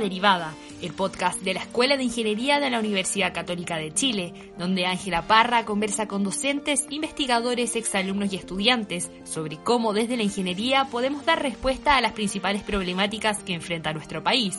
Derivada, 0.00 0.54
el 0.82 0.92
podcast 0.92 1.40
de 1.42 1.54
la 1.54 1.60
Escuela 1.60 1.96
de 1.96 2.04
Ingeniería 2.04 2.58
de 2.58 2.70
la 2.70 2.78
Universidad 2.78 3.32
Católica 3.32 3.76
de 3.76 3.94
Chile, 3.94 4.52
donde 4.58 4.86
Ángela 4.86 5.26
Parra 5.26 5.64
conversa 5.64 6.08
con 6.08 6.24
docentes, 6.24 6.86
investigadores, 6.90 7.76
exalumnos 7.76 8.32
y 8.32 8.36
estudiantes 8.36 9.10
sobre 9.24 9.58
cómo 9.58 9.92
desde 9.92 10.16
la 10.16 10.22
ingeniería 10.22 10.86
podemos 10.86 11.24
dar 11.24 11.42
respuesta 11.42 11.96
a 11.96 12.00
las 12.00 12.12
principales 12.12 12.62
problemáticas 12.62 13.42
que 13.44 13.54
enfrenta 13.54 13.92
nuestro 13.92 14.24
país. 14.24 14.58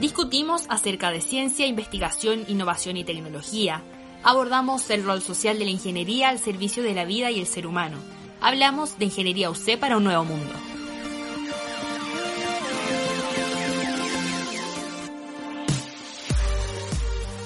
Discutimos 0.00 0.66
acerca 0.68 1.10
de 1.10 1.20
ciencia, 1.20 1.66
investigación, 1.66 2.44
innovación 2.46 2.96
y 2.96 3.04
tecnología. 3.04 3.82
Abordamos 4.22 4.88
el 4.90 5.04
rol 5.04 5.22
social 5.22 5.58
de 5.58 5.64
la 5.64 5.72
ingeniería 5.72 6.28
al 6.28 6.38
servicio 6.38 6.82
de 6.82 6.94
la 6.94 7.04
vida 7.04 7.30
y 7.30 7.40
el 7.40 7.46
ser 7.46 7.66
humano. 7.66 7.96
Hablamos 8.40 8.98
de 8.98 9.06
ingeniería 9.06 9.50
UC 9.50 9.76
para 9.78 9.96
un 9.96 10.04
nuevo 10.04 10.24
mundo. 10.24 10.54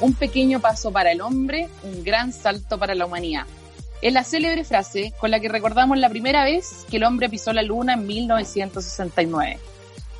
Un 0.03 0.15
pequeño 0.15 0.59
paso 0.59 0.91
para 0.91 1.13
el 1.13 1.21
hombre, 1.21 1.69
un 1.85 2.03
gran 2.03 2.33
salto 2.33 2.77
para 2.77 2.97
la 2.97 3.07
humanidad. 3.07 3.47
Es 4.01 4.13
la 4.13 4.25
célebre 4.25 4.65
frase 4.65 5.13
con 5.21 5.31
la 5.31 5.39
que 5.39 5.49
recordamos 5.49 5.97
la 5.97 6.11
primera 6.11 6.43
vez 6.43 6.85
que 6.91 6.97
el 6.97 7.05
hombre 7.05 7.29
pisó 7.29 7.53
la 7.53 7.63
luna 7.63 7.93
en 7.93 8.05
1969. 8.05 9.61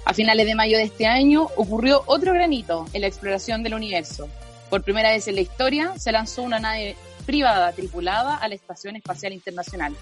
A 0.05 0.15
finales 0.15 0.47
de 0.47 0.55
mayo 0.55 0.77
de 0.77 0.85
este 0.85 1.09
año 1.09 1.49
ocurrió 1.57 2.05
otro 2.07 2.33
granito 2.33 2.87
en 2.93 3.01
la 3.01 3.09
exploración 3.09 3.65
del 3.65 3.75
universo. 3.75 4.29
Por 4.71 4.85
primera 4.85 5.11
vez 5.11 5.27
en 5.27 5.35
la 5.35 5.41
historia 5.41 5.99
se 5.99 6.13
lanzó 6.13 6.43
una 6.43 6.61
nave 6.61 6.95
privada 7.27 7.73
tripulada 7.73 8.37
a 8.37 8.47
la 8.47 8.55
Estación 8.55 8.95
Espacial 8.95 9.33
Internacional. 9.33 9.97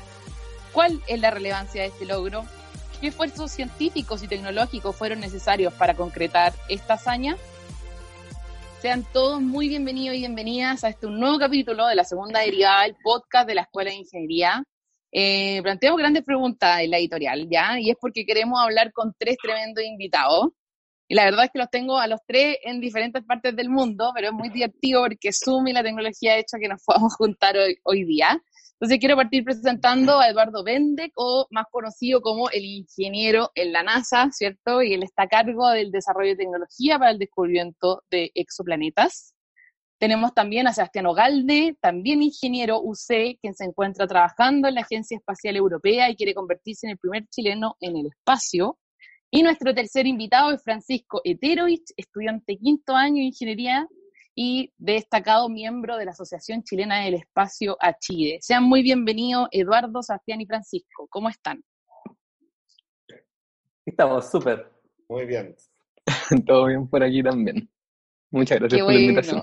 ¿Cuál 0.74 1.00
es 1.06 1.19
la 1.19 1.30
relevancia 1.30 1.80
de 1.80 1.88
este 1.88 2.04
logro? 2.04 2.44
¿Qué 3.00 3.06
esfuerzos 3.08 3.50
científicos 3.50 4.22
y 4.22 4.28
tecnológicos 4.28 4.94
fueron 4.94 5.20
necesarios 5.20 5.72
para 5.72 5.94
concretar 5.94 6.52
esta 6.69 6.94
hazaña? 6.94 7.38
Sean 8.80 9.04
todos 9.12 9.42
muy 9.42 9.68
bienvenidos 9.68 10.16
y 10.16 10.20
bienvenidas 10.20 10.84
a 10.84 10.88
este 10.88 11.06
nuevo 11.06 11.38
capítulo 11.38 11.86
de 11.86 11.94
la 11.94 12.02
segunda 12.02 12.40
derivada 12.40 12.84
del 12.84 12.96
podcast 13.02 13.46
de 13.46 13.54
la 13.54 13.60
Escuela 13.60 13.90
de 13.90 13.96
Ingeniería. 13.96 14.64
Eh, 15.12 15.60
planteamos 15.62 15.98
grandes 15.98 16.24
preguntas 16.24 16.80
en 16.80 16.90
la 16.90 16.96
editorial, 16.96 17.46
¿ya? 17.50 17.78
Y 17.78 17.90
es 17.90 17.96
porque 18.00 18.24
queremos 18.24 18.58
hablar 18.58 18.90
con 18.94 19.12
tres 19.18 19.36
tremendos 19.36 19.84
invitados. 19.84 20.48
Y 21.08 21.14
la 21.14 21.24
verdad 21.26 21.44
es 21.44 21.50
que 21.50 21.58
los 21.58 21.68
tengo 21.68 21.98
a 21.98 22.06
los 22.06 22.20
tres 22.26 22.56
en 22.62 22.80
diferentes 22.80 23.22
partes 23.22 23.54
del 23.54 23.68
mundo, 23.68 24.12
pero 24.14 24.28
es 24.28 24.32
muy 24.32 24.48
divertido 24.48 25.02
porque 25.02 25.30
Zoom 25.30 25.68
y 25.68 25.74
la 25.74 25.82
tecnología 25.82 26.32
ha 26.32 26.38
hecho 26.38 26.56
que 26.58 26.68
nos 26.68 26.82
podamos 26.82 27.14
juntar 27.16 27.58
hoy, 27.58 27.76
hoy 27.82 28.04
día. 28.04 28.42
Entonces 28.80 28.98
quiero 28.98 29.16
partir 29.16 29.44
presentando 29.44 30.18
a 30.20 30.28
Eduardo 30.30 30.64
Bendek, 30.64 31.12
o 31.16 31.46
más 31.50 31.66
conocido 31.70 32.22
como 32.22 32.48
el 32.48 32.64
ingeniero 32.64 33.50
en 33.54 33.72
la 33.74 33.82
NASA, 33.82 34.30
¿cierto? 34.32 34.80
Y 34.80 34.94
él 34.94 35.02
está 35.02 35.24
a 35.24 35.28
cargo 35.28 35.68
del 35.68 35.90
desarrollo 35.90 36.30
de 36.30 36.36
tecnología 36.36 36.98
para 36.98 37.10
el 37.10 37.18
descubrimiento 37.18 38.02
de 38.10 38.30
exoplanetas. 38.34 39.34
Tenemos 39.98 40.32
también 40.32 40.66
a 40.66 40.72
Sebastián 40.72 41.04
Ogalde, 41.04 41.76
también 41.82 42.22
ingeniero 42.22 42.80
UC, 42.80 43.38
quien 43.42 43.54
se 43.54 43.66
encuentra 43.66 44.06
trabajando 44.06 44.66
en 44.66 44.76
la 44.76 44.80
Agencia 44.80 45.18
Espacial 45.18 45.56
Europea 45.56 46.08
y 46.08 46.16
quiere 46.16 46.32
convertirse 46.32 46.86
en 46.86 46.92
el 46.92 46.98
primer 46.98 47.26
chileno 47.26 47.76
en 47.80 47.98
el 47.98 48.06
espacio. 48.06 48.78
Y 49.30 49.42
nuestro 49.42 49.74
tercer 49.74 50.06
invitado 50.06 50.52
es 50.52 50.62
Francisco 50.62 51.20
Eterovich, 51.22 51.92
estudiante 51.98 52.56
quinto 52.56 52.94
año 52.94 53.16
de 53.16 53.24
ingeniería 53.24 53.86
y 54.42 54.72
destacado 54.78 55.50
miembro 55.50 55.98
de 55.98 56.06
la 56.06 56.12
Asociación 56.12 56.62
Chilena 56.62 57.05
del 57.05 57.12
Espacio 57.12 57.77
a 57.78 57.92
Chile. 57.98 58.38
Sean 58.41 58.64
muy 58.64 58.82
bienvenidos 58.82 59.48
Eduardo, 59.50 60.02
Sebastián 60.02 60.41
y 60.41 60.47
Francisco. 60.47 61.06
¿Cómo 61.10 61.28
están? 61.28 61.62
Estamos 63.84 64.31
súper. 64.31 64.72
Muy 65.10 65.26
bien. 65.26 65.54
Todo 66.47 66.69
bien 66.69 66.88
por 66.88 67.03
aquí 67.04 67.22
también. 67.22 67.69
Muchas 68.31 68.60
gracias 68.60 68.81
por 68.81 68.94
la 68.94 69.00
invitación. 69.00 69.42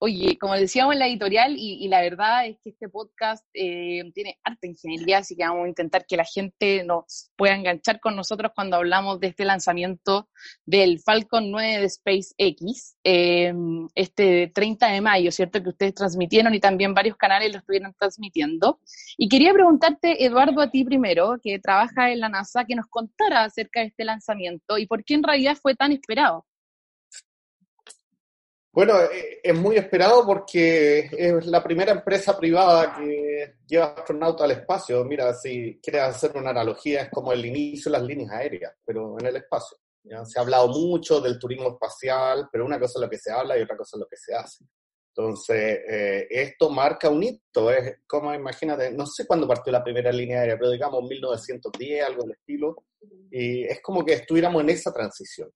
Oye, 0.00 0.38
como 0.38 0.54
decíamos 0.54 0.92
en 0.92 1.00
la 1.00 1.08
editorial, 1.08 1.56
y, 1.58 1.88
la 1.88 2.00
verdad 2.00 2.46
es 2.46 2.56
que 2.62 2.70
este 2.70 2.88
podcast 2.88 3.44
eh, 3.52 4.08
tiene 4.14 4.38
arte 4.44 4.68
ingeniería, 4.68 5.18
así 5.18 5.34
que 5.34 5.42
vamos 5.42 5.64
a 5.64 5.68
intentar 5.68 6.06
que 6.06 6.16
la 6.16 6.24
gente 6.24 6.84
nos 6.84 7.32
pueda 7.36 7.56
enganchar 7.56 7.98
con 7.98 8.14
nosotros 8.14 8.52
cuando 8.54 8.76
hablamos 8.76 9.18
de 9.18 9.26
este 9.26 9.44
lanzamiento 9.44 10.28
del 10.64 11.00
Falcon 11.00 11.50
9 11.50 11.80
de 11.80 11.88
SpaceX, 11.90 12.96
eh, 13.02 13.52
este 13.96 14.52
30 14.54 14.86
de 14.86 15.00
mayo, 15.00 15.32
¿cierto? 15.32 15.60
Que 15.60 15.70
ustedes 15.70 15.94
transmitieron 15.94 16.54
y 16.54 16.60
también 16.60 16.94
varios 16.94 17.16
canales 17.16 17.50
lo 17.50 17.58
estuvieron 17.58 17.92
transmitiendo. 17.98 18.78
Y 19.16 19.28
quería 19.28 19.52
preguntarte, 19.52 20.24
Eduardo, 20.24 20.60
a 20.60 20.70
ti 20.70 20.84
primero, 20.84 21.38
que 21.42 21.58
trabaja 21.58 22.12
en 22.12 22.20
la 22.20 22.28
NASA, 22.28 22.64
que 22.64 22.76
nos 22.76 22.86
contara 22.86 23.42
acerca 23.42 23.80
de 23.80 23.86
este 23.86 24.04
lanzamiento 24.04 24.78
y 24.78 24.86
por 24.86 25.02
qué 25.02 25.14
en 25.14 25.24
realidad 25.24 25.56
fue 25.60 25.74
tan 25.74 25.90
esperado. 25.90 26.46
Bueno, 28.78 29.00
eh, 29.00 29.40
es 29.42 29.58
muy 29.58 29.74
esperado 29.74 30.24
porque 30.24 31.10
es 31.10 31.46
la 31.46 31.64
primera 31.64 31.90
empresa 31.90 32.38
privada 32.38 32.94
que 32.94 33.56
lleva 33.66 33.86
astronautas 33.86 34.44
al 34.44 34.52
espacio. 34.52 35.04
Mira, 35.04 35.34
si 35.34 35.80
quieres 35.82 36.02
hacer 36.02 36.36
una 36.36 36.50
analogía, 36.50 37.02
es 37.02 37.10
como 37.10 37.32
el 37.32 37.44
inicio 37.44 37.90
de 37.90 37.98
las 37.98 38.06
líneas 38.06 38.30
aéreas, 38.30 38.72
pero 38.84 39.18
en 39.18 39.26
el 39.26 39.34
espacio. 39.34 39.78
Se 40.24 40.38
ha 40.38 40.42
hablado 40.42 40.68
mucho 40.68 41.20
del 41.20 41.40
turismo 41.40 41.70
espacial, 41.70 42.48
pero 42.52 42.64
una 42.64 42.78
cosa 42.78 43.00
es 43.00 43.02
lo 43.02 43.10
que 43.10 43.18
se 43.18 43.32
habla 43.32 43.58
y 43.58 43.62
otra 43.62 43.76
cosa 43.76 43.96
es 43.96 44.00
lo 44.00 44.06
que 44.06 44.16
se 44.16 44.32
hace. 44.32 44.64
Entonces, 45.08 45.80
eh, 45.90 46.28
esto 46.30 46.70
marca 46.70 47.08
un 47.08 47.24
hito. 47.24 47.72
Es 47.72 48.02
como, 48.06 48.32
imagínate, 48.32 48.92
no 48.92 49.06
sé 49.06 49.26
cuándo 49.26 49.48
partió 49.48 49.72
la 49.72 49.82
primera 49.82 50.12
línea 50.12 50.38
aérea, 50.38 50.56
pero 50.56 50.70
digamos 50.70 51.02
1910, 51.02 52.06
algo 52.06 52.22
del 52.22 52.36
estilo. 52.36 52.76
Y 53.28 53.64
es 53.64 53.80
como 53.82 54.04
que 54.04 54.12
estuviéramos 54.12 54.62
en 54.62 54.70
esa 54.70 54.92
transición. 54.92 55.50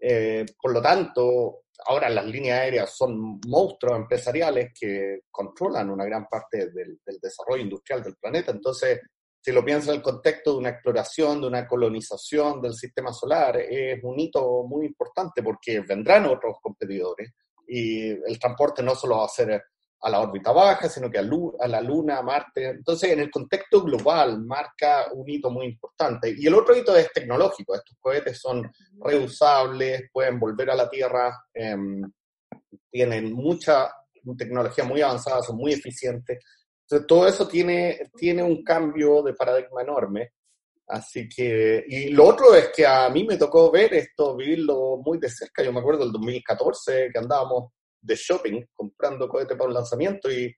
Eh, 0.00 0.44
por 0.60 0.72
lo 0.72 0.82
tanto, 0.82 1.65
ahora 1.86 2.08
las 2.08 2.26
líneas 2.26 2.60
aéreas 2.60 2.96
son 2.96 3.40
monstruos 3.46 3.96
empresariales 3.96 4.72
que 4.78 5.20
controlan 5.30 5.90
una 5.90 6.04
gran 6.04 6.26
parte 6.26 6.70
del, 6.70 7.00
desarrollo 7.20 7.62
industrial 7.62 8.02
del 8.02 8.16
planeta. 8.16 8.52
Entonces, 8.52 9.00
si 9.40 9.52
lo 9.52 9.64
piensas 9.64 9.90
en 9.90 9.96
el 9.96 10.02
contexto 10.02 10.52
de 10.52 10.58
una 10.58 10.70
exploración, 10.70 11.40
de 11.40 11.46
una 11.46 11.66
colonización 11.66 12.60
del 12.60 12.74
sistema 12.74 13.12
solar, 13.12 13.56
es 13.58 14.02
un 14.02 14.18
hito 14.18 14.64
muy 14.64 14.86
importante 14.86 15.42
porque 15.42 15.80
vendrán 15.80 16.26
otros 16.26 16.56
competidores 16.60 17.32
y 17.68 18.08
el 18.08 18.38
transporte 18.38 18.82
no 18.82 18.94
solo 18.94 19.18
va 19.18 19.26
a 19.26 19.28
ser 19.28 19.62
a 20.00 20.10
la 20.10 20.20
órbita 20.20 20.52
baja, 20.52 20.88
sino 20.88 21.10
que 21.10 21.18
a, 21.18 21.22
la 21.22 21.80
Luna, 21.80 22.18
a 22.18 22.22
Marte. 22.22 22.66
Entonces, 22.66 23.10
en 23.12 23.20
el 23.20 23.30
contexto 23.30 23.82
global, 23.82 24.42
marca 24.44 25.06
un 25.12 25.28
hito 25.28 25.50
muy 25.50 25.66
importante. 25.66 26.34
Y 26.36 26.46
el 26.46 26.54
otro 26.54 26.76
hito 26.76 26.94
es 26.94 27.12
tecnológico. 27.12 27.74
Estos 27.74 27.96
cohetes 28.00 28.38
son 28.38 28.70
reusables, 29.00 30.10
pueden 30.12 30.38
volver 30.38 30.70
a 30.70 30.76
la 30.76 30.88
Tierra, 30.88 31.34
em, 31.52 32.02
tienen 32.90 33.32
mucha 33.32 33.90
tecnología 34.36 34.84
muy 34.84 35.00
avanzada, 35.00 35.42
son 35.42 35.56
muy 35.56 35.72
eficientes. 35.72 36.44
Entonces, 36.82 37.06
todo 37.06 37.26
eso 37.26 37.48
tiene, 37.48 38.10
tiene 38.16 38.42
un 38.42 38.62
cambio 38.62 39.22
de 39.22 39.34
paradigma 39.34 39.82
enorme. 39.82 40.32
Así 40.88 41.28
que, 41.28 41.84
y 41.88 42.10
lo 42.10 42.26
otro 42.26 42.54
es 42.54 42.68
que 42.68 42.86
a 42.86 43.08
mí 43.10 43.24
me 43.24 43.36
tocó 43.36 43.72
ver 43.72 43.92
esto, 43.94 44.36
vivirlo 44.36 44.98
muy 45.04 45.18
de 45.18 45.28
cerca. 45.28 45.64
Yo 45.64 45.72
me 45.72 45.80
acuerdo 45.80 46.04
del 46.04 46.12
2014 46.12 47.10
que 47.12 47.18
andábamos 47.18 47.72
de 48.00 48.14
shopping 48.14 48.64
comprando 48.72 49.28
cohetes 49.28 49.56
para 49.56 49.68
un 49.68 49.74
lanzamiento 49.74 50.30
y 50.30 50.54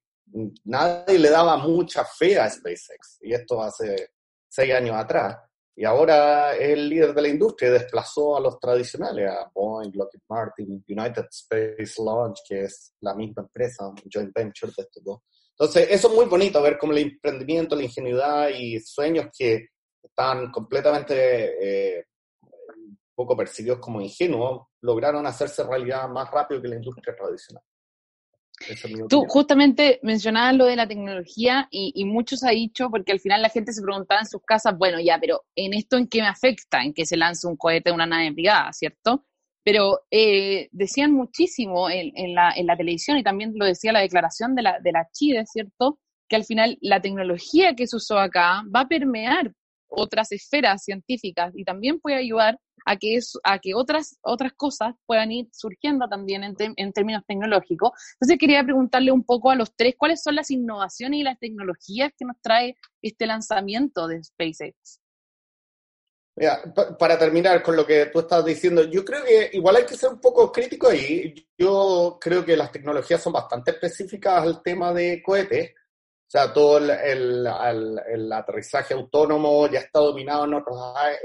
nadie 0.65 1.19
le 1.19 1.31
daba 1.31 1.56
mucha 1.56 2.04
fe 2.04 2.38
a 2.38 2.49
SpaceX. 2.49 3.19
Y 3.22 3.32
esto 3.32 3.62
hace 3.62 4.10
seis 4.49 4.75
años 4.75 4.97
atrás. 4.97 5.37
Y 5.75 5.84
ahora 5.84 6.56
es 6.56 6.71
el 6.71 6.88
líder 6.88 7.15
de 7.15 7.22
la 7.22 7.28
industria 7.28 7.71
desplazó 7.71 8.37
a 8.37 8.41
los 8.41 8.59
tradicionales, 8.59 9.31
a 9.31 9.49
Boeing, 9.54 9.93
Lockheed 9.94 10.22
Martin, 10.28 10.84
United 10.88 11.26
Space 11.31 12.03
Launch, 12.03 12.41
que 12.49 12.65
es 12.65 12.94
la 13.00 13.14
misma 13.14 13.43
empresa, 13.43 13.88
joint 14.12 14.32
venture 14.35 14.73
de 14.76 14.82
estos 14.82 15.05
dos. 15.05 15.20
Entonces, 15.50 15.88
eso 15.90 16.08
es 16.08 16.14
muy 16.14 16.26
bonito 16.26 16.61
ver 16.61 16.79
cómo 16.79 16.93
el 16.93 16.99
emprendimiento, 16.99 17.76
la 17.76 17.85
ingenuidad 17.85 18.49
y 18.49 18.81
sueños 18.81 19.26
que 19.37 19.69
están 20.02 20.50
completamente 20.50 21.99
eh, 21.99 22.05
poco 23.14 23.37
percibidos 23.37 23.79
como 23.79 24.00
ingenuos, 24.00 24.68
lograron 24.80 25.26
hacerse 25.26 25.64
realidad 25.64 26.08
más 26.08 26.30
rápido 26.30 26.62
que 26.62 26.69
la 26.69 26.76
industria 26.76 27.14
tradicional. 27.16 27.62
Tú 29.08 29.25
justamente 29.28 30.00
mencionabas 30.02 30.56
lo 30.56 30.64
de 30.64 30.76
la 30.76 30.88
tecnología 30.88 31.69
y, 31.70 31.92
y 31.94 32.04
muchos 32.04 32.42
ha 32.42 32.50
dicho, 32.50 32.90
porque 32.90 33.12
al 33.12 33.20
final 33.20 33.40
la 33.40 33.50
gente 33.50 33.72
se 33.72 33.82
preguntaba 33.82 34.20
en 34.20 34.26
sus 34.26 34.42
casas, 34.42 34.76
bueno, 34.76 34.98
ya, 35.00 35.19
pero 35.20 35.44
¿en 35.54 35.75
esto 35.75 35.96
en 35.96 36.08
qué 36.08 36.20
me 36.20 36.26
afecta? 36.26 36.82
En 36.82 36.92
que 36.92 37.06
se 37.06 37.16
lance 37.16 37.46
un 37.46 37.56
cohete 37.56 37.90
de 37.90 37.94
una 37.94 38.06
nave 38.06 38.32
privada, 38.32 38.72
¿cierto? 38.72 39.25
Pero 39.62 40.00
eh, 40.10 40.69
decían 40.72 41.12
muchísimo 41.12 41.88
en, 41.88 42.10
en, 42.16 42.34
la, 42.34 42.50
en, 42.50 42.66
la, 42.66 42.76
televisión 42.76 43.16
y 43.16 43.22
también 43.22 43.52
lo 43.54 43.64
decía 43.64 43.92
la 43.92 44.00
declaración 44.00 44.54
de 44.54 44.62
la, 44.62 44.80
de 44.80 44.92
la 44.92 45.08
Chile, 45.12 45.44
¿cierto? 45.46 46.00
Que 46.28 46.36
al 46.36 46.44
final 46.44 46.78
la 46.80 47.00
tecnología 47.00 47.75
que 47.75 47.86
se 47.86 47.96
usó 47.96 48.19
acá 48.19 48.62
va 48.75 48.80
a 48.80 48.88
permear 48.88 49.52
otras 49.86 50.32
esferas 50.32 50.82
científicas 50.82 51.52
y 51.56 51.64
también 51.64 52.00
puede 52.00 52.16
ayudar 52.16 52.58
a 52.88 52.96
que, 52.96 53.19
a 53.44 53.58
que 53.58 53.75
otras, 53.75 54.19
otras 54.23 54.52
cosas 54.55 54.94
puedan 55.05 55.31
ir 55.31 55.49
surgiendo 55.52 56.08
también 56.08 56.43
en, 56.43 56.56
en, 56.58 56.93
términos 56.93 57.23
tecnológicos. 57.29 57.90
Entonces 58.14 58.38
quería 58.38 58.64
preguntarle 58.64 59.12
un 59.12 59.25
poco 59.25 59.50
a 59.50 59.55
los 59.55 59.75
tres 59.76 59.94
cuáles 59.99 60.23
son 60.23 60.37
las 60.37 60.50
innovaciones 60.50 61.20
y 61.20 61.23
las 61.23 61.38
tecnologías 61.38 62.12
que 62.17 62.25
nos 62.25 62.40
trae 62.40 62.76
este 63.02 63.26
lanzamiento 63.26 64.08
de 64.08 64.25
SpaceX. 64.25 65.00
para 66.99 67.19
terminar 67.19 67.62
con 67.62 67.76
lo 67.76 67.85
que 67.85 68.06
tú 68.06 68.20
estás 68.20 68.43
diciendo, 68.43 68.82
yo 68.85 69.05
creo 69.05 69.23
que 69.23 69.50
igual 69.52 69.76
hay 69.76 69.85
que 69.85 69.96
ser 69.96 70.08
un 70.08 70.20
poco 70.20 70.50
crítico 70.50 70.88
ahí. 70.88 71.35
Yo 71.58 72.17
creo 72.19 72.43
que 72.43 72.56
las 72.56 72.73
tecnologías 72.73 73.23
son 73.23 73.35
bastante 73.35 73.73
específicas 73.73 74.43
al 74.43 74.62
tema 74.62 74.94
de 74.94 75.23
cohetes. 75.23 75.75
O 76.28 76.30
sea, 76.30 76.52
todo 76.52 76.76
el, 76.76 76.90
el, 76.90 78.32
aterrizaje 78.34 78.92
autónomo 78.92 79.66
ya 79.66 79.78
está 79.78 80.00
dominado 80.00 80.44
en 80.44 80.52
otras 80.52 80.76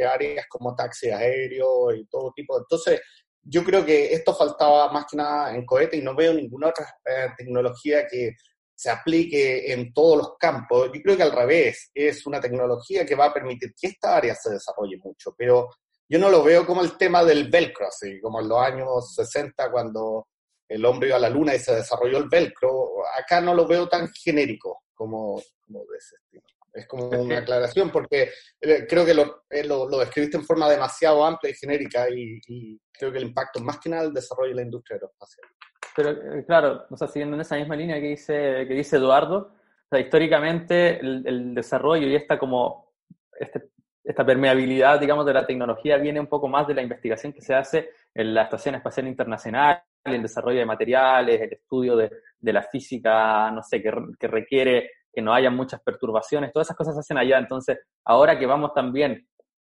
áreas 0.09 0.45
como 0.47 0.73
taxi 0.73 1.09
aéreo 1.09 1.93
y 1.93 2.05
todo 2.05 2.31
tipo. 2.33 2.57
Entonces, 2.57 3.01
yo 3.41 3.65
creo 3.65 3.85
que 3.85 4.13
esto 4.13 4.33
faltaba 4.33 4.89
más 4.93 5.05
que 5.11 5.17
nada 5.17 5.53
en 5.53 5.65
cohete 5.65 5.97
y 5.97 6.01
no 6.01 6.15
veo 6.15 6.33
ninguna 6.33 6.69
otra 6.69 6.85
eh, 7.03 7.27
tecnología 7.37 8.07
que 8.07 8.31
se 8.73 8.89
aplique 8.89 9.73
en 9.73 9.91
todos 9.91 10.19
los 10.19 10.37
campos. 10.37 10.89
Yo 10.93 11.01
creo 11.01 11.17
que 11.17 11.23
al 11.23 11.33
revés, 11.33 11.91
es 11.93 12.25
una 12.25 12.39
tecnología 12.39 13.05
que 13.05 13.15
va 13.15 13.25
a 13.25 13.33
permitir 13.33 13.73
que 13.77 13.87
esta 13.87 14.15
área 14.15 14.33
se 14.35 14.51
desarrolle 14.51 14.95
mucho, 15.03 15.35
pero 15.37 15.67
yo 16.07 16.17
no 16.17 16.29
lo 16.29 16.41
veo 16.43 16.65
como 16.65 16.81
el 16.81 16.95
tema 16.95 17.25
del 17.25 17.49
velcro, 17.49 17.87
así 17.87 18.21
como 18.21 18.39
en 18.39 18.47
los 18.47 18.59
años 18.61 19.13
60 19.15 19.69
cuando 19.69 20.27
el 20.69 20.85
hombre 20.85 21.09
iba 21.09 21.17
a 21.17 21.19
la 21.19 21.29
luna 21.29 21.53
y 21.55 21.59
se 21.59 21.75
desarrolló 21.75 22.19
el 22.19 22.29
velcro. 22.29 23.05
Acá 23.19 23.41
no 23.41 23.53
lo 23.53 23.67
veo 23.67 23.89
tan 23.89 24.07
genérico 24.13 24.82
como, 24.93 25.41
de 25.67 25.97
ese 25.97 26.15
estilo. 26.15 26.43
Es 26.73 26.87
como 26.87 27.07
una 27.07 27.37
aclaración 27.37 27.91
porque 27.91 28.31
eh, 28.59 28.87
creo 28.89 29.05
que 29.05 29.11
eh, 29.51 29.63
lo, 29.63 29.87
lo, 29.87 29.99
describiste 29.99 30.37
en 30.37 30.43
forma 30.43 30.69
demasiado 30.69 31.23
amplia 31.23 31.51
y 31.51 31.55
genérica 31.55 32.07
y, 32.09 32.79
creo 32.91 33.11
que 33.11 33.19
el 33.19 33.25
impacto 33.25 33.59
más 33.59 33.79
que 33.79 33.89
nada 33.89 34.03
el 34.03 34.13
desarrollo 34.13 34.49
de 34.49 34.55
la 34.55 34.61
industria 34.63 34.95
aeroespacial. 34.95 35.47
Pero 35.95 36.09
eh, 36.09 36.45
claro, 36.45 36.85
o 36.89 36.97
sea, 36.97 37.07
siguiendo 37.07 37.35
en 37.35 37.41
esa 37.41 37.55
misma 37.55 37.75
línea 37.75 37.99
que 37.99 38.07
dice, 38.07 38.65
que 38.67 38.73
dice 38.73 38.97
Eduardo, 38.97 39.53
históricamente 39.91 40.99
el, 40.99 41.53
desarrollo 41.53 42.07
y 42.07 42.15
esta 42.15 42.39
como 42.39 42.93
este, 43.39 43.69
esta 44.03 44.25
permeabilidad, 44.25 44.99
digamos, 44.99 45.25
de 45.25 45.33
la 45.33 45.45
tecnología 45.45 45.97
viene 45.97 46.19
un 46.19 46.27
poco 46.27 46.47
más 46.47 46.67
de 46.67 46.73
la 46.73 46.81
investigación 46.81 47.31
que 47.31 47.41
se 47.41 47.53
hace 47.53 47.91
en 48.13 48.33
la 48.33 48.43
Estación 48.43 48.75
Espacial 48.75 49.07
Internacional, 49.07 49.83
el 50.05 50.21
desarrollo 50.21 50.59
de 50.59 50.65
materiales, 50.65 51.41
el 51.41 51.53
estudio 51.53 51.95
de, 51.95 52.11
de 52.39 52.53
la 52.53 52.63
física, 52.63 53.49
no 53.51 53.61
sé, 53.63 53.81
que, 53.81 53.91
que, 54.19 54.27
requiere 54.27 54.89
que 55.11 55.21
no 55.21 55.33
haya 55.33 55.49
muchas 55.49 55.81
perturbaciones, 55.81 56.51
todas 56.51 56.67
esas 56.67 56.77
cosas 56.77 56.95
se 56.95 56.99
hacen 57.01 57.17
allá. 57.17 57.37
Entonces, 57.37 57.79
ahora 58.05 58.37
que 58.37 58.45
vamos 58.45 58.73
también 58.73 59.27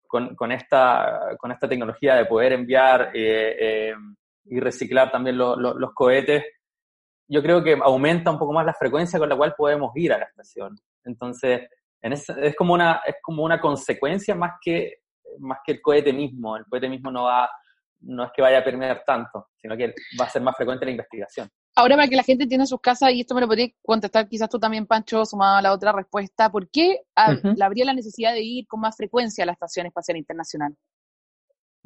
con, 0.07 0.35
con 0.35 0.51
esta, 0.51 1.35
con 1.37 1.51
esta 1.51 1.67
tecnología 1.67 2.15
de 2.15 2.25
poder 2.25 2.53
enviar 2.53 3.11
eh, 3.13 3.55
eh, 3.59 3.93
y 4.45 4.59
reciclar 4.59 5.11
también 5.11 5.37
los 5.37 5.93
cohetes, 5.93 6.43
yo 7.27 7.41
creo 7.41 7.63
que 7.63 7.77
aumenta 7.81 8.31
un 8.31 8.39
poco 8.39 8.53
más 8.53 8.65
la 8.65 8.73
frecuencia 8.73 9.17
con 9.17 9.29
la 9.29 9.37
cual 9.37 9.53
podemos 9.57 9.91
ir 9.95 10.13
a 10.13 10.17
la 10.17 10.25
estación. 10.25 10.75
Entonces, 11.03 11.61
en 12.01 12.13
es, 12.13 12.25
como 12.57 12.73
una, 12.73 13.01
es 13.05 13.15
como 13.21 13.43
una 13.43 13.59
consecuencia 13.59 14.35
más 14.35 14.53
que, 14.61 14.97
más 15.39 15.59
que 15.65 15.73
el 15.73 15.81
cohete 15.81 16.11
mismo. 16.11 16.57
El 16.57 16.65
cohete 16.65 16.89
mismo 16.89 17.09
no, 17.09 17.23
va, 17.23 17.49
no 18.03 18.25
es 18.25 18.31
que 18.35 18.41
vaya 18.41 18.59
a 18.59 18.63
permear 18.63 19.03
tanto, 19.05 19.49
sino 19.55 19.75
que 19.75 19.93
va 20.19 20.25
a 20.25 20.29
ser 20.29 20.41
más 20.41 20.55
frecuente 20.55 20.85
la 20.85 20.91
investigación. 20.91 21.49
Ahora, 21.75 21.95
para 21.95 22.07
que 22.07 22.15
la 22.15 22.23
gente 22.23 22.43
entienda 22.43 22.67
sus 22.67 22.79
casas, 22.79 23.11
y 23.11 23.21
esto 23.21 23.33
me 23.33 23.41
lo 23.41 23.47
podría 23.47 23.69
contestar 23.81 24.27
quizás 24.27 24.49
tú 24.49 24.59
también, 24.59 24.85
Pancho, 24.85 25.25
sumado 25.25 25.57
a 25.57 25.61
la 25.61 25.73
otra 25.73 25.91
respuesta, 25.91 26.51
¿por 26.51 26.69
qué 26.69 26.99
habría 27.15 27.85
la 27.85 27.93
necesidad 27.93 28.33
de 28.33 28.41
ir 28.41 28.67
con 28.67 28.79
más 28.79 28.95
frecuencia 28.95 29.43
a 29.43 29.47
la 29.47 29.53
Estación 29.53 29.87
Espacial 29.87 30.17
Internacional? 30.17 30.75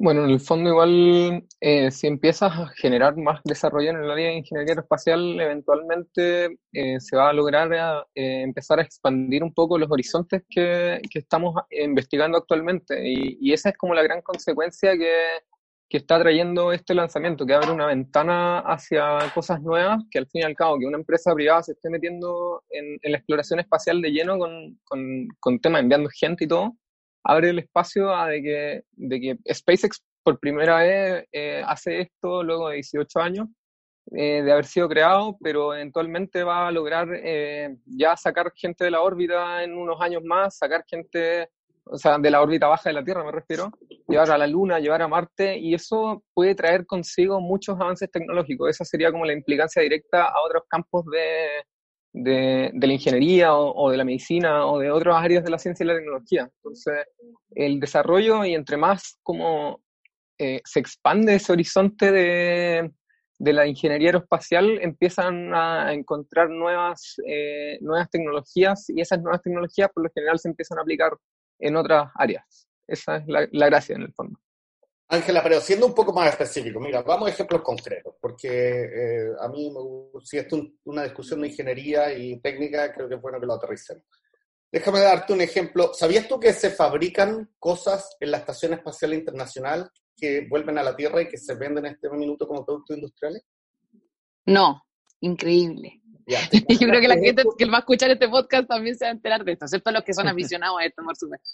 Bueno, 0.00 0.24
en 0.24 0.30
el 0.30 0.38
fondo 0.38 0.70
igual, 0.70 1.44
eh, 1.60 1.90
si 1.90 2.06
empiezas 2.06 2.52
a 2.52 2.68
generar 2.68 3.16
más 3.16 3.40
desarrollo 3.42 3.90
en 3.90 3.96
el 3.96 4.10
área 4.10 4.28
de 4.28 4.36
ingeniería 4.36 4.72
aeroespacial, 4.74 5.40
eventualmente 5.40 6.58
eh, 6.72 7.00
se 7.00 7.16
va 7.16 7.30
a 7.30 7.32
lograr 7.32 8.06
eh, 8.14 8.42
empezar 8.42 8.78
a 8.78 8.82
expandir 8.82 9.42
un 9.42 9.52
poco 9.52 9.76
los 9.76 9.90
horizontes 9.90 10.44
que, 10.48 11.00
que 11.10 11.18
estamos 11.18 11.56
investigando 11.70 12.38
actualmente. 12.38 13.08
Y, 13.08 13.38
y, 13.40 13.52
esa 13.52 13.70
es 13.70 13.76
como 13.76 13.92
la 13.92 14.04
gran 14.04 14.22
consecuencia 14.22 14.96
que, 14.96 15.12
que 15.88 15.98
está 15.98 16.18
trayendo 16.18 16.72
este 16.72 16.94
lanzamiento, 16.94 17.46
que 17.46 17.54
abre 17.54 17.70
una 17.70 17.86
ventana 17.86 18.60
hacia 18.60 19.18
cosas 19.34 19.62
nuevas, 19.62 20.02
que 20.10 20.18
al 20.18 20.26
fin 20.26 20.42
y 20.42 20.44
al 20.44 20.54
cabo, 20.54 20.78
que 20.78 20.86
una 20.86 20.98
empresa 20.98 21.34
privada 21.34 21.62
se 21.62 21.72
esté 21.72 21.88
metiendo 21.90 22.62
en, 22.70 22.98
la 23.02 23.18
exploración 23.18 23.60
espacial 23.60 24.02
de 24.02 24.10
lleno 24.10 24.38
con, 24.38 24.78
con, 24.84 25.28
con 25.40 25.58
temas, 25.60 25.82
enviando 25.82 26.10
gente 26.10 26.44
y 26.44 26.48
todo 26.48 26.76
abre 27.28 27.50
el 27.50 27.58
espacio 27.58 28.14
a 28.14 28.28
de 28.28 28.42
que, 28.42 28.82
de 28.92 29.20
que 29.20 29.54
SpaceX 29.54 30.02
por 30.22 30.38
primera 30.40 30.78
vez 30.78 31.26
eh, 31.32 31.62
hace 31.66 32.00
esto 32.00 32.42
luego 32.42 32.68
de 32.68 32.76
18 32.76 33.20
años 33.20 33.48
eh, 34.12 34.42
de 34.42 34.52
haber 34.52 34.64
sido 34.64 34.88
creado, 34.88 35.36
pero 35.42 35.74
eventualmente 35.74 36.42
va 36.42 36.68
a 36.68 36.72
lograr 36.72 37.08
eh, 37.12 37.76
ya 37.84 38.16
sacar 38.16 38.50
gente 38.54 38.84
de 38.84 38.90
la 38.90 39.02
órbita 39.02 39.62
en 39.62 39.76
unos 39.76 40.00
años 40.00 40.22
más, 40.24 40.56
sacar 40.56 40.84
gente, 40.88 41.50
o 41.90 41.96
sea, 41.98 42.18
de 42.18 42.30
la 42.30 42.40
órbita 42.40 42.66
baja 42.66 42.90
de 42.90 42.94
la 42.94 43.04
Tierra 43.04 43.24
me 43.24 43.32
refiero, 43.32 43.70
llevar 44.08 44.30
a 44.30 44.38
la 44.38 44.46
Luna, 44.46 44.78
llevar 44.78 45.02
a 45.02 45.08
Marte, 45.08 45.58
y 45.58 45.74
eso 45.74 46.22
puede 46.34 46.54
traer 46.54 46.86
consigo 46.86 47.40
muchos 47.40 47.78
avances 47.80 48.10
tecnológicos. 48.10 48.70
Esa 48.70 48.84
sería 48.84 49.10
como 49.10 49.24
la 49.24 49.32
implicancia 49.32 49.82
directa 49.82 50.24
a 50.24 50.40
otros 50.46 50.64
campos 50.68 51.04
de, 51.06 51.48
de, 52.12 52.86
la 52.86 52.92
ingeniería 52.92 53.54
o, 53.54 53.90
de 53.90 53.96
la 53.96 54.04
medicina 54.04 54.66
o 54.66 54.78
de 54.78 54.90
otras 54.90 55.22
áreas 55.22 55.44
de 55.44 55.50
la 55.50 55.58
ciencia 55.58 55.84
y 55.84 55.86
la 55.86 55.94
tecnología. 55.94 56.50
Entonces, 56.56 57.06
el 57.54 57.80
desarrollo 57.80 58.44
y 58.44 58.54
entre 58.54 58.76
más 58.76 59.18
como 59.22 59.80
eh, 60.38 60.60
se 60.64 60.80
expande 60.80 61.34
ese 61.34 61.52
horizonte 61.52 62.12
de, 62.12 62.92
de, 63.38 63.52
la 63.52 63.66
ingeniería 63.66 64.08
aeroespacial, 64.08 64.78
empiezan 64.80 65.54
a 65.54 65.92
encontrar 65.92 66.48
nuevas, 66.48 67.16
eh, 67.26 67.78
nuevas 67.80 68.08
tecnologías 68.10 68.88
y 68.90 69.00
esas 69.00 69.20
nuevas 69.20 69.42
tecnologías 69.42 69.90
por 69.92 70.04
lo 70.04 70.10
general 70.14 70.38
se 70.38 70.48
empiezan 70.48 70.78
a 70.78 70.82
aplicar 70.82 71.12
en 71.58 71.76
otras 71.76 72.10
áreas. 72.14 72.68
Esa 72.86 73.16
es 73.16 73.26
la, 73.26 73.46
la 73.52 73.66
gracia 73.66 73.96
en 73.96 74.02
el 74.02 74.12
fondo. 74.12 74.38
Ángela, 75.10 75.42
pero 75.42 75.60
siendo 75.60 75.86
un 75.86 75.94
poco 75.94 76.12
más 76.12 76.28
específico, 76.28 76.78
mira, 76.80 77.02
vamos 77.02 77.28
a 77.28 77.32
ejemplos 77.32 77.62
concretos, 77.62 78.14
porque 78.20 78.48
eh, 78.48 79.30
a 79.40 79.48
mí, 79.48 79.70
me, 79.70 80.20
si 80.22 80.36
esto 80.36 80.56
es 80.56 80.64
una 80.84 81.04
discusión 81.04 81.40
de 81.40 81.48
ingeniería 81.48 82.12
y 82.12 82.38
técnica, 82.40 82.92
creo 82.92 83.08
que 83.08 83.14
es 83.14 83.20
bueno 83.20 83.40
que 83.40 83.46
lo 83.46 83.54
aterricemos. 83.54 84.04
Déjame 84.70 85.00
darte 85.00 85.32
un 85.32 85.40
ejemplo. 85.40 85.94
¿Sabías 85.94 86.28
tú 86.28 86.38
que 86.38 86.52
se 86.52 86.68
fabrican 86.68 87.54
cosas 87.58 88.18
en 88.20 88.30
la 88.30 88.36
Estación 88.36 88.74
Espacial 88.74 89.14
Internacional 89.14 89.90
que 90.14 90.46
vuelven 90.46 90.76
a 90.76 90.82
la 90.82 90.94
Tierra 90.94 91.22
y 91.22 91.28
que 91.28 91.38
se 91.38 91.54
venden 91.54 91.86
en 91.86 91.94
este 91.94 92.10
minuto 92.10 92.46
como 92.46 92.66
productos 92.66 92.96
industriales? 92.96 93.44
No, 94.44 94.82
increíble. 95.20 96.02
Yo 96.80 96.88
creo 96.88 97.00
que 97.00 97.08
la 97.08 97.16
gente 97.22 97.42
que 97.56 97.64
va 97.64 97.78
a 97.78 97.80
escuchar 97.80 98.10
este 98.10 98.28
podcast 98.28 98.68
también 98.68 98.96
se 98.96 99.04
va 99.04 99.10
a 99.10 99.14
enterar 99.14 99.44
de 99.44 99.52
esto, 99.52 99.64
excepto 99.64 99.90
los 99.90 100.02
que 100.02 100.14
son 100.14 100.28
aficionados 100.28 100.78
a 100.80 100.84
esto, 100.84 101.02
por 101.02 101.16
supuesto. 101.16 101.48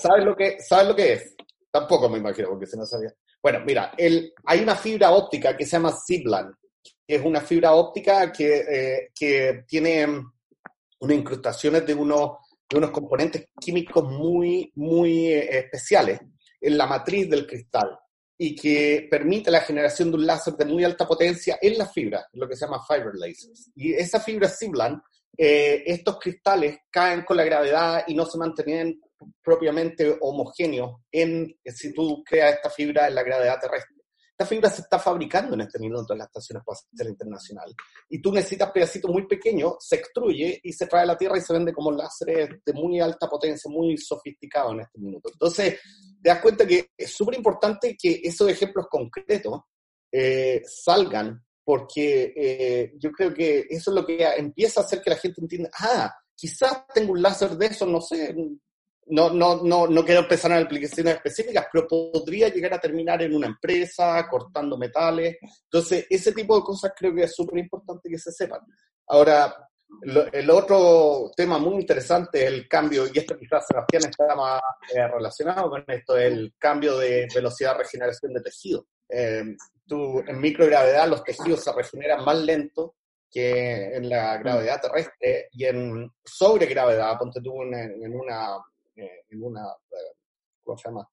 ¿sabes 0.00 0.24
lo 0.24 0.34
que, 0.34 0.60
¿sabes 0.60 0.88
lo 0.88 0.96
que 0.96 1.12
es? 1.12 1.36
Tampoco 1.70 2.08
me 2.08 2.18
imagino, 2.18 2.48
porque 2.48 2.66
se 2.66 2.76
no 2.76 2.86
sabía. 2.86 3.12
Bueno, 3.42 3.60
mira, 3.66 3.92
el, 3.96 4.32
hay 4.44 4.60
una 4.60 4.74
fibra 4.74 5.10
óptica 5.10 5.56
que 5.56 5.66
se 5.66 5.72
llama 5.72 5.92
Ziplan, 6.06 6.52
que 7.06 7.16
es 7.16 7.22
una 7.22 7.40
fibra 7.40 7.72
óptica 7.72 8.32
que, 8.32 8.60
eh, 8.60 9.10
que 9.14 9.64
tiene 9.68 10.06
mm, 10.06 10.32
unas 11.00 11.18
incrustaciones 11.18 11.86
de 11.86 11.94
unos, 11.94 12.38
de 12.68 12.78
unos 12.78 12.90
componentes 12.90 13.48
químicos 13.60 14.04
muy, 14.04 14.72
muy 14.76 15.26
eh, 15.26 15.58
especiales 15.58 16.20
en 16.60 16.78
la 16.78 16.86
matriz 16.86 17.28
del 17.28 17.46
cristal 17.46 17.98
y 18.38 18.54
que 18.54 19.08
permite 19.10 19.50
la 19.50 19.60
generación 19.60 20.10
de 20.10 20.16
un 20.18 20.26
láser 20.26 20.54
de 20.54 20.64
muy 20.66 20.84
alta 20.84 21.06
potencia 21.06 21.58
en 21.60 21.78
la 21.78 21.86
fibra, 21.86 22.26
lo 22.32 22.48
que 22.48 22.56
se 22.56 22.66
llama 22.66 22.84
fiber 22.86 23.14
lasers. 23.14 23.70
Y 23.74 23.94
esa 23.94 24.20
fibra 24.20 24.48
Ziplan, 24.48 25.02
eh, 25.36 25.82
estos 25.86 26.18
cristales 26.18 26.78
caen 26.90 27.22
con 27.22 27.36
la 27.36 27.44
gravedad 27.44 28.04
y 28.06 28.14
no 28.14 28.26
se 28.26 28.38
mantienen 28.38 29.00
propiamente 29.42 30.16
homogéneo 30.20 31.04
en 31.10 31.56
si 31.64 31.92
tú 31.94 32.22
creas 32.24 32.56
esta 32.56 32.70
fibra 32.70 33.08
en 33.08 33.14
la 33.14 33.22
gravedad 33.22 33.58
terrestre. 33.60 33.95
Esta 34.38 34.54
fibra 34.54 34.68
se 34.68 34.82
está 34.82 34.98
fabricando 34.98 35.54
en 35.54 35.62
este 35.62 35.78
minuto 35.78 36.12
en 36.12 36.18
la 36.18 36.26
Estación 36.26 36.58
Espacial 36.58 37.08
Internacional. 37.08 37.74
Y 38.10 38.20
tú 38.20 38.30
necesitas 38.30 38.70
pedacitos 38.70 39.10
muy 39.10 39.26
pequeños, 39.26 39.76
se 39.80 39.96
extruye 39.96 40.60
y 40.62 40.74
se 40.74 40.86
trae 40.86 41.04
a 41.04 41.06
la 41.06 41.16
Tierra 41.16 41.38
y 41.38 41.40
se 41.40 41.54
vende 41.54 41.72
como 41.72 41.90
láseres 41.90 42.50
de 42.62 42.72
muy 42.74 43.00
alta 43.00 43.30
potencia, 43.30 43.70
muy 43.70 43.96
sofisticado 43.96 44.72
en 44.72 44.80
este 44.80 44.98
minuto. 44.98 45.30
Entonces, 45.32 45.80
te 46.22 46.28
das 46.28 46.42
cuenta 46.42 46.66
que 46.66 46.90
es 46.94 47.10
súper 47.10 47.34
importante 47.34 47.96
que 47.98 48.20
esos 48.22 48.46
ejemplos 48.50 48.88
concretos 48.90 49.62
eh, 50.12 50.62
salgan, 50.66 51.42
porque 51.64 52.34
eh, 52.36 52.92
yo 52.98 53.10
creo 53.12 53.32
que 53.32 53.64
eso 53.70 53.90
es 53.90 53.94
lo 53.94 54.04
que 54.04 54.22
empieza 54.36 54.82
a 54.82 54.84
hacer 54.84 55.00
que 55.00 55.10
la 55.10 55.16
gente 55.16 55.40
entienda, 55.40 55.70
ah, 55.80 56.14
quizás 56.34 56.86
tengo 56.92 57.12
un 57.12 57.22
láser 57.22 57.56
de 57.56 57.66
eso, 57.68 57.86
no 57.86 58.02
sé, 58.02 58.34
no, 59.08 59.30
no, 59.30 59.62
no, 59.62 59.86
no 59.86 60.04
quiero 60.04 60.22
empezar 60.22 60.50
en 60.52 60.64
aplicaciones 60.64 61.14
específicas, 61.14 61.66
pero 61.72 61.86
podría 61.86 62.48
llegar 62.48 62.74
a 62.74 62.80
terminar 62.80 63.22
en 63.22 63.34
una 63.34 63.46
empresa, 63.46 64.26
cortando 64.28 64.76
metales. 64.76 65.36
Entonces, 65.64 66.06
ese 66.10 66.32
tipo 66.32 66.56
de 66.56 66.62
cosas 66.62 66.92
creo 66.96 67.14
que 67.14 67.22
es 67.24 67.34
súper 67.34 67.58
importante 67.58 68.08
que 68.08 68.18
se 68.18 68.32
sepan. 68.32 68.60
Ahora, 69.06 69.54
el 70.32 70.50
otro 70.50 71.30
tema 71.36 71.58
muy 71.58 71.76
interesante 71.76 72.44
es 72.44 72.52
el 72.52 72.68
cambio, 72.68 73.06
y 73.12 73.18
esto 73.18 73.38
quizás 73.38 73.66
Sebastián 73.66 74.02
está 74.10 74.34
más 74.34 74.60
eh, 74.92 75.06
relacionado 75.06 75.70
con 75.70 75.84
esto, 75.86 76.16
el 76.16 76.54
cambio 76.58 76.98
de 76.98 77.28
velocidad 77.32 77.72
de 77.72 77.84
regeneración 77.84 78.34
de 78.34 78.40
tejido. 78.40 78.86
Eh, 79.08 79.44
tú, 79.86 80.20
en 80.26 80.40
microgravedad 80.40 81.08
los 81.08 81.22
tejidos 81.22 81.62
se 81.62 81.72
regeneran 81.72 82.24
más 82.24 82.38
lento 82.38 82.96
que 83.30 83.94
en 83.94 84.08
la 84.08 84.38
gravedad 84.38 84.80
terrestre 84.80 85.48
y 85.52 85.64
en 85.64 86.10
sobregravedad, 86.24 87.16
ponte 87.18 87.40
tú 87.40 87.62
en 87.62 88.14
una 88.14 88.56
eh, 88.56 88.75
en 88.96 89.42
una, 89.42 89.62
eh, 89.62 90.16
¿cómo 90.62 90.76
se 90.76 90.88
llama? 90.88 91.08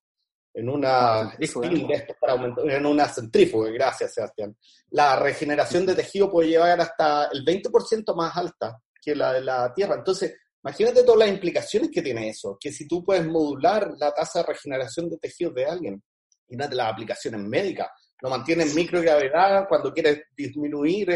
En 0.52 0.68
una, 0.68 1.36
en 1.38 2.86
una 2.86 3.08
centrífuga, 3.08 3.70
gracias 3.70 4.14
Sebastián. 4.14 4.56
La 4.90 5.16
regeneración 5.16 5.84
de 5.84 5.96
tejido 5.96 6.30
puede 6.30 6.50
llegar 6.50 6.80
hasta 6.80 7.28
el 7.32 7.44
20% 7.44 8.14
más 8.14 8.36
alta 8.36 8.80
que 9.02 9.16
la 9.16 9.32
de 9.32 9.40
la 9.40 9.74
Tierra. 9.74 9.96
Entonces, 9.96 10.36
imagínate 10.62 11.02
todas 11.02 11.18
las 11.18 11.28
implicaciones 11.28 11.90
que 11.90 12.02
tiene 12.02 12.28
eso, 12.28 12.56
que 12.60 12.70
si 12.70 12.86
tú 12.86 13.04
puedes 13.04 13.26
modular 13.26 13.94
la 13.98 14.12
tasa 14.14 14.40
de 14.40 14.46
regeneración 14.46 15.10
de 15.10 15.18
tejidos 15.18 15.54
de 15.54 15.66
alguien, 15.66 16.02
imagínate 16.48 16.76
las 16.76 16.92
aplicaciones 16.92 17.40
médicas, 17.40 17.88
lo 18.24 18.30
mantienes 18.30 18.70
en 18.70 18.76
microgravedad, 18.76 19.68
cuando 19.68 19.92
quieres 19.92 20.22
disminuir 20.34 21.08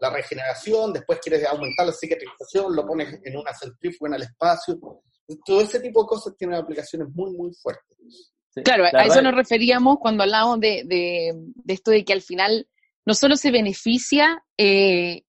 la 0.00 0.10
regeneración, 0.10 0.92
después 0.92 1.18
quieres 1.20 1.46
aumentar 1.46 1.86
la 1.86 1.92
cicatrización, 1.92 2.76
lo 2.76 2.86
pones 2.86 3.20
en 3.24 3.36
una 3.38 3.54
centrífuga 3.54 4.10
en 4.10 4.14
el 4.16 4.22
espacio. 4.24 5.02
Todo 5.44 5.60
ese 5.60 5.80
tipo 5.80 6.02
de 6.02 6.06
cosas 6.06 6.36
tienen 6.36 6.58
aplicaciones 6.58 7.08
muy, 7.14 7.32
muy 7.32 7.52
fuertes. 7.54 8.32
claro, 8.64 8.84
a 8.84 9.04
eso 9.04 9.22
nos 9.22 9.34
referíamos 9.34 9.98
cuando 10.00 10.22
hablamos 10.22 10.60
de, 10.60 10.82
de, 10.84 11.72
esto 11.72 11.90
de 11.90 12.04
que 12.04 12.12
al 12.12 12.22
final 12.22 12.68
no 13.06 13.14
solo 13.14 13.36
se 13.36 13.50
beneficia 13.50 14.44
eh, 14.56 15.24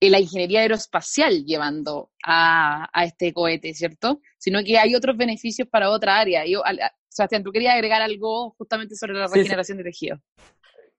la 0.00 0.20
ingeniería 0.20 0.60
aeroespacial 0.60 1.44
llevando 1.44 2.10
a, 2.24 2.88
a, 2.92 3.04
este 3.04 3.32
cohete, 3.32 3.74
¿cierto? 3.74 4.20
Sino 4.38 4.62
que 4.62 4.78
hay 4.78 4.94
otros 4.94 5.16
beneficios 5.16 5.68
para 5.68 5.90
otra 5.90 6.18
área. 6.18 6.44
Yo, 6.46 6.62
Sebastián, 7.08 7.42
tú 7.42 7.52
querías 7.52 7.74
agregar 7.74 8.02
algo 8.02 8.54
justamente 8.58 8.96
sobre 8.96 9.14
la 9.14 9.26
regeneración 9.26 9.78
de 9.78 9.84
tejido. 9.84 10.18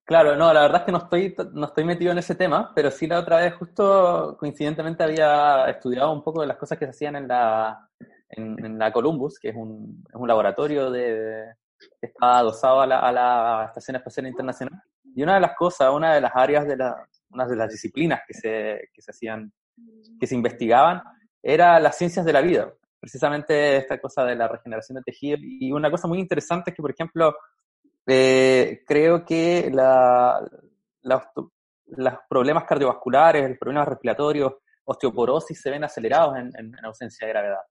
Claro, 0.06 0.36
no, 0.36 0.54
la 0.54 0.62
verdad 0.62 0.82
es 0.82 0.86
que 0.86 0.92
no 0.92 1.00
estoy, 1.00 1.36
no 1.54 1.66
estoy 1.66 1.84
metido 1.84 2.12
en 2.12 2.20
ese 2.20 2.36
tema, 2.36 2.72
pero 2.76 2.92
sí 2.92 3.08
la 3.08 3.20
otra 3.20 3.38
vez 3.38 3.56
justo 3.56 4.38
coincidentemente 4.40 5.04
había 5.04 5.66
estudiado 5.68 6.14
un 6.14 6.24
poco 6.24 6.42
de 6.42 6.48
las 6.48 6.58
cosas 6.58 6.78
que 6.78 6.86
se 6.86 6.92
hacían 6.92 7.16
en 7.16 7.28
la, 7.28 7.90
en, 8.30 8.78
la 8.78 8.92
Columbus, 8.92 9.40
que 9.40 9.50
es 9.50 9.56
un, 9.56 10.04
es 10.08 10.16
un 10.16 10.28
laboratorio 10.28 10.92
de, 10.92 11.54
que 12.00 12.08
está 12.08 12.40
adosado 12.40 12.82
a 12.82 12.88
la, 12.88 13.00
a 13.00 13.12
la, 13.12 13.66
Estación 13.68 13.98
Espacial 13.98 14.28
Internacional. 14.28 14.82
Y 15.16 15.24
una 15.24 15.36
de 15.36 15.42
las 15.42 15.56
cosas, 15.56 15.94
una 15.94 16.14
de 16.14 16.22
las 16.22 16.32
áreas 16.36 16.68
de 16.68 16.76
la, 16.78 16.96
una 17.30 17.46
de 17.46 17.56
las 17.56 17.72
disciplinas 17.72 18.22
que 18.28 18.34
se, 18.34 18.90
que 18.94 19.02
se 19.02 19.12
hacían, 19.12 19.52
que 20.20 20.28
se 20.28 20.36
investigaban, 20.36 21.02
era 21.42 21.80
las 21.80 21.98
ciencias 21.98 22.26
de 22.26 22.34
la 22.34 22.42
vida 22.42 22.74
precisamente 23.06 23.78
esta 23.78 24.00
cosa 24.00 24.26
de 24.26 24.36
la 24.36 24.48
regeneración 24.48 24.96
de 24.96 25.04
tejido. 25.04 25.38
Y 25.40 25.72
una 25.72 25.92
cosa 25.92 26.08
muy 26.08 26.18
interesante 26.18 26.72
es 26.72 26.76
que, 26.76 26.82
por 26.82 26.90
ejemplo, 26.90 27.36
eh, 28.08 28.82
creo 28.84 29.24
que 29.24 29.70
la, 29.72 30.44
los 31.04 31.22
problemas 32.28 32.64
cardiovasculares, 32.64 33.48
los 33.48 33.60
problemas 33.60 33.88
respiratorios, 33.88 34.54
osteoporosis 34.86 35.62
se 35.62 35.70
ven 35.70 35.84
acelerados 35.84 36.36
en, 36.38 36.52
en, 36.58 36.84
ausencia 36.84 37.28
de 37.28 37.34
gravedad. 37.34 37.62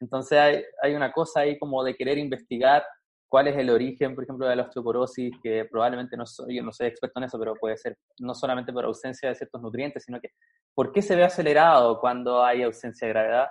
Entonces 0.00 0.38
hay, 0.38 0.62
hay, 0.82 0.94
una 0.94 1.12
cosa 1.12 1.40
ahí 1.40 1.58
como 1.58 1.82
de 1.82 1.94
querer 1.94 2.18
investigar 2.18 2.84
cuál 3.28 3.48
es 3.48 3.56
el 3.56 3.70
origen, 3.70 4.14
por 4.14 4.24
ejemplo, 4.24 4.46
de 4.46 4.56
la 4.56 4.62
osteoporosis, 4.64 5.32
que 5.42 5.64
probablemente 5.70 6.16
no 6.16 6.26
soy, 6.26 6.56
yo 6.56 6.62
no 6.62 6.72
soy 6.72 6.88
experto 6.88 7.18
en 7.18 7.24
eso, 7.24 7.38
pero 7.38 7.54
puede 7.54 7.76
ser 7.76 7.96
no 8.20 8.34
solamente 8.34 8.72
por 8.72 8.84
ausencia 8.84 9.28
de 9.28 9.34
ciertos 9.34 9.60
nutrientes, 9.60 10.04
sino 10.04 10.20
que 10.20 10.30
por 10.74 10.92
qué 10.92 11.02
se 11.02 11.16
ve 11.16 11.24
acelerado 11.24 11.98
cuando 11.98 12.44
hay 12.44 12.62
ausencia 12.62 13.06
de 13.08 13.14
gravedad 13.14 13.48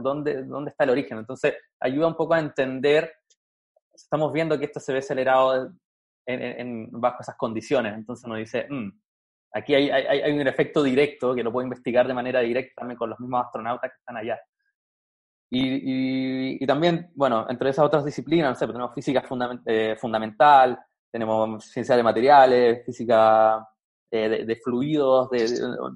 dónde, 0.00 0.44
dónde 0.44 0.70
está 0.70 0.84
el 0.84 0.90
origen. 0.90 1.18
Entonces, 1.18 1.54
ayuda 1.80 2.08
un 2.08 2.16
poco 2.16 2.34
a 2.34 2.40
entender, 2.40 3.12
estamos 3.94 4.32
viendo 4.32 4.58
que 4.58 4.66
esto 4.66 4.80
se 4.80 4.92
ve 4.92 4.98
acelerado 5.00 5.72
en, 6.26 6.90
bajo 6.90 7.18
esas 7.20 7.36
condiciones. 7.36 7.94
Entonces 7.94 8.24
uno 8.24 8.36
dice, 8.36 8.66
mm, 8.68 8.90
aquí 9.52 9.74
hay, 9.74 9.90
hay, 9.90 10.32
un 10.32 10.46
efecto 10.46 10.82
directo 10.82 11.34
que 11.34 11.42
lo 11.42 11.52
puedo 11.52 11.64
investigar 11.64 12.06
de 12.06 12.14
manera 12.14 12.40
directa 12.40 12.80
también 12.80 12.98
con 12.98 13.10
los 13.10 13.20
mismos 13.20 13.44
astronautas 13.44 13.90
que 13.90 13.98
están 13.98 14.16
allá. 14.16 14.40
Y, 15.48 16.62
y, 16.62 16.66
también, 16.66 17.10
bueno, 17.14 17.46
entre 17.48 17.70
esas 17.70 17.84
otras 17.84 18.04
disciplinas, 18.04 18.50
no 18.50 18.54
sé, 18.56 18.66
tenemos 18.66 18.92
física 18.94 19.24
eh, 19.66 19.96
fundamental, 19.98 20.78
tenemos 21.10 21.64
ciencia 21.64 21.96
de 21.96 22.02
materiales, 22.02 22.84
física 22.84 23.64
eh, 24.10 24.44
de, 24.44 24.56
fluidos 24.56 25.28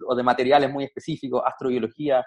o 0.07 0.14
de 0.14 0.23
materiales 0.23 0.71
muy 0.71 0.85
específicos, 0.85 1.42
astrobiología, 1.45 2.25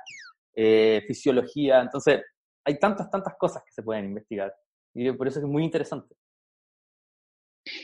eh, 0.53 1.01
fisiología. 1.07 1.81
Entonces, 1.81 2.21
hay 2.65 2.77
tantas, 2.77 3.09
tantas 3.09 3.35
cosas 3.37 3.63
que 3.63 3.71
se 3.71 3.83
pueden 3.83 4.05
investigar. 4.05 4.53
Y 4.93 5.11
por 5.13 5.27
eso 5.27 5.39
es 5.39 5.45
muy 5.45 5.63
interesante. 5.63 6.15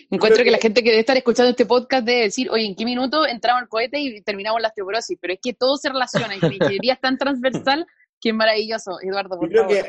Encuentro 0.10 0.44
que, 0.44 0.52
la 0.52 0.58
gente 0.58 0.84
que 0.84 0.90
debe 0.90 1.00
estar 1.00 1.16
escuchando 1.16 1.52
este 1.52 1.66
podcast 1.66 2.06
debe 2.06 2.24
decir, 2.24 2.50
oye, 2.50 2.66
¿en 2.66 2.76
qué 2.76 2.84
minuto 2.84 3.26
entramos 3.26 3.62
al 3.62 3.70
cohete 3.70 4.00
y 4.00 4.22
terminamos 4.22 4.62
la 4.62 4.68
osteoporosis? 4.68 5.18
Pero 5.22 5.34
es 5.34 5.40
que 5.42 5.54
todo 5.54 5.78
se 5.78 5.90
relaciona 5.90 6.36
y 6.36 6.40
la 6.42 6.54
ingeniería 6.54 6.94
es 6.94 7.00
tan 7.00 7.18
transversal 7.18 7.88
es 8.24 8.36
maravilloso. 8.36 9.00
Eduardo, 9.02 9.40
Yo 9.42 9.48
creo 9.48 9.68
que 9.68 9.86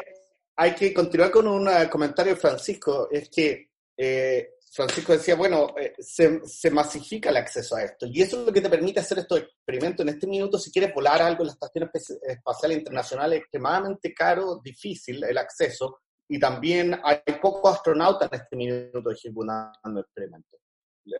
hay 0.57 0.75
que 0.75 0.95
continuar 0.95 1.31
con 1.31 1.49
un 1.49 1.69
comentario 1.91 2.35
de 2.35 2.41
Francisco. 2.41 3.09
Es 3.11 3.29
que 3.29 3.71
eh, 3.97 4.51
Francisco 4.73 5.13
decía, 5.13 5.35
bueno, 5.35 5.75
eh, 5.77 5.95
se, 5.99 6.71
masifica 6.71 7.31
el 7.31 7.39
acceso 7.39 7.75
a 7.75 7.83
esto. 7.83 8.07
Y 8.07 8.23
eso 8.23 8.41
es 8.41 8.47
lo 8.47 8.53
que 8.53 8.61
te 8.61 8.71
permite 8.71 9.01
hacer 9.01 9.19
estos 9.19 9.41
experimentos. 9.41 10.07
En 10.07 10.15
este 10.15 10.27
minuto, 10.29 10.59
si 10.59 10.71
quieres 10.71 10.95
volar 10.95 11.21
algo 11.21 11.43
en 11.43 11.49
la 11.49 11.53
Estación 11.55 11.91
Espacial 12.23 12.73
Internacional, 12.73 13.33
es 13.33 13.41
extremadamente 13.41 14.15
caro, 14.15 14.61
difícil 14.63 15.25
el 15.25 15.39
acceso. 15.39 16.01
Y 16.29 16.39
también 16.39 17.01
hay 17.03 17.21
pocos 17.43 17.75
astronautas 17.75 18.31
en 18.33 18.41
este 18.41 18.57
minuto 18.57 19.11
ejecutando 19.11 20.01
experimentos. 20.01 20.61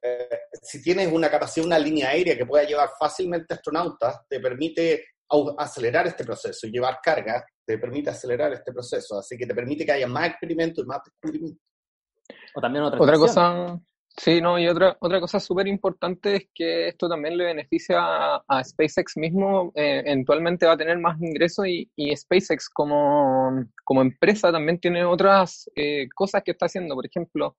Eh, 0.00 0.29
si 0.62 0.81
tienes 0.81 1.12
una 1.12 1.29
capacidad, 1.29 1.67
una 1.67 1.79
línea 1.79 2.11
aérea 2.11 2.37
que 2.37 2.47
pueda 2.47 2.64
llevar 2.64 2.90
fácilmente 2.97 3.55
astronautas, 3.55 4.21
te 4.29 4.38
permite 4.38 5.07
acelerar 5.58 6.06
este 6.06 6.25
proceso. 6.25 6.66
Y 6.66 6.72
llevar 6.72 6.99
carga 7.02 7.44
te 7.64 7.78
permite 7.78 8.10
acelerar 8.10 8.52
este 8.52 8.72
proceso. 8.72 9.18
Así 9.18 9.37
que 9.37 9.46
te 9.46 9.54
permite 9.54 9.84
que 9.84 9.92
haya 9.92 10.06
más 10.06 10.28
experimentos 10.28 10.84
y 10.84 10.87
más 10.87 11.00
descubrimientos. 11.04 11.62
O 12.54 12.60
también 12.60 12.84
otra, 12.84 13.00
otra 13.00 13.16
cosa. 13.16 13.80
Sí, 14.16 14.40
no, 14.40 14.58
y 14.58 14.66
otra, 14.68 14.96
otra 15.00 15.20
cosa 15.20 15.40
súper 15.40 15.66
importante 15.68 16.37
es 16.37 16.49
que 16.52 16.88
esto 16.88 17.08
también 17.08 17.38
le 17.38 17.44
beneficia 17.44 18.00
a, 18.46 18.64
SpaceX 18.64 19.16
mismo, 19.16 19.72
eh, 19.75 20.02
eventualmente 20.04 20.66
va 20.66 20.72
a 20.72 20.76
tener 20.76 20.99
más 20.99 21.20
ingresos 21.22 21.66
y, 21.66 21.88
SpaceX 22.16 22.68
como, 22.68 23.64
como, 23.84 24.02
empresa 24.02 24.50
también 24.52 24.78
tiene 24.80 25.04
otras 25.04 25.70
eh, 25.76 26.08
cosas 26.14 26.42
que 26.42 26.50
está 26.50 26.66
haciendo. 26.66 26.94
Por 26.94 27.06
ejemplo, 27.06 27.56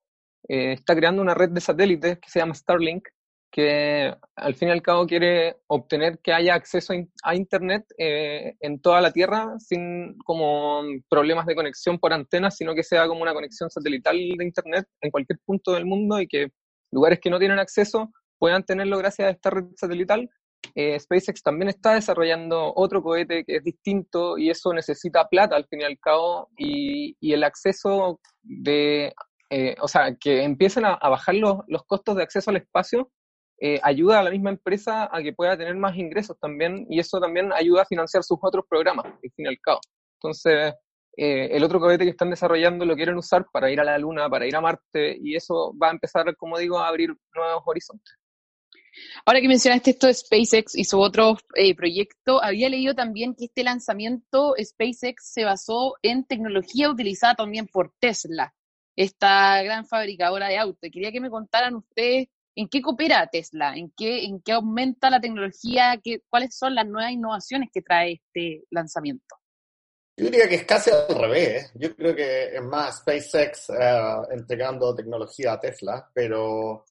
eh, 0.47 0.73
está 0.73 0.95
creando 0.95 1.21
una 1.21 1.33
red 1.33 1.49
de 1.49 1.61
satélites 1.61 2.19
que 2.19 2.29
se 2.29 2.39
llama 2.39 2.53
Starlink, 2.53 3.07
que 3.51 4.15
al 4.35 4.55
fin 4.55 4.69
y 4.69 4.71
al 4.71 4.81
cabo 4.81 5.05
quiere 5.05 5.57
obtener 5.67 6.19
que 6.19 6.31
haya 6.31 6.55
acceso 6.55 6.93
a 7.23 7.35
Internet 7.35 7.85
eh, 7.97 8.55
en 8.61 8.81
toda 8.81 9.01
la 9.01 9.11
Tierra 9.11 9.59
sin 9.59 10.17
como 10.19 10.81
problemas 11.09 11.45
de 11.45 11.55
conexión 11.55 11.99
por 11.99 12.13
antenas, 12.13 12.55
sino 12.55 12.73
que 12.73 12.83
sea 12.83 13.07
como 13.07 13.21
una 13.21 13.33
conexión 13.33 13.69
satelital 13.69 14.15
de 14.15 14.45
Internet 14.45 14.85
en 15.01 15.11
cualquier 15.11 15.39
punto 15.45 15.73
del 15.73 15.85
mundo 15.85 16.21
y 16.21 16.27
que 16.27 16.51
lugares 16.91 17.19
que 17.19 17.29
no 17.29 17.39
tienen 17.39 17.59
acceso 17.59 18.09
puedan 18.39 18.63
tenerlo 18.63 18.97
gracias 18.97 19.27
a 19.27 19.31
esta 19.31 19.49
red 19.49 19.65
satelital. 19.75 20.29
Eh, 20.75 20.97
SpaceX 20.97 21.43
también 21.43 21.69
está 21.69 21.95
desarrollando 21.95 22.71
otro 22.75 23.03
cohete 23.03 23.43
que 23.43 23.57
es 23.57 23.63
distinto 23.63 24.37
y 24.37 24.49
eso 24.49 24.73
necesita 24.73 25.27
plata 25.27 25.55
al 25.57 25.65
fin 25.67 25.81
y 25.81 25.83
al 25.83 25.99
cabo 25.99 26.49
y, 26.55 27.17
y 27.19 27.33
el 27.33 27.43
acceso 27.43 28.21
de, 28.41 29.13
eh, 29.49 29.75
o 29.81 29.87
sea, 29.87 30.15
que 30.15 30.43
empiecen 30.43 30.85
a, 30.85 30.93
a 30.93 31.09
bajar 31.09 31.35
los, 31.35 31.57
los 31.67 31.83
costos 31.83 32.15
de 32.15 32.23
acceso 32.23 32.51
al 32.51 32.57
espacio 32.57 33.11
eh, 33.63 33.79
ayuda 33.83 34.19
a 34.19 34.23
la 34.23 34.31
misma 34.31 34.49
empresa 34.49 35.07
a 35.15 35.21
que 35.21 35.33
pueda 35.33 35.55
tener 35.55 35.75
más 35.75 35.95
ingresos 35.95 36.35
también 36.39 36.87
y 36.89 36.99
eso 36.99 37.19
también 37.19 37.53
ayuda 37.53 37.83
a 37.83 37.85
financiar 37.85 38.23
sus 38.23 38.39
otros 38.41 38.65
programas, 38.67 39.05
al 39.05 39.19
fin 39.19 39.45
y 39.45 39.47
al 39.47 39.59
cabo. 39.59 39.79
Entonces, 40.15 40.73
eh, 41.15 41.49
el 41.51 41.63
otro 41.63 41.79
cohete 41.79 42.03
que 42.03 42.09
están 42.09 42.31
desarrollando 42.31 42.85
lo 42.85 42.95
quieren 42.95 43.17
usar 43.17 43.45
para 43.53 43.69
ir 43.69 43.79
a 43.79 43.83
la 43.83 43.99
Luna, 43.99 44.27
para 44.29 44.47
ir 44.47 44.55
a 44.55 44.61
Marte 44.61 45.15
y 45.21 45.35
eso 45.35 45.75
va 45.77 45.89
a 45.89 45.91
empezar, 45.91 46.35
como 46.37 46.57
digo, 46.57 46.79
a 46.79 46.87
abrir 46.87 47.15
nuevos 47.35 47.61
horizontes. 47.67 48.15
Ahora 49.27 49.39
que 49.39 49.47
mencionaste 49.47 49.91
esto 49.91 50.07
de 50.07 50.15
SpaceX 50.15 50.75
y 50.75 50.83
su 50.83 50.99
otro 50.99 51.37
eh, 51.53 51.75
proyecto, 51.75 52.43
había 52.43 52.67
leído 52.67 52.95
también 52.95 53.35
que 53.35 53.45
este 53.45 53.63
lanzamiento 53.63 54.55
SpaceX 54.59 55.31
se 55.31 55.45
basó 55.45 55.97
en 56.01 56.25
tecnología 56.25 56.89
utilizada 56.89 57.35
también 57.35 57.67
por 57.67 57.93
Tesla, 57.99 58.55
esta 58.95 59.61
gran 59.61 59.85
fabricadora 59.85 60.47
de 60.47 60.57
autos. 60.57 60.89
Quería 60.91 61.11
que 61.11 61.21
me 61.21 61.29
contaran 61.29 61.75
ustedes 61.75 62.27
¿En 62.55 62.67
qué 62.67 62.81
coopera 62.81 63.27
Tesla? 63.31 63.75
¿En 63.75 63.91
qué, 63.95 64.25
en 64.25 64.41
qué 64.41 64.51
aumenta 64.53 65.09
la 65.09 65.21
tecnología? 65.21 65.99
¿Qué, 66.03 66.21
¿Cuáles 66.29 66.55
son 66.55 66.75
las 66.75 66.85
nuevas 66.85 67.11
innovaciones 67.11 67.69
que 67.73 67.81
trae 67.81 68.13
este 68.13 68.65
lanzamiento? 68.69 69.35
Yo 70.17 70.25
diría 70.25 70.47
que 70.47 70.55
es 70.55 70.65
casi 70.65 70.91
al 70.91 71.15
revés. 71.15 71.65
¿eh? 71.65 71.71
Yo 71.75 71.95
creo 71.95 72.15
que 72.15 72.55
es 72.55 72.61
más 72.61 72.97
SpaceX 72.99 73.69
eh, 73.69 74.01
entregando 74.31 74.93
tecnología 74.93 75.53
a 75.53 75.59
Tesla, 75.59 76.09
pero 76.13 76.85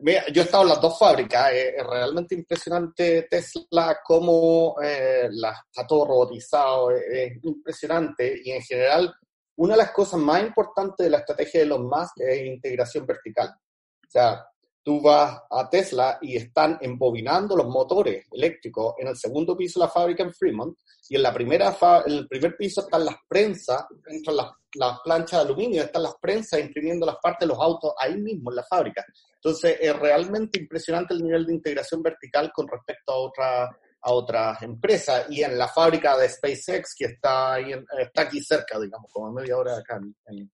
mira, 0.00 0.24
yo 0.32 0.42
he 0.42 0.44
estado 0.44 0.62
en 0.62 0.70
las 0.70 0.80
dos 0.80 0.98
fábricas. 0.98 1.52
Eh, 1.52 1.74
es 1.76 1.86
realmente 1.86 2.34
impresionante 2.34 3.28
Tesla, 3.30 3.98
cómo 4.02 4.76
está 4.80 5.86
todo 5.86 6.06
robotizado. 6.06 6.90
es 6.90 7.32
impresionante 7.44 8.40
y 8.42 8.50
en 8.52 8.62
general 8.62 9.14
una 9.56 9.74
de 9.74 9.78
las 9.78 9.92
cosas 9.92 10.18
más 10.18 10.42
importantes 10.42 11.04
de 11.04 11.10
la 11.10 11.18
estrategia 11.18 11.60
de 11.60 11.66
los 11.66 11.80
Musk 11.80 12.18
es 12.18 12.46
integración 12.46 13.06
vertical. 13.06 13.48
O 13.48 14.10
sea, 14.10 14.44
Tú 14.82 15.00
vas 15.00 15.40
a 15.50 15.70
Tesla 15.70 16.18
y 16.20 16.36
están 16.36 16.78
embobinando 16.80 17.56
los 17.56 17.66
motores 17.66 18.26
eléctricos 18.32 18.94
en 18.98 19.08
el 19.08 19.16
segundo 19.16 19.56
piso 19.56 19.78
de 19.78 19.86
la 19.86 19.92
fábrica 19.92 20.24
en 20.24 20.34
Fremont 20.34 20.76
y 21.08 21.16
en, 21.16 21.22
la 21.22 21.32
primera 21.32 21.76
en 22.06 22.12
el 22.12 22.28
primer 22.28 22.56
piso 22.56 22.80
están 22.80 23.04
las 23.04 23.16
prensas, 23.28 23.84
entran 24.06 24.36
las, 24.36 24.50
las 24.74 25.00
planchas 25.00 25.40
de 25.40 25.46
aluminio, 25.46 25.82
están 25.82 26.02
las 26.02 26.14
prensas 26.20 26.60
imprimiendo 26.60 27.06
las 27.06 27.16
partes 27.22 27.46
de 27.46 27.54
los 27.54 27.62
autos 27.62 27.92
ahí 27.98 28.16
mismo 28.16 28.50
en 28.50 28.56
la 28.56 28.64
fábrica. 28.64 29.04
Entonces 29.34 29.76
es 29.80 29.96
realmente 29.98 30.58
impresionante 30.58 31.14
el 31.14 31.22
nivel 31.22 31.46
de 31.46 31.54
integración 31.54 32.02
vertical 32.02 32.52
con 32.54 32.66
respecto 32.68 33.12
a 33.12 33.16
otra, 33.16 33.64
a 33.64 34.12
otras 34.12 34.62
empresas. 34.62 35.26
Y 35.30 35.42
en 35.42 35.58
la 35.58 35.68
fábrica 35.68 36.16
de 36.16 36.28
SpaceX, 36.28 36.94
que 36.96 37.06
está, 37.06 37.54
ahí 37.54 37.72
está 37.98 38.22
aquí 38.22 38.40
cerca, 38.42 38.78
digamos, 38.78 39.10
como 39.12 39.32
media 39.32 39.56
hora 39.56 39.76
acá, 39.76 40.00
en, 40.26 40.50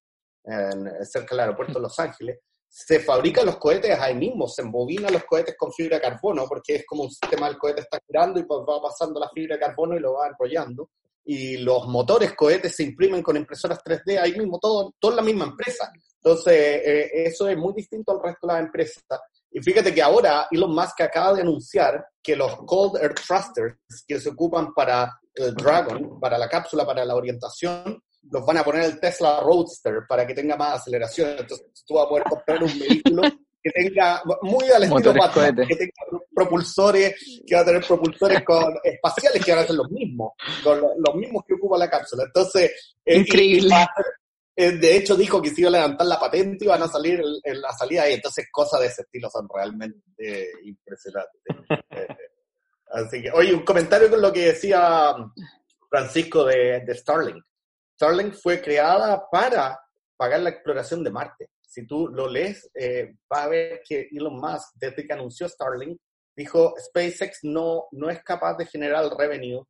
cerca 1.04 1.34
del 1.34 1.40
aeropuerto 1.40 1.74
de 1.74 1.82
Los 1.82 1.98
Ángeles, 1.98 2.38
se 2.68 3.00
fabrican 3.00 3.46
los 3.46 3.56
cohetes 3.56 3.98
ahí 3.98 4.14
mismo, 4.14 4.46
se 4.46 4.62
embobinan 4.62 5.12
los 5.12 5.24
cohetes 5.24 5.56
con 5.56 5.72
fibra 5.72 5.96
de 5.96 6.02
carbono, 6.02 6.46
porque 6.46 6.76
es 6.76 6.86
como 6.86 7.04
un 7.04 7.10
sistema, 7.10 7.48
el 7.48 7.58
cohete 7.58 7.80
está 7.80 7.98
girando 8.06 8.38
y 8.38 8.44
va 8.44 8.82
pasando 8.82 9.18
la 9.18 9.30
fibra 9.30 9.56
de 9.56 9.60
carbono 9.60 9.96
y 9.96 10.00
lo 10.00 10.14
va 10.14 10.28
enrollando. 10.28 10.90
Y 11.24 11.58
los 11.58 11.86
motores 11.88 12.34
cohetes 12.34 12.74
se 12.76 12.84
imprimen 12.84 13.22
con 13.22 13.36
impresoras 13.36 13.80
3D 13.84 14.18
ahí 14.18 14.36
mismo, 14.36 14.58
todo, 14.58 14.94
toda 14.98 15.16
la 15.16 15.22
misma 15.22 15.44
empresa. 15.44 15.90
Entonces, 16.16 16.54
eh, 16.54 17.10
eso 17.26 17.48
es 17.48 17.56
muy 17.56 17.74
distinto 17.74 18.12
al 18.12 18.22
resto 18.22 18.46
de 18.46 18.52
las 18.52 18.62
empresas. 18.62 19.02
Y 19.50 19.60
fíjate 19.60 19.94
que 19.94 20.02
ahora 20.02 20.46
Elon 20.50 20.74
Musk 20.74 21.00
acaba 21.00 21.34
de 21.34 21.42
anunciar 21.42 22.06
que 22.22 22.36
los 22.36 22.56
Cold 22.66 23.02
Earth 23.02 23.20
Thrusters 23.26 23.76
que 24.06 24.20
se 24.20 24.30
ocupan 24.30 24.72
para 24.74 25.18
el 25.34 25.54
Dragon, 25.54 26.20
para 26.20 26.36
la 26.38 26.48
cápsula, 26.48 26.84
para 26.84 27.04
la 27.04 27.14
orientación, 27.14 28.02
los 28.30 28.44
van 28.44 28.58
a 28.58 28.64
poner 28.64 28.82
el 28.84 29.00
Tesla 29.00 29.40
Roadster 29.40 30.02
para 30.08 30.26
que 30.26 30.34
tenga 30.34 30.56
más 30.56 30.80
aceleración. 30.80 31.30
Entonces 31.30 31.66
tú 31.86 31.94
vas 31.94 32.06
a 32.06 32.08
poder 32.08 32.24
comprar 32.24 32.62
un 32.62 32.78
vehículo 32.78 33.22
que 33.62 33.70
tenga, 33.70 34.22
muy 34.42 34.70
al 34.70 34.84
estilo 34.84 35.14
Batman, 35.14 35.66
que 35.66 35.76
tenga 35.76 36.22
propulsores, 36.34 37.14
que 37.46 37.54
va 37.54 37.62
a 37.62 37.64
tener 37.64 37.84
propulsores 37.84 38.42
con, 38.44 38.74
espaciales 38.84 39.44
que 39.44 39.52
van 39.52 39.64
a 39.64 39.66
ser 39.66 39.76
los 39.76 39.90
mismos, 39.90 40.32
con 40.62 40.80
los, 40.80 41.14
mismos 41.14 41.44
que 41.46 41.54
ocupa 41.54 41.78
la 41.78 41.90
cápsula. 41.90 42.24
Entonces, 42.24 42.96
increíble. 43.04 43.74
Eh, 44.54 44.72
de 44.72 44.96
hecho, 44.96 45.14
dijo 45.14 45.40
que 45.40 45.50
se 45.50 45.60
iba 45.60 45.68
a 45.68 45.72
levantar 45.72 46.06
la 46.06 46.18
patente 46.18 46.64
y 46.64 46.68
van 46.68 46.82
a 46.82 46.88
salir 46.88 47.22
en 47.44 47.60
la 47.60 47.72
salida 47.72 48.10
y 48.10 48.14
entonces 48.14 48.48
cosas 48.50 48.80
de 48.80 48.86
ese 48.88 49.02
estilo 49.02 49.30
son 49.30 49.48
realmente 49.52 50.50
impresionantes. 50.64 51.42
Eh, 51.90 52.08
así 52.90 53.22
que, 53.22 53.30
oye, 53.30 53.54
un 53.54 53.64
comentario 53.64 54.10
con 54.10 54.20
lo 54.20 54.32
que 54.32 54.46
decía 54.46 55.14
Francisco 55.88 56.44
de, 56.44 56.80
de 56.80 56.94
Starlink. 56.94 57.44
Starlink 57.98 58.34
fue 58.34 58.62
creada 58.62 59.28
para 59.28 59.76
pagar 60.16 60.38
la 60.38 60.50
exploración 60.50 61.02
de 61.02 61.10
Marte. 61.10 61.50
Si 61.60 61.84
tú 61.84 62.06
lo 62.06 62.28
lees, 62.28 62.70
eh, 62.72 63.16
va 63.32 63.42
a 63.42 63.48
ver 63.48 63.80
que 63.84 64.08
Elon 64.12 64.36
Musk, 64.36 64.74
desde 64.76 65.04
que 65.04 65.12
anunció 65.12 65.48
Starlink, 65.48 65.98
dijo 66.36 66.74
SpaceX 66.78 67.40
no, 67.42 67.88
no 67.90 68.08
es 68.08 68.22
capaz 68.22 68.56
de 68.56 68.66
generar 68.66 69.02
el 69.02 69.10
revenue 69.10 69.66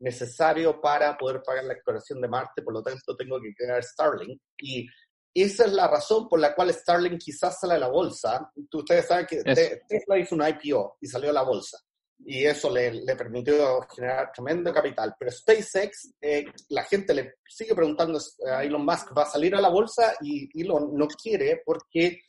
necesario 0.00 0.78
para 0.78 1.16
poder 1.16 1.42
pagar 1.42 1.64
la 1.64 1.72
exploración 1.72 2.20
de 2.20 2.28
Marte, 2.28 2.60
por 2.60 2.74
lo 2.74 2.82
tanto 2.82 3.16
tengo 3.16 3.40
que 3.40 3.54
crear 3.54 3.82
Starlink. 3.82 4.38
Y 4.58 4.86
esa 5.32 5.64
es 5.64 5.72
la 5.72 5.88
razón 5.88 6.28
por 6.28 6.38
la 6.38 6.54
cual 6.54 6.74
Starlink 6.74 7.18
quizás 7.18 7.60
sale 7.60 7.74
a 7.74 7.78
la 7.78 7.88
bolsa. 7.88 8.52
Ustedes 8.74 9.06
saben 9.06 9.24
que 9.24 9.42
Tesla 9.42 10.18
hizo 10.18 10.34
un 10.34 10.46
IPO 10.46 10.98
y 11.00 11.06
salió 11.06 11.30
a 11.30 11.34
la 11.34 11.42
bolsa. 11.44 11.78
Y 12.24 12.44
eso 12.44 12.70
le, 12.70 12.92
le 12.92 13.16
permitió 13.16 13.80
generar 13.94 14.30
tremendo 14.32 14.72
capital. 14.72 15.14
Pero 15.18 15.30
SpaceX, 15.30 16.14
eh, 16.20 16.44
la 16.68 16.84
gente 16.84 17.14
le 17.14 17.34
sigue 17.48 17.74
preguntando 17.74 18.20
a 18.46 18.62
Elon 18.62 18.84
Musk, 18.84 19.16
¿va 19.16 19.22
a 19.22 19.30
salir 19.30 19.54
a 19.54 19.60
la 19.60 19.68
bolsa? 19.68 20.14
Y 20.20 20.62
Elon 20.62 20.96
no 20.96 21.08
quiere 21.08 21.62
porque 21.64 22.20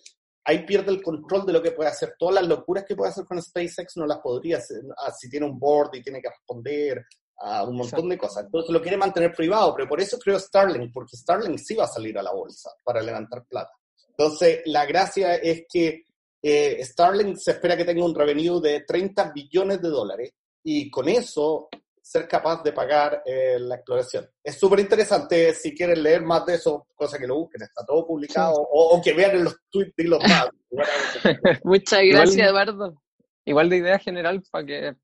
ahí 0.46 0.66
pierde 0.66 0.92
el 0.92 1.04
control 1.04 1.46
de 1.46 1.54
lo 1.54 1.62
que 1.62 1.72
puede 1.72 1.90
hacer. 1.90 2.16
Todas 2.18 2.36
las 2.36 2.48
locuras 2.48 2.86
que 2.86 2.96
puede 2.96 3.12
hacer 3.12 3.26
con 3.26 3.42
SpaceX 3.42 3.98
no 3.98 4.06
las 4.06 4.20
podría 4.20 4.58
hacer. 4.58 4.82
Ah, 4.98 5.12
si 5.12 5.30
tiene 5.30 5.46
un 5.46 5.60
board 5.60 5.96
y 5.96 6.02
tiene 6.02 6.22
que 6.22 6.30
responder, 6.30 7.06
a 7.42 7.64
un 7.64 7.78
montón 7.78 8.08
de 8.10 8.18
cosas. 8.18 8.46
Entonces 8.46 8.72
lo 8.72 8.82
quiere 8.82 8.98
mantener 8.98 9.34
privado, 9.34 9.74
pero 9.76 9.88
por 9.88 10.00
eso 10.00 10.18
creo 10.20 10.40
Starlink, 10.40 10.94
porque 10.94 11.18
Starlink 11.18 11.58
sí 11.58 11.76
va 11.76 11.86
a 11.86 11.88
salir 11.88 12.18
a 12.18 12.24
la 12.24 12.32
bolsa 12.32 12.70
para 12.84 13.02
levantar 13.02 13.46
plata. 13.46 13.72
Entonces 14.10 14.62
la 14.66 14.86
gracia 14.86 15.36
es 15.36 15.64
que 15.72 16.04
eh, 16.42 16.84
Starlink 16.84 17.38
se 17.38 17.52
espera 17.52 17.78
que 17.78 17.86
tenga 17.86 18.04
un 18.04 18.16
revenue 18.16 18.60
de 18.60 18.82
30 18.82 19.32
billones 19.32 19.82
de 19.82 19.90
dólares 19.90 20.34
y 20.64 20.90
con 20.90 21.08
eso 21.08 21.70
ser 22.02 22.28
capaz 22.28 22.64
de 22.64 22.74
pagar 22.74 23.22
eh, 23.26 23.58
la 23.60 23.76
exploración. 23.76 24.28
Es 24.44 24.58
súper 24.58 24.80
interesante, 24.80 25.54
si 25.54 25.74
quieren 25.74 26.02
leer 26.02 26.24
más 26.24 26.46
de 26.46 26.56
eso, 26.56 26.88
cosa 26.96 27.18
que 27.18 27.28
lo 27.28 27.36
busquen, 27.36 27.62
está 27.62 27.86
todo 27.86 28.06
publicado, 28.06 28.56
o, 28.56 29.00
que 29.02 29.14
vean 29.14 29.36
en 29.36 29.44
los 29.46 29.58
tweets 29.70 29.96
de 29.96 30.04
los 30.06 30.20
más. 30.24 30.50
Muchas 31.64 32.02
gracias, 32.04 32.50
Eduardo. 32.50 33.02
Igual 33.46 33.70
de 33.70 33.78
idea 33.78 34.00
general 34.00 34.44
para 34.52 34.66
que 34.66 34.96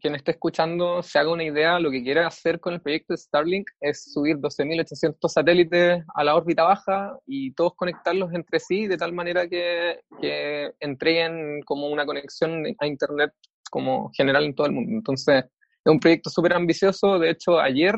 quien 0.00 0.14
esté 0.14 0.32
escuchando 0.32 1.02
se 1.02 1.18
haga 1.18 1.32
una 1.32 1.44
idea, 1.44 1.78
lo 1.78 1.90
que 1.90 2.02
quiere 2.02 2.20
hacer 2.20 2.60
con 2.60 2.74
el 2.74 2.80
proyecto 2.80 3.12
de 3.12 3.18
Starlink 3.18 3.68
es 3.80 4.12
subir 4.12 4.36
12.800 4.36 5.28
satélites 5.28 6.04
a 6.14 6.24
la 6.24 6.34
órbita 6.34 6.64
baja 6.64 7.16
y 7.26 7.52
todos 7.52 7.74
conectarlos 7.76 8.32
entre 8.32 8.58
sí 8.58 8.86
de 8.86 8.96
tal 8.96 9.12
manera 9.12 9.48
que, 9.48 10.00
que 10.20 10.72
entreguen 10.80 11.60
como 11.64 11.88
una 11.88 12.06
conexión 12.06 12.64
a 12.78 12.86
Internet 12.86 13.32
como 13.70 14.10
general 14.12 14.44
en 14.44 14.54
todo 14.54 14.66
el 14.66 14.72
mundo. 14.72 14.92
Entonces, 14.92 15.44
es 15.44 15.92
un 15.92 16.00
proyecto 16.00 16.30
súper 16.30 16.54
ambicioso. 16.54 17.18
De 17.18 17.30
hecho, 17.30 17.60
ayer, 17.60 17.94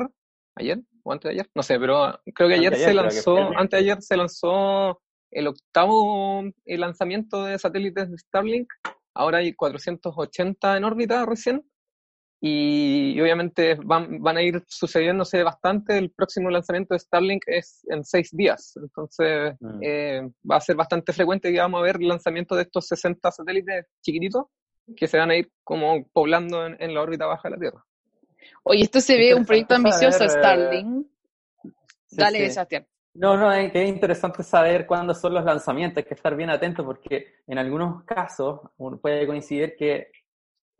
ayer 0.55 0.79
o 1.03 1.13
antes 1.13 1.29
de 1.29 1.33
ayer, 1.35 1.49
no 1.55 1.63
sé, 1.63 1.79
pero 1.79 2.19
creo 2.35 2.49
que 2.49 2.55
ayer, 2.55 2.75
se 2.75 2.93
lanzó, 2.93 3.37
antes 3.57 3.79
de 3.79 3.85
ayer 3.85 4.01
se 4.01 4.17
lanzó 4.17 5.01
el 5.31 5.47
octavo 5.47 6.43
lanzamiento 6.65 7.45
de 7.45 7.57
satélites 7.57 8.09
de 8.09 8.17
Starlink 8.17 8.67
Ahora 9.19 9.39
hay 9.39 9.53
480 9.53 10.77
en 10.77 10.83
órbita 10.85 11.25
recién 11.25 11.69
y, 12.39 13.19
obviamente 13.19 13.75
van, 13.75 14.21
van, 14.21 14.37
a 14.37 14.41
ir 14.41 14.63
sucediéndose 14.65 15.43
bastante. 15.43 15.97
El 15.97 16.11
próximo 16.11 16.49
lanzamiento 16.49 16.93
de 16.93 16.99
Starlink 16.99 17.43
es 17.47 17.85
en 17.89 18.05
seis 18.05 18.29
días, 18.31 18.77
entonces 18.77 19.55
mm. 19.59 19.79
eh, 19.81 20.21
va 20.49 20.55
a 20.55 20.61
ser 20.61 20.77
bastante 20.77 21.11
frecuente 21.11 21.51
que 21.51 21.59
vamos 21.59 21.81
a 21.81 21.83
ver 21.83 22.01
lanzamientos 22.01 22.57
de 22.57 22.63
estos 22.63 22.87
60 22.87 23.29
satélites 23.29 23.87
chiquititos 24.01 24.45
que 24.95 25.07
se 25.07 25.17
van 25.17 25.31
a 25.31 25.35
ir 25.35 25.51
como 25.65 26.07
poblando 26.13 26.65
en, 26.65 26.93
la 26.93 27.01
órbita 27.01 27.25
baja 27.25 27.49
de 27.49 27.55
la 27.55 27.59
Tierra. 27.59 27.85
Oye, 28.63 28.83
esto 28.83 29.01
se 29.01 29.17
ve 29.17 29.35
un 29.35 29.45
proyecto 29.45 29.75
ambicioso, 29.75 30.23
eh, 30.23 30.29
Starlink. 30.29 31.07
Dale, 32.09 32.49
Sebastián. 32.49 32.87
No, 33.19 33.35
no, 33.35 33.51
es 33.51 33.75
interesante 33.75 34.43
saber 34.43 34.87
cuándo 34.87 35.13
son 35.13 35.33
los 35.33 35.43
lanzamientos, 35.43 35.97
hay 35.97 36.05
que 36.05 36.13
estar 36.13 36.37
bien 36.37 36.49
atento 36.49 36.85
porque 36.85 37.39
en 37.47 37.57
algunos 37.57 38.05
casos 38.05 38.61
puede 39.01 39.27
coincidir 39.27 39.75
que 39.75 40.09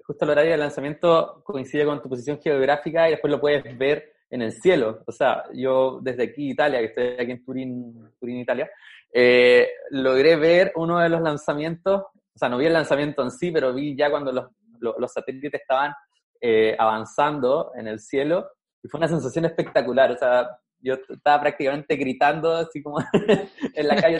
justo 0.07 0.23
el 0.23 0.31
horario 0.31 0.51
del 0.51 0.61
lanzamiento 0.61 1.43
coincide 1.43 1.83
con 1.83 2.01
tu 2.01 2.07
posición 2.07 2.39
geográfica 2.41 3.09
y 3.09 3.11
después 3.11 3.29
lo 3.29 3.41
puedes 3.41 3.77
ver 3.77 4.13
en 4.29 4.41
el 4.41 4.53
cielo. 4.53 5.03
O 5.05 5.11
sea, 5.11 5.43
yo 5.53 5.99
desde 6.01 6.23
aquí, 6.23 6.51
Italia, 6.51 6.79
que 6.79 6.85
estoy 6.85 7.07
aquí 7.19 7.31
en 7.31 7.43
Turín, 7.43 8.09
Turín 8.17 8.37
Italia, 8.37 8.71
eh, 9.11 9.67
logré 9.89 10.37
ver 10.37 10.71
uno 10.77 10.99
de 10.99 11.09
los 11.09 11.19
lanzamientos, 11.19 12.03
o 12.03 12.37
sea, 12.37 12.47
no 12.47 12.57
vi 12.57 12.67
el 12.67 12.73
lanzamiento 12.73 13.21
en 13.21 13.31
sí, 13.31 13.51
pero 13.51 13.73
vi 13.73 13.97
ya 13.97 14.09
cuando 14.09 14.31
los, 14.31 14.45
los, 14.79 15.11
satélites 15.11 15.59
estaban 15.59 15.93
eh, 16.39 16.73
avanzando 16.79 17.73
en 17.75 17.89
el 17.89 17.99
cielo 17.99 18.49
y 18.81 18.87
fue 18.87 18.97
una 18.99 19.09
sensación 19.09 19.43
espectacular. 19.43 20.13
O 20.13 20.17
sea, 20.17 20.47
yo 20.81 20.95
estaba 21.09 21.41
prácticamente 21.41 21.95
gritando 21.95 22.55
así 22.55 22.81
como 22.81 22.99
en 23.73 23.87
la 23.87 23.95
calle, 23.95 24.19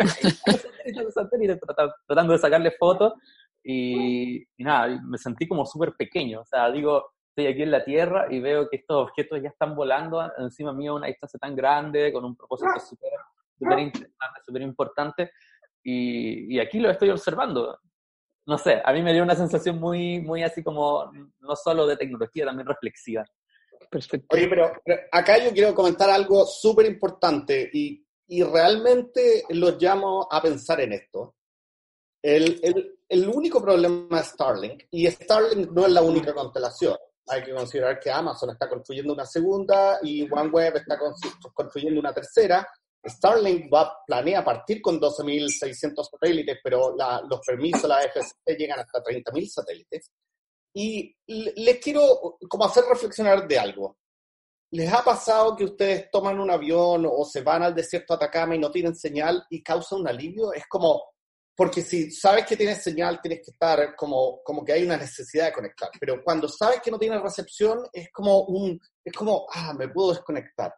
tratando 2.06 2.34
de 2.34 2.40
sacarle 2.40 2.72
fotos 2.72 3.14
y, 3.64 4.46
nada, 4.58 5.00
me 5.04 5.18
sentí 5.18 5.48
como 5.48 5.66
súper 5.66 5.94
pequeño, 5.94 6.42
o 6.42 6.46
sea, 6.46 6.72
digo, 6.72 7.12
estoy 7.30 7.52
aquí 7.52 7.64
en 7.64 7.72
la 7.72 7.84
Tierra 7.84 8.28
y 8.30 8.40
veo 8.40 8.70
que 8.70 8.78
estos 8.78 9.04
objetos 9.04 9.42
ya 9.42 9.50
están 9.50 9.76
volando 9.76 10.22
encima 10.38 10.74
mío 10.74 10.94
a 10.94 10.96
una 10.96 11.08
distancia 11.08 11.40
tan 11.40 11.56
grande, 11.56 12.12
con 12.12 12.26
un 12.26 12.36
propósito 12.36 12.80
súper 12.80 13.80
interesante, 13.80 14.42
súper 14.46 14.62
importante, 14.62 15.32
y, 15.84 16.56
y 16.56 16.60
aquí 16.60 16.80
lo 16.80 16.90
estoy 16.90 17.10
observando. 17.10 17.80
No 18.46 18.58
sé, 18.58 18.82
a 18.84 18.92
mí 18.94 19.04
me 19.04 19.14
dio 19.14 19.22
una 19.22 19.36
sensación 19.36 19.80
muy, 19.80 20.22
muy 20.22 20.42
así 20.42 20.64
como, 20.64 21.12
no 21.40 21.56
solo 21.56 21.86
de 21.86 21.98
tecnología, 21.98 22.46
también 22.46 22.68
reflexiva. 22.68 23.24
Perfecto. 23.90 24.36
Oye, 24.36 24.48
pero, 24.48 24.72
acá 25.12 25.44
yo 25.44 25.52
quiero 25.52 25.74
comentar 25.74 26.10
algo 26.10 26.46
súper 26.46 26.86
importante 26.86 27.70
y, 27.74 28.06
y, 28.28 28.44
realmente 28.44 29.44
los 29.50 29.82
llamo 29.82 30.28
a 30.30 30.42
pensar 30.42 30.80
en 30.82 30.94
esto. 30.94 31.36
El, 32.22 32.60
el, 32.62 33.00
el, 33.08 33.28
único 33.28 33.62
problema 33.62 34.20
es 34.20 34.28
Starlink, 34.28 34.84
y 34.92 35.08
Starlink 35.08 35.72
no 35.72 35.86
es 35.88 35.92
la 35.92 36.04
única 36.04 36.34
constelación. 36.34 36.98
Hay 37.28 37.44
que 37.44 37.54
considerar 37.54 38.00
que 38.00 38.12
Amazon 38.12 38.52
está 38.52 38.68
construyendo 38.68 39.14
una 39.14 39.26
segunda 39.26 40.00
y 40.04 40.30
OneWeb 40.30 40.78
está 40.78 40.98
construyendo 41.54 42.00
una 42.00 42.14
tercera. 42.14 42.68
Starlink 43.04 43.74
va, 43.74 44.04
planea 44.06 44.44
partir 44.44 44.82
con 44.82 45.00
12.600 45.00 46.10
satélites, 46.12 46.60
pero 46.64 46.96
la, 46.96 47.22
los 47.28 47.40
permisos 47.46 47.88
la 47.88 48.02
FCC 48.02 48.58
llegan 48.58 48.80
hasta 48.80 49.02
30.000 49.02 49.48
satélites. 49.48 50.12
Y 50.82 51.14
les 51.28 51.78
quiero 51.80 52.38
como 52.48 52.64
hacer 52.64 52.86
reflexionar 52.86 53.46
de 53.46 53.60
algo. 53.60 53.98
¿Les 54.72 54.90
ha 54.94 55.04
pasado 55.04 55.54
que 55.54 55.66
ustedes 55.66 56.10
toman 56.10 56.40
un 56.40 56.50
avión 56.50 57.06
o 57.06 57.26
se 57.26 57.42
van 57.42 57.64
al 57.64 57.76
desierto 57.76 58.14
de 58.14 58.24
Atacama 58.24 58.56
y 58.56 58.60
no 58.60 58.72
tienen 58.72 58.96
señal 58.96 59.46
y 59.50 59.62
causa 59.62 59.98
un 59.98 60.08
alivio? 60.08 60.54
Es 60.54 60.64
como, 60.70 61.04
porque 61.54 61.82
si 61.82 62.12
sabes 62.12 62.46
que 62.46 62.56
tienes 62.56 62.82
señal, 62.82 63.20
tienes 63.22 63.40
que 63.44 63.52
estar 63.52 63.94
como, 63.94 64.42
como 64.42 64.64
que 64.64 64.72
hay 64.72 64.84
una 64.84 64.96
necesidad 64.96 65.48
de 65.48 65.52
conectar. 65.52 65.90
Pero 66.00 66.24
cuando 66.24 66.48
sabes 66.48 66.80
que 66.82 66.92
no 66.92 66.98
tienes 66.98 67.22
recepción, 67.22 67.86
es 67.92 68.10
como 68.14 68.44
un, 68.44 68.80
es 69.04 69.12
como, 69.12 69.48
ah, 69.54 69.74
me 69.78 69.90
puedo 69.90 70.12
desconectar. 70.12 70.74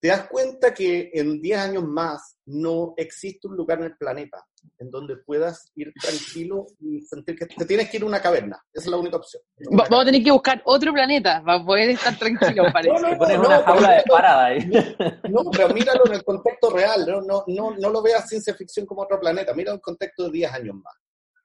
Te 0.00 0.08
das 0.08 0.28
cuenta 0.28 0.72
que 0.72 1.10
en 1.12 1.40
10 1.40 1.58
años 1.58 1.84
más 1.84 2.38
no 2.46 2.94
existe 2.96 3.48
un 3.48 3.56
lugar 3.56 3.78
en 3.78 3.86
el 3.86 3.96
planeta 3.96 4.44
en 4.78 4.90
donde 4.90 5.16
puedas 5.16 5.70
ir 5.74 5.92
tranquilo 6.00 6.66
y 6.80 7.00
sentir 7.00 7.36
que 7.36 7.46
te 7.46 7.64
tienes 7.64 7.90
que 7.90 7.96
ir 7.96 8.04
a 8.04 8.06
una 8.06 8.20
caverna. 8.20 8.62
Esa 8.72 8.84
es 8.84 8.90
la 8.90 8.96
única 8.96 9.16
opción. 9.16 9.42
Vamos 9.70 10.02
a 10.02 10.04
tener 10.04 10.22
que 10.22 10.30
buscar 10.30 10.62
otro 10.64 10.92
planeta 10.92 11.42
para 11.44 11.64
poder 11.64 11.90
estar 11.90 12.16
tranquilo, 12.16 12.64
parece. 12.72 12.94
No, 12.94 13.00
no, 13.00 13.10
no, 13.10 13.18
pones 13.18 13.38
una 13.38 13.62
jaula 13.62 13.90
de 13.92 14.02
parada 14.04 14.44
ahí. 14.46 14.58
No, 15.28 15.50
pero 15.50 15.68
míralo 15.68 16.06
en 16.06 16.14
el 16.14 16.24
contexto 16.24 16.70
real. 16.70 17.04
No, 17.06 17.20
no, 17.20 17.44
no, 17.46 17.76
no 17.76 17.90
lo 17.90 18.02
veas 18.02 18.28
ciencia 18.28 18.54
ficción 18.54 18.86
como 18.86 19.02
otro 19.02 19.20
planeta. 19.20 19.52
Mira 19.52 19.72
el 19.72 19.80
contexto 19.80 20.24
de 20.24 20.30
10 20.30 20.52
años 20.52 20.76
más. 20.76 20.94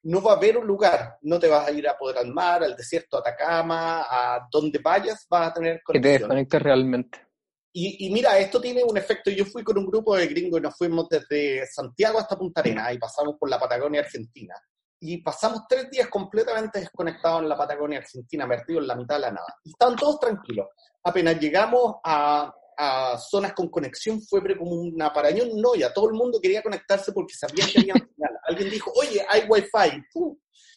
No 0.03 0.21
va 0.21 0.33
a 0.33 0.35
haber 0.35 0.57
un 0.57 0.67
lugar. 0.67 1.17
No 1.21 1.39
te 1.39 1.47
vas 1.47 1.67
a 1.67 1.71
ir 1.71 1.87
a 1.87 1.97
poder 1.97 2.19
al 2.19 2.31
mar, 2.33 2.63
al 2.63 2.75
desierto 2.75 3.17
de 3.17 3.29
Atacama, 3.29 4.01
a 4.01 4.47
donde 4.51 4.79
vayas, 4.79 5.25
vas 5.29 5.49
a 5.49 5.53
tener 5.53 5.81
conexión. 5.83 6.03
Que 6.03 6.17
te 6.17 6.19
desconectes 6.19 6.61
realmente. 6.61 7.32
Y, 7.75 8.11
mira, 8.11 8.37
esto 8.37 8.61
tiene 8.61 8.83
un 8.83 8.95
efecto. 8.97 9.31
Yo 9.31 9.45
fui 9.45 9.63
con 9.63 9.79
un 9.79 9.87
grupo 9.87 10.15
de 10.15 10.27
gringos 10.27 10.59
y 10.59 10.61
nos 10.63 10.77
fuimos 10.77 11.09
desde 11.09 11.65
Santiago 11.65 12.19
hasta 12.19 12.37
Punta 12.37 12.61
Arenas 12.61 12.93
y 12.93 12.99
pasamos 12.99 13.35
por 13.39 13.49
la 13.49 13.59
Patagonia 13.59 14.01
Argentina. 14.01 14.53
Y 14.99 15.23
pasamos 15.23 15.63
tres 15.67 15.89
días 15.89 16.07
completamente 16.07 16.79
desconectados 16.79 17.41
en 17.41 17.49
la 17.49 17.57
Patagonia 17.57 17.97
Argentina, 17.97 18.45
metidos 18.45 18.83
en 18.83 18.87
la 18.87 18.95
mitad 18.95 19.15
de 19.15 19.21
la 19.21 19.31
nada. 19.31 19.55
Y 19.63 19.71
estaban 19.71 19.95
todos 19.95 20.19
tranquilos. 20.19 20.67
Apenas 21.03 21.39
llegamos 21.39 21.95
a, 22.03 22.53
a 22.77 23.17
zonas 23.17 23.53
con 23.53 23.69
conexión, 23.69 24.21
fue 24.21 24.41
como 24.55 24.71
una 24.71 25.11
parañón 25.11 25.49
ya 25.75 25.91
Todo 25.91 26.09
el 26.09 26.13
mundo 26.13 26.39
quería 26.39 26.61
conectarse 26.61 27.11
porque 27.11 27.33
sabían 27.33 27.67
que 27.69 27.79
había 27.79 27.93
señal. 27.95 28.39
Alguien 28.47 28.69
dijo, 28.69 28.93
oye, 28.95 29.25
hay 29.27 29.45
wifi. 29.49 30.03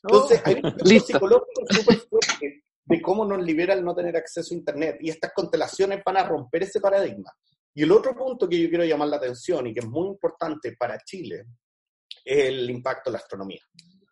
Entonces, 0.02 0.40
hay 0.46 0.62
un 0.62 1.00
psicológico 1.00 1.62
súper 1.68 1.98
fuerte 1.98 2.55
de 2.86 3.02
cómo 3.02 3.24
nos 3.24 3.42
libera 3.44 3.74
el 3.74 3.84
no 3.84 3.94
tener 3.94 4.16
acceso 4.16 4.54
a 4.54 4.56
Internet. 4.56 4.98
Y 5.00 5.10
estas 5.10 5.32
constelaciones 5.34 6.02
van 6.04 6.16
a 6.16 6.24
romper 6.26 6.62
ese 6.62 6.80
paradigma. 6.80 7.32
Y 7.74 7.82
el 7.82 7.92
otro 7.92 8.14
punto 8.16 8.48
que 8.48 8.60
yo 8.60 8.68
quiero 8.68 8.84
llamar 8.84 9.08
la 9.08 9.16
atención 9.16 9.66
y 9.66 9.74
que 9.74 9.80
es 9.80 9.86
muy 9.86 10.08
importante 10.08 10.74
para 10.78 10.98
Chile 11.00 11.44
es 12.24 12.46
el 12.46 12.70
impacto 12.70 13.10
de 13.10 13.12
la 13.12 13.18
astronomía. 13.18 13.60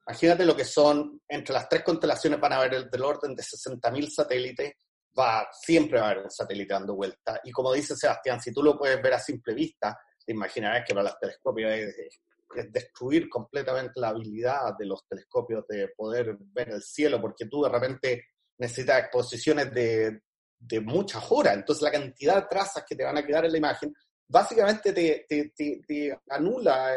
Imagínate 0.07 0.45
lo 0.45 0.55
que 0.55 0.65
son, 0.65 1.23
entre 1.27 1.55
las 1.55 1.69
tres 1.69 1.83
constelaciones 1.83 2.39
van 2.39 2.53
a 2.53 2.57
haber 2.57 2.91
del 2.91 3.03
orden 3.03 3.35
de 3.35 3.43
60.000 3.43 4.11
satélites, 4.11 4.75
va, 5.19 5.49
siempre 5.53 5.99
va 5.99 6.09
a 6.09 6.11
haber 6.11 6.25
un 6.25 6.31
satélite 6.31 6.75
dando 6.75 6.95
vuelta. 6.95 7.41
Y 7.45 7.53
como 7.53 7.73
dice 7.73 7.97
Sebastián, 7.97 8.41
si 8.41 8.53
tú 8.53 8.63
lo 8.63 8.77
puedes 8.77 9.01
ver 9.01 9.15
a 9.15 9.19
simple 9.19 9.55
vista, 9.55 9.99
te 10.27 10.33
imaginarás 10.33 10.85
que 10.87 10.93
para 10.93 11.05
los 11.05 11.19
telescopios 11.19 11.73
es, 11.73 12.21
es 12.55 12.73
destruir 12.73 13.29
completamente 13.31 13.99
la 13.99 14.09
habilidad 14.09 14.77
de 14.79 14.87
los 14.87 15.07
telescopios 15.09 15.67
de 15.69 15.89
poder 15.97 16.37
ver 16.39 16.71
el 16.71 16.83
cielo, 16.83 17.21
porque 17.21 17.47
tú 17.47 17.63
de 17.63 17.71
repente 17.71 18.25
necesitas 18.59 19.01
exposiciones 19.01 19.73
de, 19.73 20.21
de 20.59 20.81
muchas 20.81 21.25
horas, 21.31 21.55
entonces 21.55 21.83
la 21.83 21.93
cantidad 21.93 22.37
de 22.37 22.49
trazas 22.49 22.85
que 22.87 22.97
te 22.97 23.05
van 23.05 23.19
a 23.19 23.25
quedar 23.25 23.45
en 23.45 23.53
la 23.53 23.59
imagen 23.59 23.95
básicamente 24.29 24.93
te, 24.93 25.27
te, 25.27 26.19
anula 26.31 26.97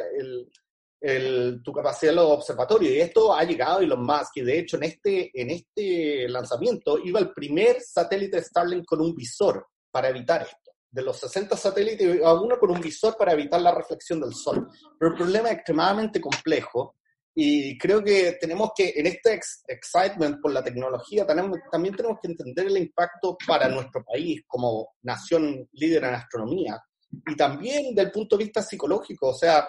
el, 0.99 1.61
tu 1.63 1.71
capacidad 1.71 2.11
de 2.11 2.15
los 2.15 2.31
observatorios. 2.31 2.91
Y 2.91 2.99
esto 2.99 3.33
ha 3.33 3.43
llegado 3.43 3.79
Elon 3.79 4.03
Musk, 4.03 4.37
y 4.37 4.41
de 4.41 4.59
hecho 4.59 4.77
en 4.77 4.83
este, 4.83 5.31
en 5.39 5.51
este 5.51 6.27
lanzamiento 6.29 6.97
iba 7.03 7.19
el 7.19 7.31
primer 7.31 7.81
satélite 7.81 8.41
Starlink 8.41 8.85
con 8.85 9.01
un 9.01 9.15
visor 9.15 9.67
para 9.91 10.09
evitar 10.09 10.41
esto. 10.41 10.71
De 10.89 11.01
los 11.03 11.17
60 11.17 11.55
satélites, 11.57 12.15
iba 12.15 12.41
uno 12.41 12.57
con 12.57 12.71
un 12.71 12.81
visor 12.81 13.15
para 13.17 13.33
evitar 13.33 13.61
la 13.61 13.75
reflexión 13.75 14.21
del 14.21 14.33
sol. 14.33 14.67
Pero 14.97 15.11
el 15.11 15.17
problema 15.17 15.49
es 15.49 15.55
extremadamente 15.55 16.19
complejo 16.19 16.95
y 17.39 17.77
creo 17.77 18.03
que 18.03 18.35
tenemos 18.41 18.71
que, 18.75 18.93
en 18.95 19.05
este 19.05 19.39
excitement 19.67 20.41
por 20.41 20.51
la 20.51 20.63
tecnología, 20.63 21.23
tenemos, 21.23 21.59
también 21.71 21.95
tenemos 21.95 22.17
que 22.19 22.29
entender 22.29 22.65
el 22.65 22.77
impacto 22.77 23.37
para 23.45 23.67
nuestro 23.67 24.03
país 24.03 24.41
como 24.47 24.95
nación 25.03 25.69
líder 25.73 26.05
en 26.05 26.15
astronomía. 26.15 26.81
Y 27.27 27.35
también 27.35 27.93
del 27.93 28.09
punto 28.09 28.35
de 28.35 28.45
vista 28.45 28.63
psicológico, 28.63 29.27
o 29.27 29.35
sea, 29.35 29.67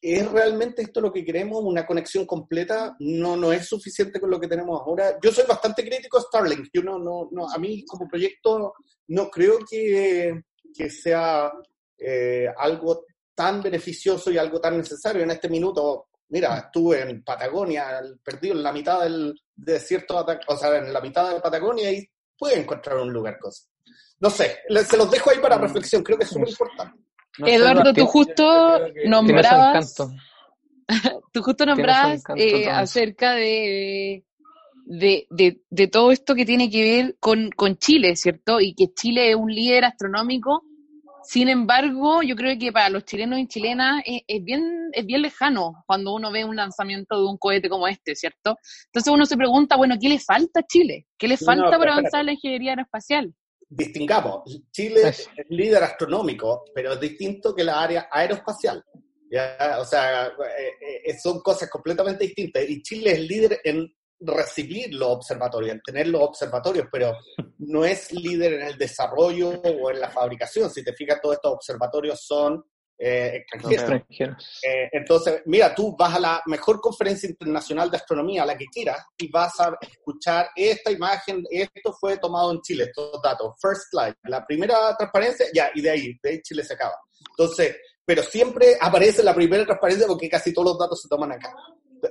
¿es 0.00 0.32
realmente 0.32 0.80
esto 0.80 1.02
lo 1.02 1.12
que 1.12 1.22
queremos? 1.22 1.62
¿Una 1.62 1.86
conexión 1.86 2.24
completa? 2.24 2.96
No, 3.00 3.36
no 3.36 3.52
es 3.52 3.68
suficiente 3.68 4.18
con 4.18 4.30
lo 4.30 4.40
que 4.40 4.48
tenemos 4.48 4.80
ahora. 4.80 5.18
Yo 5.22 5.30
soy 5.30 5.44
bastante 5.46 5.84
crítico 5.84 6.16
a 6.16 6.22
Starlink. 6.22 6.68
Yo 6.72 6.82
no, 6.82 6.98
no, 6.98 7.28
no 7.32 7.50
a 7.50 7.58
mí 7.58 7.84
como 7.84 8.08
proyecto 8.08 8.72
no 9.08 9.28
creo 9.28 9.58
que, 9.70 10.40
que 10.74 10.88
sea 10.88 11.52
eh, 11.98 12.46
algo 12.56 13.04
tan 13.34 13.60
beneficioso 13.60 14.30
y 14.30 14.38
algo 14.38 14.58
tan 14.58 14.78
necesario. 14.78 15.22
En 15.22 15.32
este 15.32 15.50
minuto 15.50 16.06
Mira, 16.28 16.58
estuve 16.58 17.02
en 17.02 17.22
Patagonia, 17.22 18.00
perdido 18.22 18.54
en 18.54 18.62
la 18.62 18.72
mitad 18.72 19.02
del 19.02 19.34
desierto, 19.54 20.24
o 20.48 20.56
sea, 20.56 20.76
en 20.78 20.92
la 20.92 21.00
mitad 21.00 21.32
de 21.32 21.40
Patagonia 21.40 21.92
y 21.92 22.08
puede 22.36 22.58
encontrar 22.58 22.98
un 22.98 23.12
lugar 23.12 23.38
cosa. 23.38 23.64
No 24.20 24.30
sé, 24.30 24.58
se 24.86 24.96
los 24.96 25.10
dejo 25.10 25.30
ahí 25.30 25.38
para 25.38 25.58
reflexión, 25.58 26.02
creo 26.02 26.18
que 26.18 26.24
es 26.24 26.30
súper 26.30 26.48
importante. 26.48 26.98
Eduardo, 27.38 27.92
tú 27.92 28.06
justo 28.06 28.78
nombrabas, 29.06 29.94
tú 31.32 31.42
justo 31.42 31.66
nombrabas 31.66 32.22
eh, 32.36 32.70
acerca 32.70 33.32
de, 33.34 34.24
de, 34.86 35.26
de, 35.30 35.62
de, 35.68 35.88
todo 35.88 36.12
esto 36.12 36.34
que 36.34 36.44
tiene 36.44 36.70
que 36.70 36.82
ver 36.82 37.16
con, 37.18 37.50
con 37.50 37.76
Chile, 37.76 38.14
¿cierto? 38.16 38.60
Y 38.60 38.74
que 38.74 38.94
Chile 38.94 39.30
es 39.30 39.36
un 39.36 39.52
líder 39.52 39.84
astronómico 39.84 40.62
sin 41.24 41.48
embargo, 41.48 42.22
yo 42.22 42.36
creo 42.36 42.58
que 42.58 42.72
para 42.72 42.88
los 42.88 43.04
chilenos 43.04 43.38
y 43.38 43.46
chilenas 43.46 44.02
es, 44.04 44.44
bien, 44.44 44.90
es 44.92 45.06
bien 45.06 45.22
lejano 45.22 45.84
cuando 45.86 46.14
uno 46.14 46.30
ve 46.30 46.44
un 46.44 46.56
lanzamiento 46.56 47.16
de 47.18 47.26
un 47.26 47.38
cohete 47.38 47.68
como 47.68 47.88
este, 47.88 48.14
¿cierto? 48.14 48.56
Entonces 48.86 49.12
uno 49.12 49.26
se 49.26 49.36
pregunta, 49.36 49.76
bueno, 49.76 49.96
¿qué 50.00 50.08
le 50.08 50.18
falta 50.18 50.60
a 50.60 50.66
Chile? 50.66 51.06
¿Qué 51.18 51.28
le 51.28 51.36
falta 51.36 51.78
para 51.78 51.92
avanzar 51.92 52.20
en 52.20 52.26
la 52.26 52.32
ingeniería 52.32 52.72
aeroespacial? 52.72 53.34
Distingamos, 53.68 54.42
Chile 54.70 55.08
es 55.08 55.28
líder 55.48 55.82
astronómico, 55.82 56.64
pero 56.74 56.92
es 56.92 57.00
distinto 57.00 57.54
que 57.54 57.64
la 57.64 57.82
área 57.82 58.08
aeroespacial. 58.10 58.84
¿ya? 59.30 59.78
O 59.80 59.84
sea, 59.84 60.26
eh, 60.26 61.00
eh, 61.06 61.18
son 61.18 61.40
cosas 61.40 61.68
completamente 61.70 62.24
distintas. 62.24 62.68
Y 62.68 62.82
Chile 62.82 63.12
es 63.12 63.20
líder 63.20 63.60
en 63.64 63.92
recibir 64.20 64.94
los 64.94 65.08
observatorios, 65.08 65.72
en 65.72 65.80
tener 65.82 66.08
los 66.08 66.22
observatorios, 66.22 66.86
pero 66.90 67.16
no 67.58 67.84
es 67.84 68.12
líder 68.12 68.54
en 68.54 68.62
el 68.62 68.78
desarrollo 68.78 69.50
o 69.50 69.90
en 69.90 70.00
la 70.00 70.10
fabricación. 70.10 70.70
Si 70.70 70.82
te 70.82 70.92
fijas, 70.92 71.20
todos 71.20 71.36
estos 71.36 71.52
observatorios 71.52 72.20
son 72.24 72.64
eh, 72.96 73.44
extranjeros. 73.52 74.02
Eh, 74.62 74.88
entonces, 74.92 75.42
mira, 75.46 75.74
tú 75.74 75.96
vas 75.98 76.14
a 76.14 76.20
la 76.20 76.42
mejor 76.46 76.80
conferencia 76.80 77.28
internacional 77.28 77.90
de 77.90 77.96
astronomía, 77.96 78.46
la 78.46 78.56
que 78.56 78.66
quieras, 78.66 79.04
y 79.18 79.28
vas 79.30 79.58
a 79.60 79.76
escuchar 79.80 80.50
esta 80.54 80.90
imagen, 80.90 81.42
esto 81.50 81.92
fue 81.98 82.18
tomado 82.18 82.52
en 82.52 82.60
Chile, 82.62 82.84
estos 82.84 83.20
datos, 83.20 83.54
first 83.60 83.90
slide, 83.90 84.14
la 84.24 84.46
primera 84.46 84.96
transparencia, 84.96 85.46
ya, 85.52 85.70
y 85.74 85.82
de 85.82 85.90
ahí, 85.90 86.18
de 86.22 86.30
ahí 86.30 86.42
Chile 86.42 86.62
se 86.62 86.74
acaba. 86.74 86.94
Entonces, 87.30 87.76
pero 88.04 88.22
siempre 88.22 88.76
aparece 88.80 89.22
la 89.22 89.34
primera 89.34 89.64
transparencia 89.64 90.06
porque 90.06 90.28
casi 90.28 90.52
todos 90.52 90.68
los 90.68 90.78
datos 90.78 91.00
se 91.02 91.08
toman 91.08 91.32
acá, 91.32 91.52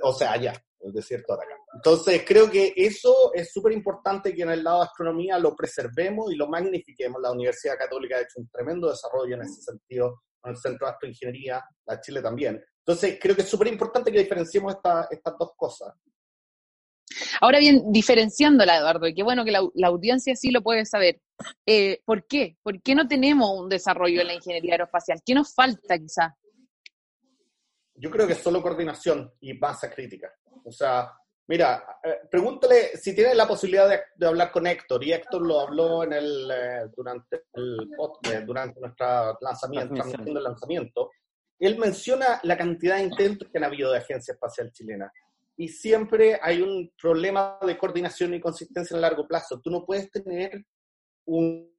o 0.02 0.12
sea, 0.12 0.32
allá 0.32 0.52
el 0.80 0.92
desierto 0.92 1.36
de 1.36 1.44
acá. 1.44 1.63
Entonces, 1.74 2.22
creo 2.26 2.50
que 2.50 2.72
eso 2.76 3.32
es 3.34 3.52
súper 3.52 3.72
importante 3.72 4.34
que 4.34 4.42
en 4.42 4.50
el 4.50 4.62
lado 4.62 4.78
de 4.78 4.84
astronomía 4.86 5.38
lo 5.38 5.56
preservemos 5.56 6.32
y 6.32 6.36
lo 6.36 6.48
magnifiquemos. 6.48 7.20
La 7.20 7.32
Universidad 7.32 7.76
Católica 7.76 8.16
ha 8.16 8.20
hecho 8.20 8.38
un 8.38 8.48
tremendo 8.48 8.88
desarrollo 8.88 9.34
en 9.34 9.42
ese 9.42 9.60
sentido, 9.60 10.22
con 10.40 10.52
el 10.52 10.56
Centro 10.56 10.86
de 10.86 10.92
Astroingeniería, 10.92 11.64
la 11.86 12.00
Chile 12.00 12.22
también. 12.22 12.64
Entonces, 12.78 13.18
creo 13.20 13.34
que 13.34 13.42
es 13.42 13.48
súper 13.48 13.68
importante 13.68 14.12
que 14.12 14.20
diferenciemos 14.20 14.76
estas 15.10 15.34
dos 15.38 15.50
cosas. 15.56 15.94
Ahora 17.40 17.58
bien, 17.58 17.82
diferenciándola, 17.92 18.76
Eduardo, 18.76 19.06
y 19.06 19.14
qué 19.14 19.22
bueno 19.22 19.44
que 19.44 19.52
la, 19.52 19.88
audiencia 19.88 20.36
sí 20.36 20.50
lo 20.50 20.62
puede 20.62 20.84
saber. 20.86 21.20
Eh, 21.66 22.00
¿Por 22.04 22.26
qué? 22.26 22.56
¿Por 22.62 22.80
qué 22.82 22.94
no 22.94 23.08
tenemos 23.08 23.50
un 23.58 23.68
desarrollo 23.68 24.20
en 24.20 24.28
la 24.28 24.34
ingeniería 24.34 24.74
aeroespacial? 24.74 25.20
¿Qué 25.24 25.34
nos 25.34 25.54
falta 25.54 25.98
quizás? 25.98 26.32
Yo 27.96 28.10
creo 28.10 28.26
que 28.26 28.34
solo 28.34 28.62
coordinación 28.62 29.32
y 29.40 29.54
masa 29.54 29.90
crítica. 29.90 30.32
O 30.64 30.72
sea, 30.72 31.10
mira, 31.46 31.98
eh, 32.02 32.20
pregúntale 32.30 32.96
si 32.96 33.14
tienes 33.14 33.36
la 33.36 33.46
posibilidad 33.46 33.88
de, 33.88 34.26
hablar 34.26 34.50
con 34.50 34.66
Héctor, 34.66 35.04
y 35.04 35.12
Héctor 35.12 35.46
lo 35.46 35.60
habló 35.60 36.04
en 36.04 36.12
el, 36.12 36.50
eh, 36.50 36.90
durante 36.96 37.44
el 37.52 37.90
podcast, 37.96 38.44
durante 38.44 38.80
nuestro 38.80 39.38
lanzamiento, 39.40 39.94
del 40.24 40.42
lanzamiento. 40.42 41.10
Él 41.58 41.78
menciona 41.78 42.40
la 42.42 42.56
cantidad 42.56 42.96
de 42.96 43.04
intentos 43.04 43.48
que 43.50 43.58
han 43.58 43.64
habido 43.64 43.92
de 43.92 43.98
Agencia 43.98 44.32
Espacial 44.32 44.72
Chilena. 44.72 45.10
Y 45.56 45.68
siempre 45.68 46.38
hay 46.42 46.60
un 46.60 46.92
problema 47.00 47.58
de 47.64 47.78
coordinación 47.78 48.34
y 48.34 48.40
consistencia 48.40 48.96
a 48.96 49.00
largo 49.00 49.26
plazo. 49.26 49.60
Tú 49.60 49.70
no 49.70 49.84
puedes 49.84 50.10
tener 50.10 50.64
un 51.26 51.72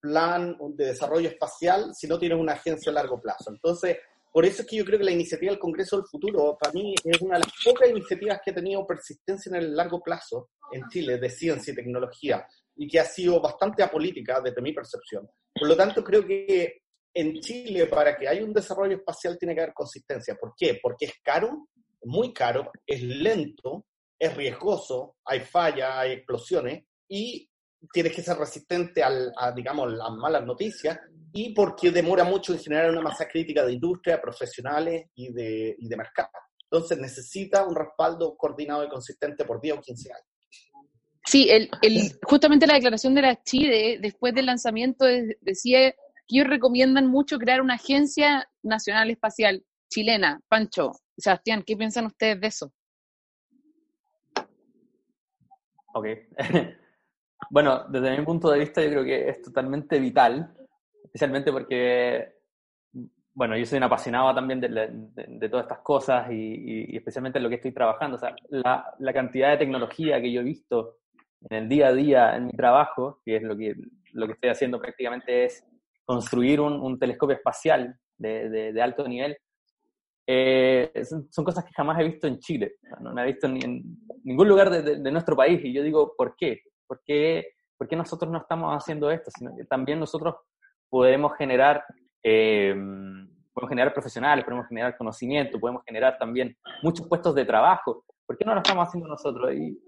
plan 0.00 0.56
de 0.76 0.86
desarrollo 0.86 1.28
espacial 1.28 1.92
si 1.94 2.06
no 2.06 2.18
tienes 2.18 2.38
una 2.38 2.52
agencia 2.52 2.90
a 2.90 2.94
largo 2.94 3.20
plazo. 3.20 3.50
Entonces, 3.50 3.98
por 4.32 4.44
eso 4.44 4.62
es 4.62 4.68
que 4.68 4.76
yo 4.76 4.84
creo 4.84 4.98
que 4.98 5.04
la 5.04 5.10
iniciativa 5.10 5.50
del 5.50 5.58
Congreso 5.60 5.96
del 5.96 6.06
Futuro, 6.06 6.56
para 6.60 6.72
mí, 6.72 6.94
es 7.02 7.20
una 7.20 7.34
de 7.38 7.44
las 7.44 7.52
pocas 7.64 7.88
iniciativas 7.88 8.40
que 8.44 8.50
ha 8.50 8.54
tenido 8.54 8.86
persistencia 8.86 9.50
en 9.50 9.56
el 9.56 9.76
largo 9.76 10.00
plazo 10.00 10.50
en 10.72 10.86
Chile 10.88 11.18
de 11.18 11.30
ciencia 11.30 11.72
y 11.72 11.76
tecnología 11.76 12.46
y 12.76 12.86
que 12.86 13.00
ha 13.00 13.04
sido 13.04 13.40
bastante 13.40 13.82
apolítica 13.82 14.40
desde 14.40 14.62
mi 14.62 14.72
percepción. 14.72 15.28
Por 15.54 15.68
lo 15.68 15.76
tanto, 15.76 16.04
creo 16.04 16.24
que 16.26 16.82
en 17.14 17.40
Chile, 17.40 17.86
para 17.86 18.16
que 18.16 18.28
haya 18.28 18.44
un 18.44 18.52
desarrollo 18.52 18.96
espacial, 18.96 19.36
tiene 19.38 19.54
que 19.54 19.62
haber 19.62 19.74
consistencia. 19.74 20.36
¿Por 20.36 20.54
qué? 20.56 20.78
Porque 20.80 21.06
es 21.06 21.14
caro, 21.22 21.68
muy 22.02 22.32
caro, 22.32 22.70
es 22.86 23.02
lento, 23.02 23.86
es 24.18 24.36
riesgoso, 24.36 25.16
hay 25.24 25.40
fallas, 25.40 25.90
hay 25.94 26.12
explosiones 26.12 26.84
y 27.08 27.48
tienes 27.92 28.14
que 28.14 28.22
ser 28.22 28.36
resistente 28.36 29.02
al, 29.02 29.32
a, 29.36 29.52
digamos, 29.52 29.92
las 29.92 30.10
malas 30.10 30.44
noticias 30.44 30.98
y 31.40 31.54
porque 31.54 31.92
demora 31.92 32.24
mucho 32.24 32.52
en 32.52 32.58
generar 32.58 32.90
una 32.90 33.00
masa 33.00 33.28
crítica 33.28 33.64
de 33.64 33.74
industria, 33.74 34.20
profesionales 34.20 35.06
y 35.14 35.32
de, 35.32 35.76
y 35.78 35.88
de 35.88 35.96
mercado. 35.96 36.30
Entonces 36.64 36.98
necesita 36.98 37.64
un 37.64 37.76
respaldo 37.76 38.36
coordinado 38.36 38.84
y 38.84 38.88
consistente 38.88 39.44
por 39.44 39.60
10 39.60 39.78
o 39.78 39.80
15 39.80 40.12
años. 40.12 40.26
Sí, 41.24 41.48
el, 41.48 41.70
el, 41.82 42.18
justamente 42.24 42.66
la 42.66 42.74
declaración 42.74 43.14
de 43.14 43.22
la 43.22 43.40
CHIDE 43.40 44.00
después 44.00 44.34
del 44.34 44.46
lanzamiento 44.46 45.04
decía 45.40 45.92
que 45.92 45.96
ellos 46.26 46.48
recomiendan 46.48 47.06
mucho 47.06 47.38
crear 47.38 47.60
una 47.60 47.74
agencia 47.74 48.50
nacional 48.64 49.08
espacial 49.08 49.64
chilena. 49.88 50.40
Pancho, 50.48 50.90
Sebastián, 51.16 51.62
¿qué 51.64 51.76
piensan 51.76 52.06
ustedes 52.06 52.40
de 52.40 52.46
eso? 52.48 52.72
Ok. 55.94 56.06
bueno, 57.50 57.84
desde 57.90 58.18
mi 58.18 58.24
punto 58.24 58.50
de 58.50 58.58
vista 58.58 58.82
yo 58.82 58.90
creo 58.90 59.04
que 59.04 59.28
es 59.28 59.40
totalmente 59.40 60.00
vital, 60.00 60.57
especialmente 61.04 61.52
porque, 61.52 62.34
bueno, 63.34 63.56
yo 63.56 63.64
soy 63.66 63.78
un 63.78 63.84
apasionado 63.84 64.34
también 64.34 64.60
de, 64.60 64.68
de, 64.68 65.48
todas 65.48 65.64
estas 65.64 65.80
cosas 65.80 66.30
y, 66.30 66.92
y, 66.92 66.96
especialmente 66.96 67.38
en 67.38 67.44
lo 67.44 67.48
que 67.48 67.56
estoy 67.56 67.72
trabajando. 67.72 68.16
O 68.16 68.18
sea, 68.18 68.34
la, 68.48 68.94
la, 68.98 69.12
cantidad 69.12 69.50
de 69.50 69.58
tecnología 69.58 70.20
que 70.20 70.32
yo 70.32 70.40
he 70.40 70.44
visto 70.44 70.96
en 71.48 71.62
el 71.62 71.68
día 71.68 71.88
a 71.88 71.92
día 71.92 72.36
en 72.36 72.46
mi 72.46 72.52
trabajo, 72.52 73.20
que 73.24 73.36
es 73.36 73.42
lo 73.42 73.56
que, 73.56 73.74
lo 74.12 74.26
que 74.26 74.32
estoy 74.32 74.50
haciendo 74.50 74.80
prácticamente 74.80 75.44
es 75.44 75.64
construir 76.04 76.60
un, 76.60 76.74
un 76.80 76.98
telescopio 76.98 77.36
espacial 77.36 77.98
de, 78.16 78.72
de, 78.72 78.82
alto 78.82 79.06
nivel, 79.06 79.36
eh, 80.26 80.90
son, 81.04 81.44
cosas 81.44 81.64
que 81.64 81.72
jamás 81.72 82.00
he 82.00 82.04
visto 82.04 82.26
en 82.26 82.38
Chile, 82.38 82.76
no, 83.00 83.12
no 83.12 83.22
he 83.22 83.26
visto 83.26 83.48
ni 83.48 83.60
en 83.60 83.82
ningún 84.24 84.48
lugar 84.48 84.70
de, 84.70 84.96
de, 84.96 85.12
nuestro 85.12 85.36
país 85.36 85.60
y 85.64 85.72
yo 85.72 85.82
digo, 85.82 86.14
¿por 86.16 86.34
qué? 86.36 86.62
¿Por 86.86 87.02
qué, 87.04 87.52
¿Por 87.76 87.88
qué 87.88 87.96
nosotros 87.96 88.30
no 88.30 88.38
estamos 88.38 88.74
haciendo 88.74 89.10
esto? 89.10 89.30
Sino 89.30 89.56
que 89.56 89.64
también 89.64 90.00
nosotros 90.00 90.34
podemos 90.88 91.36
generar, 91.36 91.84
eh, 92.22 92.74
podemos 93.52 93.68
generar 93.68 93.92
profesionales, 93.92 94.44
podemos 94.44 94.66
generar 94.68 94.96
conocimiento, 94.96 95.58
podemos 95.58 95.82
generar 95.84 96.18
también 96.18 96.56
muchos 96.82 97.06
puestos 97.06 97.34
de 97.34 97.44
trabajo. 97.44 98.04
¿Por 98.26 98.36
qué 98.36 98.44
no 98.44 98.54
lo 98.54 98.60
estamos 98.60 98.86
haciendo 98.86 99.08
nosotros? 99.08 99.52
Y 99.52 99.78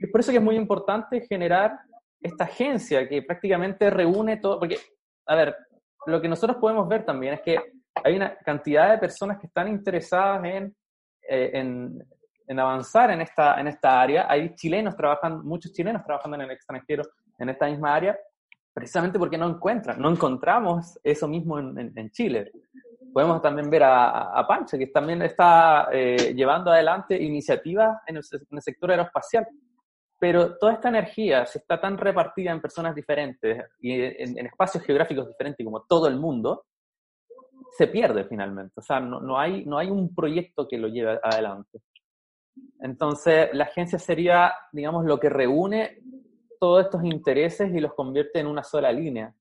es 0.00 0.10
por 0.10 0.20
eso 0.20 0.30
que 0.30 0.38
es 0.38 0.42
muy 0.42 0.56
importante 0.56 1.26
generar 1.26 1.78
esta 2.20 2.44
agencia 2.44 3.08
que 3.08 3.22
prácticamente 3.22 3.90
reúne 3.90 4.36
todo, 4.38 4.58
porque, 4.58 4.78
a 5.26 5.34
ver, 5.34 5.56
lo 6.06 6.20
que 6.20 6.28
nosotros 6.28 6.58
podemos 6.58 6.88
ver 6.88 7.04
también 7.04 7.34
es 7.34 7.40
que 7.42 7.58
hay 8.02 8.16
una 8.16 8.36
cantidad 8.38 8.90
de 8.90 8.98
personas 8.98 9.38
que 9.38 9.46
están 9.46 9.68
interesadas 9.68 10.44
en, 10.44 10.74
eh, 11.28 11.50
en, 11.54 12.02
en, 12.46 12.58
avanzar 12.58 13.10
en 13.10 13.20
esta, 13.20 13.60
en 13.60 13.68
esta 13.68 14.00
área. 14.00 14.26
Hay 14.28 14.54
chilenos 14.54 14.96
trabajando, 14.96 15.42
muchos 15.44 15.72
chilenos 15.72 16.02
trabajando 16.04 16.36
en 16.36 16.42
el 16.42 16.50
extranjero 16.50 17.02
en 17.38 17.48
esta 17.48 17.66
misma 17.66 17.94
área, 17.94 18.18
precisamente 18.72 19.18
porque 19.18 19.38
no 19.38 19.48
encuentran, 19.48 20.00
no 20.00 20.10
encontramos 20.10 20.98
eso 21.02 21.28
mismo 21.28 21.58
en, 21.58 22.10
Chile. 22.10 22.52
Podemos 23.12 23.42
también 23.42 23.68
ver 23.68 23.82
a, 23.82 24.38
a 24.38 24.46
Pancho, 24.46 24.78
que 24.78 24.86
también 24.86 25.20
está 25.22 25.88
eh, 25.92 26.32
llevando 26.34 26.70
adelante 26.70 27.20
iniciativas 27.20 27.98
en 28.06 28.16
el, 28.16 28.62
sector 28.62 28.90
aeroespacial 28.90 29.46
pero 30.18 30.56
toda 30.56 30.74
esta 30.74 30.88
energía, 30.88 31.44
si 31.46 31.58
está 31.58 31.80
tan 31.80 31.98
repartida 31.98 32.52
en 32.52 32.60
personas 32.60 32.94
diferentes 32.94 33.60
y 33.80 34.00
en, 34.00 34.46
espacios 34.46 34.84
geográficos 34.84 35.26
diferentes 35.26 35.64
como 35.64 35.82
todo 35.82 36.06
el 36.06 36.16
mundo, 36.16 36.66
se 37.76 37.88
pierde 37.88 38.22
finalmente. 38.26 38.74
O 38.76 38.82
sea, 38.82 39.00
no 39.00 39.36
hay 39.36 39.90
un 39.90 40.14
proyecto 40.14 40.68
que 40.68 40.78
lo 40.78 40.86
lleve 40.86 41.18
adelante. 41.20 41.80
Entonces, 42.80 43.48
la 43.52 43.64
agencia 43.64 43.98
sería, 43.98 44.52
digamos, 44.72 45.04
lo 45.04 45.18
que 45.18 45.28
reúne 45.28 45.98
todos 46.62 46.84
estos 46.84 47.02
intereses 47.02 47.74
y 47.74 47.80
los 47.80 47.92
convierte 47.92 48.38
en 48.38 48.46
una 48.46 48.62
sola 48.62 48.92
línea. 48.92 49.34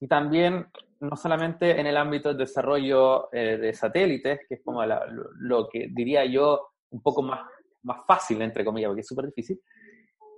Y 0.00 0.08
también, 0.08 0.68
no 1.00 1.14
solamente 1.14 1.78
en 1.78 1.86
el 1.86 1.98
ámbito 1.98 2.30
del 2.30 2.38
desarrollo 2.38 3.30
eh, 3.30 3.58
de 3.58 3.74
satélites, 3.74 4.40
que 4.48 4.54
es 4.54 4.62
como 4.64 4.82
la, 4.86 5.06
lo, 5.36 5.68
que 5.68 5.88
diría 5.90 6.24
yo 6.24 6.70
un 6.92 7.02
poco 7.02 7.20
más, 7.20 7.40
más 7.82 8.06
fácil, 8.06 8.40
entre 8.40 8.64
comillas, 8.64 8.88
porque 8.88 9.02
es 9.02 9.06
súper 9.06 9.26
difícil, 9.26 9.60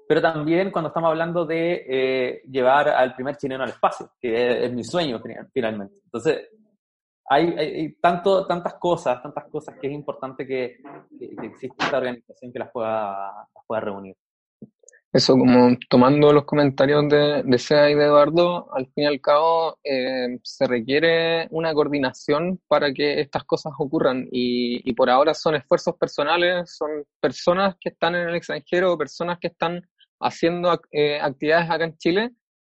pero 0.09 0.21
también 0.21 0.73
cuando 0.73 0.89
estamos 0.89 1.09
hablando 1.09 1.47
de 1.47 1.87
eh, 1.89 2.43
llevar 2.51 2.89
al 2.89 3.15
primer 3.15 3.37
chileno 3.37 3.63
al 3.63 3.71
espacio, 3.71 4.11
que 4.19 4.35
es, 4.35 4.65
es 4.65 4.73
mi 4.73 4.83
sueño 4.83 5.23
finalmente. 5.55 5.95
Entonces, 6.07 6.49
hay, 7.27 7.47
hay, 7.57 7.93
tanto, 8.01 8.45
tantas 8.45 8.75
cosas, 8.75 9.23
tantas 9.23 9.49
cosas 9.49 9.79
que 9.81 9.87
es 9.87 9.93
importante 9.93 10.45
que, 10.45 10.79
que, 11.17 11.37
que 11.37 11.47
exista 11.47 11.85
esta 11.85 11.99
organización 11.99 12.53
que 12.53 12.59
las 12.59 12.73
pueda, 12.73 13.47
las 13.55 13.65
pueda 13.65 13.81
reunir. 13.83 14.17
Eso, 15.13 15.35
como 15.37 15.77
tomando 15.91 16.33
los 16.33 16.47
comentarios 16.47 17.07
de, 17.07 17.43
de 17.45 17.59
Sea 17.59 17.91
y 17.91 17.95
de 17.95 18.05
Eduardo, 18.05 18.73
al 18.75 18.87
fin 18.87 19.05
y 19.05 19.07
al 19.07 19.21
cabo 19.21 19.79
eh, 19.85 20.39
se 20.43 20.67
requiere 20.67 21.49
una 21.51 21.75
coordinación 21.75 22.59
para 22.67 22.95
que 22.95 23.21
estas 23.21 23.45
cosas 23.45 23.75
ocurran. 23.79 24.27
Y, 24.33 24.89
y, 24.89 24.95
por 24.95 25.11
ahora 25.11 25.35
son 25.35 25.55
esfuerzos 25.55 25.97
personales, 25.97 26.75
son 26.75 27.05
personas 27.21 27.77
que 27.79 27.91
están 27.91 28.15
en 28.15 28.31
el 28.31 28.37
extranjero, 28.37 28.97
personas 28.97 29.39
que 29.39 29.49
están 29.49 29.87
haciendo 30.19 30.81
eh, 30.91 31.21
actividades 31.21 31.71
acá 31.71 31.85
en 31.85 31.99
Chile, 31.99 32.31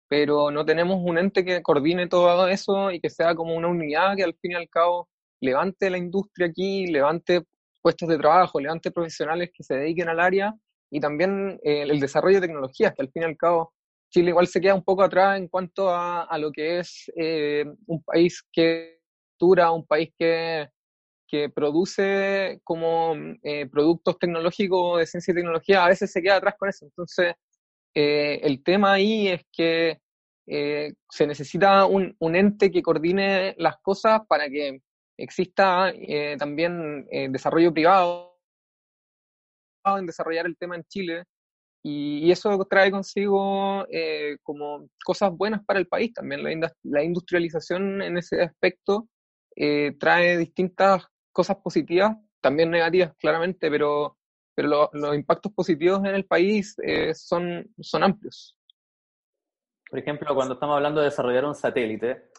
pero 0.08 0.50
no 0.50 0.65
tenemos 0.65 0.98
un 1.04 1.19
ente 1.19 1.46
que 1.46 1.62
coordine 1.62 2.08
todo 2.08 2.48
eso 2.48 2.91
y 2.91 3.00
que 3.00 3.12
sea 3.12 3.36
como 3.36 3.56
una 3.56 3.67
unidad 3.67 4.15
que 4.15 4.24
al 4.24 4.36
fin 4.41 4.54
y 4.54 4.56
al 4.56 4.69
cabo 4.69 5.08
levante 5.39 5.88
la 5.89 6.00
industria 6.00 6.48
aquí, 6.48 6.88
levante 6.88 7.43
puestos 7.82 8.10
de 8.10 8.17
trabajo, 8.17 8.60
levante 8.60 8.89
profesionales 8.91 9.52
que 9.54 9.63
se 9.63 9.76
dediquen 9.76 10.10
al 10.10 10.19
área 10.19 10.56
y 10.93 10.99
también 10.99 11.60
eh, 11.63 11.82
el 11.82 11.99
desarrollo 11.99 12.39
de 12.39 12.47
tecnologías, 12.47 12.93
que 12.93 13.01
al 13.01 13.10
fin 13.10 13.23
y 13.23 13.25
al 13.25 13.36
cabo 13.36 13.73
Chile 14.12 14.29
igual 14.29 14.45
se 14.45 14.62
queda 14.62 14.75
un 14.75 14.84
poco 14.84 15.01
atrás 15.01 15.39
en 15.39 15.47
cuanto 15.47 15.89
a, 15.89 16.21
a 16.25 16.38
lo 16.38 16.51
que 16.51 16.77
es 16.77 17.12
eh, 17.15 17.65
un 17.88 18.03
país 18.03 18.43
que 18.51 18.99
dura, 19.39 19.71
un 19.71 19.88
país 19.88 20.12
que, 20.15 20.69
que 21.27 21.49
produce 21.49 22.60
como 22.63 23.15
eh, 23.41 23.65
productos 23.65 24.19
tecnológicos 24.19 24.99
de 24.99 25.08
ciencia 25.08 25.32
y 25.32 25.36
tecnología, 25.36 25.84
a 25.84 25.89
veces 25.89 26.12
se 26.12 26.21
queda 26.21 26.36
atrás 26.36 26.53
con 26.60 26.69
eso. 26.69 26.86
Entonces, 26.86 27.34
el 27.95 28.63
tema 28.63 28.93
ahí 28.93 29.29
es 29.29 29.41
que 29.51 29.97
se 30.45 31.27
necesita 31.27 31.86
un, 31.86 32.15
un, 32.19 32.36
ente 32.36 32.71
que 32.71 32.84
coordine 32.84 33.56
las 33.58 33.77
cosas 33.82 34.21
para 34.27 34.47
que 34.47 34.82
exista 35.17 35.91
también 36.38 37.08
desarrollo 37.32 37.73
privado 37.73 38.33
en 39.86 40.06
desarrollar 40.06 40.46
el 40.46 40.58
tema 40.58 40.76
en 40.76 40.84
Chile 40.86 41.24
y, 41.84 42.32
eso 42.32 42.58
trae 42.69 42.89
consigo 42.91 43.86
eh, 43.91 44.38
como 44.41 44.88
cosas 45.04 45.32
buenas 45.36 45.63
para 45.65 45.80
el 45.80 45.88
país 45.88 46.13
también. 46.13 46.41
La 46.84 47.04
industrialización 47.04 48.02
en 48.02 48.17
ese 48.17 48.41
aspecto 48.41 49.10
eh, 49.56 49.93
trae 50.00 50.38
distintas 50.38 51.06
cosas 51.32 51.58
positivas, 51.58 52.15
también 52.39 52.72
negativas 52.72 53.13
claramente, 53.19 53.69
pero, 53.69 54.17
pero 54.56 54.67
lo, 54.69 54.89
los 54.93 55.15
impactos 55.15 55.52
positivos 55.52 56.00
en 56.06 56.15
el 56.15 56.26
país 56.26 56.76
eh, 56.82 57.13
son, 57.13 57.67
son 57.82 58.04
amplios. 58.04 58.58
Por 59.89 60.00
ejemplo, 60.00 60.34
cuando 60.34 60.56
estamos 60.56 60.76
hablando 60.78 61.02
de 61.02 61.06
desarrollar 61.06 61.46
un 61.46 61.54
satélite, 61.54 62.30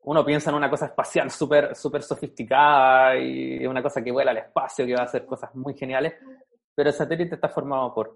uno 0.00 0.24
piensa 0.24 0.50
en 0.50 0.56
una 0.56 0.70
cosa 0.70 0.86
espacial 0.86 1.30
súper 1.30 1.74
super 1.76 2.02
sofisticada 2.02 3.18
y 3.18 3.66
una 3.66 3.82
cosa 3.82 4.02
que 4.02 4.10
vuela 4.10 4.30
al 4.30 4.38
espacio, 4.38 4.86
que 4.86 4.94
va 4.94 5.02
a 5.02 5.04
hacer 5.04 5.26
cosas 5.26 5.54
muy 5.54 5.74
geniales, 5.74 6.14
pero 6.78 6.90
el 6.90 6.94
satélite 6.94 7.34
está 7.34 7.48
formado 7.48 7.92
por 7.92 8.14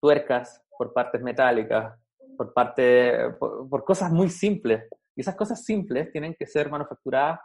tuercas, 0.00 0.64
por 0.78 0.94
partes 0.94 1.20
metálicas, 1.20 1.94
por, 2.38 2.54
parte, 2.54 3.34
por, 3.38 3.84
cosas 3.84 4.10
muy 4.10 4.30
simples. 4.30 4.88
Y 5.14 5.20
esas 5.20 5.36
cosas 5.36 5.62
simples 5.62 6.10
tienen 6.10 6.34
que 6.34 6.46
ser 6.46 6.70
manufacturadas 6.70 7.38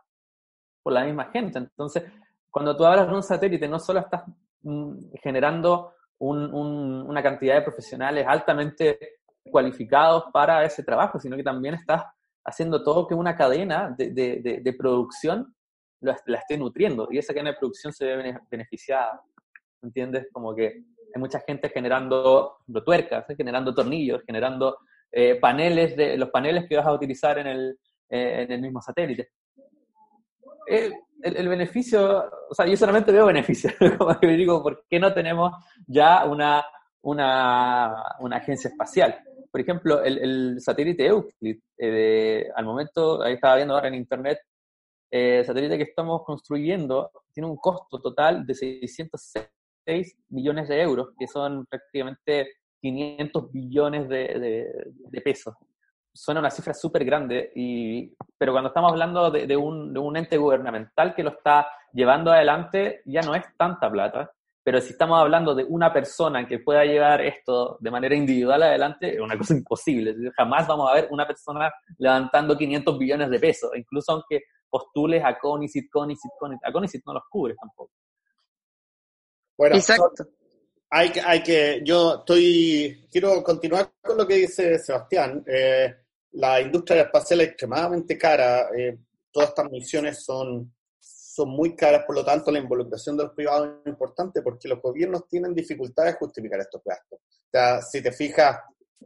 por 0.81 0.93
la 0.93 1.03
misma 1.03 1.25
gente. 1.31 1.59
Entonces, 1.59 2.05
cuando 2.49 2.77
tú 2.77 2.85
hablas 2.85 3.09
de 3.09 3.13
un 3.13 3.23
satélite, 3.23 3.67
no 3.67 3.77
solo 3.77 3.99
estás 3.99 4.23
mm, 4.61 5.15
generando 5.21 5.95
un, 6.19 6.45
un, 6.53 7.09
una 7.09 7.21
cantidad 7.21 7.55
de 7.55 7.63
profesionales 7.63 8.25
altamente 8.25 9.17
cualificados 9.43 10.27
para 10.31 10.63
ese 10.63 10.81
trabajo, 10.81 11.19
sino 11.19 11.35
que 11.35 11.43
también 11.43 11.73
estás 11.73 12.05
haciendo 12.45 12.85
todo 12.85 13.05
que 13.05 13.15
una 13.15 13.35
cadena 13.35 13.93
de, 13.97 14.11
de, 14.11 14.39
de, 14.41 14.61
de 14.61 14.73
producción 14.73 15.53
la, 15.99 16.17
la, 16.25 16.37
esté 16.37 16.57
nutriendo 16.57 17.09
y 17.11 17.17
esa 17.17 17.33
cadena 17.33 17.51
de 17.51 17.57
producción 17.57 17.91
se 17.91 18.05
ve 18.05 18.39
beneficiada. 18.49 19.21
¿Entiendes? 19.83 20.27
Como 20.31 20.55
que 20.55 20.65
hay 20.65 21.19
mucha 21.19 21.39
gente 21.41 21.69
generando 21.69 22.57
tuercas, 22.83 23.29
¿eh? 23.29 23.35
generando 23.35 23.73
tornillos, 23.73 24.23
generando 24.25 24.77
eh, 25.11 25.35
paneles, 25.35 25.95
de 25.95 26.17
los 26.17 26.29
paneles 26.29 26.65
que 26.67 26.75
vas 26.75 26.87
a 26.87 26.93
utilizar 26.93 27.37
en 27.37 27.47
el, 27.47 27.79
eh, 28.09 28.43
en 28.43 28.51
el 28.51 28.61
mismo 28.61 28.81
satélite. 28.81 29.29
El, 30.65 31.47
beneficio, 31.47 32.29
o 32.49 32.53
sea, 32.53 32.65
yo 32.65 32.75
solamente 32.75 33.11
veo 33.11 33.27
beneficios, 33.27 33.73
como 33.97 34.19
que 34.19 34.27
digo, 34.27 34.61
¿por 34.61 34.85
qué 34.89 34.99
no 34.99 35.13
tenemos 35.13 35.53
ya 35.87 36.25
una, 36.25 36.65
una, 37.01 38.03
una 38.19 38.37
agencia 38.37 38.69
espacial? 38.69 39.19
Por 39.51 39.61
ejemplo, 39.61 40.03
el, 40.03 40.17
el 40.17 40.61
satélite 40.61 41.05
Euclid, 41.05 41.59
eh, 41.77 42.49
al 42.55 42.65
momento, 42.65 43.21
ahí 43.21 43.35
estaba 43.35 43.55
viendo 43.57 43.75
ahora 43.75 43.89
en 43.89 43.95
internet, 43.95 44.39
el 45.11 45.45
satélite 45.45 45.77
que 45.77 45.83
estamos 45.83 46.23
construyendo 46.25 47.11
tiene 47.31 47.47
un 47.47 47.57
costo 47.57 48.01
total 48.01 48.47
de 48.47 48.55
606 48.55 49.45
millones 50.29 50.67
de 50.67 50.81
euros, 50.81 51.09
que 51.17 51.27
son 51.27 51.65
prácticamente 51.65 52.53
500 52.81 53.51
billones 53.51 54.09
de, 54.09 54.67
de, 55.09 55.21
pesos. 55.21 55.55
Suena 56.13 56.41
una 56.41 56.51
cifra 56.51 56.73
súper 56.73 57.05
grande, 57.05 57.51
y, 57.55 58.13
pero 58.37 58.51
cuando 58.51 58.67
estamos 58.67 58.91
hablando 58.91 59.31
de, 59.31 59.57
un, 59.57 59.93
de 59.93 59.99
un 59.99 60.17
ente 60.17 60.37
gubernamental 60.37 61.15
que 61.15 61.23
lo 61.23 61.31
está 61.31 61.67
llevando 61.93 62.31
adelante, 62.31 63.01
ya 63.05 63.21
no 63.21 63.35
es 63.35 63.43
tanta 63.57 63.89
plata. 63.89 64.31
Pero 64.65 64.79
si 64.79 64.91
estamos 64.91 65.19
hablando 65.19 65.55
de 65.55 65.65
una 65.65 65.91
persona 65.91 66.47
que 66.47 66.59
pueda 66.59 66.85
llevar 66.85 67.21
esto 67.21 67.77
de 67.81 67.91
manera 67.91 68.15
individual 68.15 68.63
adelante, 68.63 69.13
es 69.13 69.19
una 69.19 69.37
cosa 69.37 69.53
imposible. 69.53 70.15
Jamás 70.37 70.67
vamos 70.67 70.89
a 70.89 70.95
ver 70.95 71.07
una 71.11 71.25
persona 71.25 71.71
levantando 71.97 72.57
500 72.57 72.97
billones 72.97 73.29
de 73.29 73.39
pesos, 73.39 73.71
incluso 73.75 74.13
aunque 74.13 74.43
postules 74.69 75.23
a 75.23 75.37
Conicet, 75.37 75.89
Conicet, 75.91 76.31
Conicet. 76.39 76.67
A 76.67 76.71
Conicet 76.71 77.01
no 77.05 77.13
los 77.13 77.23
cubre 77.29 77.55
tampoco. 77.55 77.91
Bueno, 79.57 79.75
Exacto. 79.75 80.27
hay, 80.89 81.11
que, 81.11 81.21
hay 81.21 81.43
que, 81.43 81.81
yo 81.83 82.19
estoy, 82.19 83.07
quiero 83.11 83.43
continuar 83.43 83.91
con 84.01 84.17
lo 84.17 84.27
que 84.27 84.35
dice 84.35 84.79
Sebastián. 84.79 85.43
Eh, 85.47 85.93
la 86.33 86.61
industria 86.61 87.03
espacial 87.03 87.41
es 87.41 87.49
extremadamente 87.49 88.17
cara. 88.17 88.69
Eh, 88.77 88.97
todas 89.31 89.49
estas 89.49 89.69
misiones 89.69 90.23
son 90.23 90.71
son 91.33 91.49
muy 91.49 91.75
caras, 91.75 92.03
por 92.05 92.15
lo 92.15 92.23
tanto 92.23 92.51
la 92.51 92.59
involucración 92.59 93.17
de 93.17 93.23
los 93.23 93.33
privados 93.33 93.79
es 93.83 93.89
importante 93.89 94.43
porque 94.43 94.67
los 94.67 94.79
gobiernos 94.79 95.27
tienen 95.27 95.55
dificultades 95.55 96.13
de 96.13 96.19
justificar 96.19 96.59
estos 96.59 96.83
gastos. 96.85 97.19
O 97.19 97.49
sea, 97.51 97.81
si 97.81 98.03
te 98.03 98.11
fijas, 98.11 98.59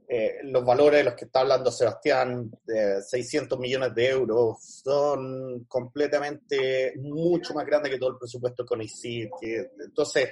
eh, 0.07 0.39
los 0.43 0.65
valores 0.65 0.99
de 0.99 1.03
los 1.05 1.13
que 1.15 1.25
está 1.25 1.41
hablando 1.41 1.71
Sebastián, 1.71 2.51
de 2.65 3.01
600 3.01 3.57
millones 3.59 3.95
de 3.95 4.09
euros, 4.09 4.57
son 4.83 5.65
completamente 5.67 6.93
mucho 6.97 7.53
más 7.53 7.65
grandes 7.65 7.91
que 7.91 7.99
todo 7.99 8.11
el 8.11 8.17
presupuesto 8.17 8.65
con 8.65 8.81
ICID. 8.81 9.29
Que, 9.39 9.71
entonces, 9.85 10.31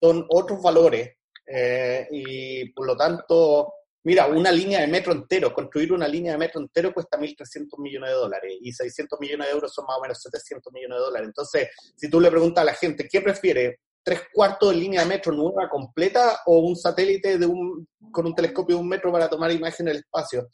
son 0.00 0.26
otros 0.28 0.62
valores 0.62 1.10
eh, 1.46 2.06
y 2.10 2.70
por 2.72 2.86
lo 2.86 2.96
tanto 2.96 3.74
Mira, 4.04 4.26
una 4.26 4.50
línea 4.50 4.80
de 4.80 4.88
metro 4.88 5.12
entero, 5.12 5.54
construir 5.54 5.92
una 5.92 6.08
línea 6.08 6.32
de 6.32 6.38
metro 6.38 6.60
entero 6.60 6.92
cuesta 6.92 7.16
1.300 7.16 7.78
millones 7.78 8.10
de 8.10 8.16
dólares 8.16 8.56
y 8.60 8.72
600 8.72 9.20
millones 9.20 9.46
de 9.46 9.52
euros 9.52 9.72
son 9.72 9.86
más 9.86 9.96
o 9.96 10.00
menos 10.00 10.20
700 10.20 10.72
millones 10.72 10.98
de 10.98 11.04
dólares. 11.04 11.28
Entonces, 11.28 11.68
si 11.94 12.10
tú 12.10 12.20
le 12.20 12.30
preguntas 12.30 12.62
a 12.62 12.64
la 12.64 12.74
gente, 12.74 13.06
¿qué 13.08 13.20
prefiere? 13.20 13.78
¿Tres 14.02 14.22
cuartos 14.32 14.70
de 14.70 14.76
línea 14.76 15.02
de 15.02 15.08
metro 15.08 15.32
nueva 15.32 15.68
completa 15.68 16.40
o 16.46 16.58
un 16.58 16.76
satélite 16.76 17.38
de 17.38 17.46
un, 17.46 17.86
con 18.10 18.26
un 18.26 18.34
telescopio 18.34 18.76
de 18.76 18.82
un 18.82 18.88
metro 18.88 19.12
para 19.12 19.28
tomar 19.28 19.50
imágenes 19.52 19.94
del 19.94 20.02
espacio? 20.02 20.48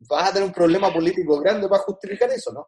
Vas 0.00 0.30
a 0.30 0.32
tener 0.32 0.48
un 0.48 0.54
problema 0.54 0.92
político 0.92 1.38
grande 1.40 1.68
para 1.68 1.82
justificar 1.82 2.30
eso, 2.30 2.52
¿no? 2.52 2.66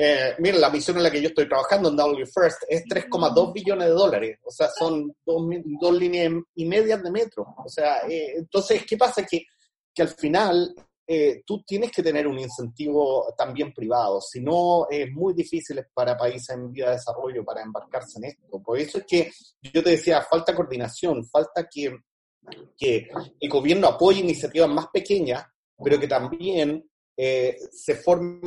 Eh, 0.00 0.34
mira, 0.38 0.58
la 0.58 0.70
misión 0.70 0.96
en 0.96 1.02
la 1.02 1.10
que 1.10 1.20
yo 1.20 1.28
estoy 1.28 1.48
trabajando 1.48 1.88
en 1.88 1.96
W 1.96 2.26
First 2.26 2.62
es 2.68 2.84
3,2 2.84 3.52
billones 3.52 3.88
de 3.88 3.94
dólares, 3.94 4.38
o 4.44 4.50
sea, 4.50 4.68
son 4.68 5.12
dos, 5.26 5.98
líneas 5.98 6.32
y 6.54 6.66
medias 6.66 7.02
de 7.02 7.10
metro. 7.10 7.46
O 7.64 7.68
sea, 7.68 8.06
eh, 8.08 8.34
entonces, 8.36 8.84
¿qué 8.88 8.96
pasa? 8.96 9.24
Que, 9.24 9.42
que 9.92 10.02
al 10.02 10.08
final 10.08 10.72
eh, 11.10 11.42
tú 11.46 11.62
tienes 11.62 11.90
que 11.90 12.02
tener 12.02 12.26
un 12.26 12.38
incentivo 12.38 13.32
también 13.34 13.72
privado, 13.72 14.20
si 14.20 14.40
no 14.42 14.86
es 14.90 15.10
muy 15.10 15.32
difícil 15.32 15.82
para 15.94 16.18
países 16.18 16.50
en 16.50 16.70
vía 16.70 16.90
de 16.90 16.96
desarrollo 16.96 17.42
para 17.46 17.62
embarcarse 17.62 18.18
en 18.18 18.24
esto. 18.26 18.62
Por 18.62 18.78
eso 18.78 18.98
es 18.98 19.04
que 19.06 19.32
yo 19.72 19.82
te 19.82 19.90
decía, 19.90 20.20
falta 20.20 20.54
coordinación, 20.54 21.24
falta 21.24 21.66
que, 21.66 21.96
que 22.76 23.08
el 23.40 23.48
gobierno 23.48 23.88
apoye 23.88 24.20
iniciativas 24.20 24.68
más 24.68 24.88
pequeñas, 24.92 25.46
pero 25.82 25.98
que 25.98 26.06
también 26.06 26.86
eh, 27.16 27.56
se 27.72 27.94
forme 27.94 28.38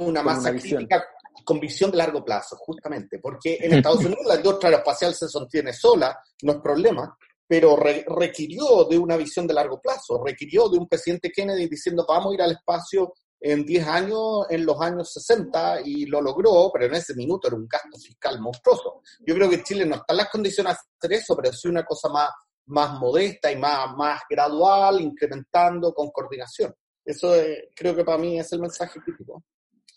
una 0.00 0.22
masa 0.22 0.52
crítica 0.52 1.02
con 1.42 1.58
visión 1.58 1.90
de 1.90 1.96
largo 1.96 2.22
plazo, 2.22 2.54
justamente, 2.56 3.18
porque 3.18 3.56
en 3.62 3.72
Estados 3.78 4.04
Unidos 4.04 4.26
la 4.26 4.36
industria 4.36 4.68
aeroespacial 4.68 5.14
se 5.14 5.26
sostiene 5.26 5.72
sola, 5.72 6.20
no 6.42 6.52
es 6.52 6.58
problema, 6.58 7.16
pero 7.50 7.74
requirió 7.74 8.84
de 8.84 8.96
una 8.96 9.16
visión 9.16 9.44
de 9.44 9.54
largo 9.54 9.80
plazo, 9.80 10.22
requirió 10.24 10.68
de 10.68 10.78
un 10.78 10.86
presidente 10.86 11.32
Kennedy 11.32 11.66
diciendo 11.68 12.06
vamos 12.08 12.30
a 12.30 12.34
ir 12.34 12.42
al 12.42 12.52
espacio 12.52 13.12
en 13.40 13.66
10 13.66 13.88
años, 13.88 14.46
en 14.50 14.64
los 14.64 14.80
años 14.80 15.12
60, 15.12 15.80
y 15.84 16.06
lo 16.06 16.22
logró, 16.22 16.70
pero 16.72 16.86
en 16.86 16.94
ese 16.94 17.12
minuto 17.16 17.48
era 17.48 17.56
un 17.56 17.66
gasto 17.66 17.98
fiscal 17.98 18.40
monstruoso. 18.40 19.02
Yo 19.26 19.34
creo 19.34 19.50
que 19.50 19.64
Chile 19.64 19.84
no 19.84 19.96
está 19.96 20.12
en 20.12 20.18
las 20.18 20.30
condiciones 20.30 20.74
de 20.74 20.78
hacer 20.96 21.18
eso, 21.18 21.34
pero 21.34 21.52
sí 21.52 21.66
una 21.66 21.84
cosa 21.84 22.08
más, 22.08 22.28
más 22.66 23.00
modesta 23.00 23.50
y 23.50 23.56
más, 23.56 23.96
más 23.96 24.20
gradual, 24.30 25.00
incrementando 25.00 25.92
con 25.92 26.08
coordinación. 26.12 26.72
Eso 27.04 27.34
creo 27.74 27.96
que 27.96 28.04
para 28.04 28.18
mí 28.18 28.38
es 28.38 28.52
el 28.52 28.60
mensaje 28.60 29.00
crítico. 29.00 29.42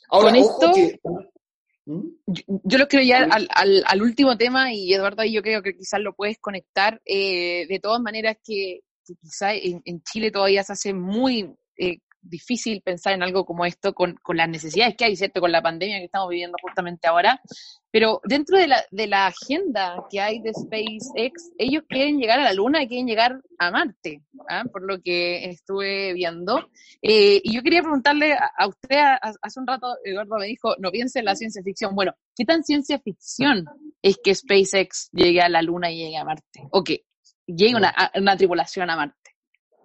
Ahora, 0.09 0.33
ojo 0.39 0.73
que, 0.73 0.99
¿Mm? 1.85 2.01
Yo, 2.63 2.77
lo 2.77 2.87
quiero 2.87 3.03
llevar 3.03 3.29
al, 3.31 3.83
al, 3.85 4.01
último 4.01 4.37
tema 4.37 4.73
y 4.73 4.93
Eduardo, 4.93 5.21
ahí 5.21 5.33
yo 5.33 5.41
creo 5.41 5.61
que 5.61 5.75
quizás 5.75 5.99
lo 5.99 6.13
puedes 6.13 6.37
conectar. 6.39 7.01
Eh, 7.05 7.65
de 7.67 7.79
todas 7.79 8.01
maneras 8.01 8.37
que, 8.43 8.81
quizás 9.21 9.55
en, 9.61 10.01
Chile 10.03 10.31
todavía 10.31 10.63
se 10.63 10.73
hace 10.73 10.93
muy 10.93 11.53
eh, 11.77 11.99
difícil 12.23 12.81
pensar 12.81 13.13
en 13.13 13.23
algo 13.23 13.45
como 13.45 13.65
esto 13.65 13.93
con, 13.93 14.15
con, 14.21 14.37
las 14.37 14.49
necesidades 14.49 14.95
que 14.95 15.05
hay, 15.05 15.15
¿cierto? 15.15 15.41
Con 15.41 15.51
la 15.51 15.61
pandemia 15.61 15.99
que 15.99 16.05
estamos 16.05 16.29
viviendo 16.29 16.57
justamente 16.61 17.07
ahora. 17.07 17.39
Pero 17.91 18.21
dentro 18.23 18.57
de 18.57 18.67
la, 18.67 18.83
de 18.89 19.05
la 19.05 19.27
agenda 19.27 20.03
que 20.09 20.19
hay 20.19 20.39
de 20.39 20.51
SpaceX, 20.51 21.51
ellos 21.59 21.83
quieren 21.87 22.17
llegar 22.17 22.39
a 22.39 22.43
la 22.43 22.53
Luna 22.53 22.81
y 22.81 22.87
quieren 22.87 23.05
llegar 23.05 23.39
a 23.59 23.69
Marte, 23.69 24.23
¿ah? 24.49 24.63
por 24.71 24.81
lo 24.81 24.99
que 24.99 25.45
estuve 25.45 26.13
viendo. 26.13 26.57
Eh, 27.03 27.39
y 27.43 27.53
yo 27.53 27.61
quería 27.61 27.81
preguntarle 27.81 28.33
a, 28.33 28.67
usted, 28.67 28.97
hace 29.21 29.59
un 29.59 29.67
rato 29.67 29.87
Eduardo 30.03 30.37
me 30.39 30.47
dijo, 30.47 30.75
no 30.79 30.89
piense 30.89 31.19
en 31.19 31.25
la 31.25 31.35
ciencia 31.35 31.61
ficción. 31.61 31.93
Bueno, 31.93 32.13
¿qué 32.35 32.45
tan 32.45 32.63
ciencia 32.63 32.99
ficción 32.99 33.65
es 34.01 34.17
que 34.23 34.33
SpaceX 34.33 35.09
llegue 35.11 35.41
a 35.41 35.49
la 35.49 35.61
Luna 35.61 35.91
y 35.91 35.97
llegue 35.97 36.17
a 36.17 36.25
Marte? 36.25 36.61
¿O 36.71 36.83
que 36.83 37.05
llegue 37.45 37.75
una, 37.75 37.93
una 38.15 38.35
tripulación 38.35 38.89
a 38.89 38.95
Marte? 38.95 39.32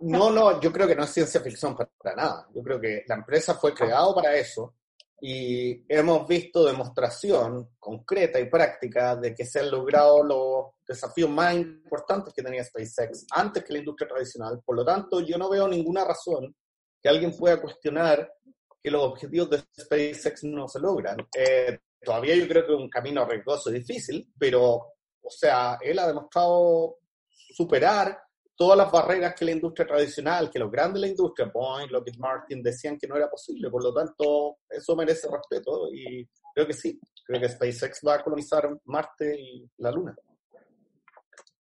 No, 0.01 0.31
no, 0.31 0.61
yo 0.61 0.73
creo 0.73 0.87
que 0.87 0.95
no 0.95 1.05
es 1.05 1.11
ciencia 1.11 1.41
ficción 1.41 1.77
para, 1.77 2.15
nada. 2.15 2.49
Yo 2.55 2.63
creo 2.63 2.81
que 2.81 3.05
la 3.07 3.17
empresa 3.17 3.55
fue 3.55 3.75
creada 3.75 4.15
para 4.15 4.37
eso 4.37 4.75
y 5.21 5.85
hemos 5.89 6.27
visto 6.29 6.65
demostración 6.65 7.71
concreta 7.79 8.39
y 8.39 8.49
práctica 8.49 9.17
de 9.17 9.35
que 9.35 9.45
se 9.45 9.61
han 9.61 9.71
logrado 9.71 10.23
los 10.23 10.67
desafíos 10.87 11.29
más 11.29 11.55
importantes 11.55 12.33
que 12.33 12.43
tenía 12.43 12.65
SpaceX 12.65 13.27
antes 13.33 13.65
que 13.65 13.73
la 13.73 13.81
industria 13.81 14.09
tradicional. 14.09 14.63
Por 14.65 14.77
lo 14.77 14.85
tanto, 14.85 15.21
yo 15.21 15.37
no 15.37 15.51
veo 15.51 15.67
ninguna 15.67 16.05
razón 16.05 16.55
que 17.03 17.09
alguien 17.09 17.37
pueda 17.37 17.61
cuestionar 17.61 18.33
que 18.81 18.91
los 18.91 19.03
objetivos 19.03 19.51
de 19.51 19.65
SpaceX 19.81 20.45
no 20.45 20.69
se 20.69 20.79
logran. 20.79 21.17
Eh, 21.37 21.81
todavía 22.01 22.37
yo 22.37 22.47
creo 22.47 22.65
que 22.65 22.75
es 22.75 22.79
un 22.79 22.89
camino 22.89 23.23
arriesgoso 23.23 23.71
y 23.71 23.81
difícil, 23.81 24.33
pero, 24.39 24.75
o 25.21 25.31
sea, 25.31 25.79
él 25.83 25.99
ha 25.99 26.07
demostrado 26.07 26.99
superar 27.29 28.28
todas 28.59 28.77
las 28.77 28.90
barreras 28.90 29.35
que 29.35 29.44
la 29.44 29.53
industria 29.53 29.87
tradicional, 29.87 30.51
que 30.51 30.59
los 30.59 30.71
grandes 30.71 30.94
de 30.94 31.01
la 31.01 31.07
industria, 31.12 31.51
Boeing, 31.55 31.90
Lockheed 31.90 32.18
Martin, 32.18 32.61
decían 32.61 32.99
que 32.99 33.07
no 33.07 33.16
era 33.16 33.31
posible. 33.31 33.71
Por 33.71 33.85
lo 33.85 33.94
tanto, 33.94 34.57
eso 34.68 34.97
merece 34.97 35.29
respeto 35.31 35.88
y 35.92 36.29
creo 36.53 36.66
que 36.66 36.73
sí. 36.73 36.99
Creo 37.25 37.40
que 37.40 37.49
SpaceX 37.49 38.01
va 38.07 38.14
a 38.16 38.23
colonizar 38.23 38.68
Marte 38.87 39.38
y 39.38 39.64
la 39.79 39.92
Luna. 39.92 40.16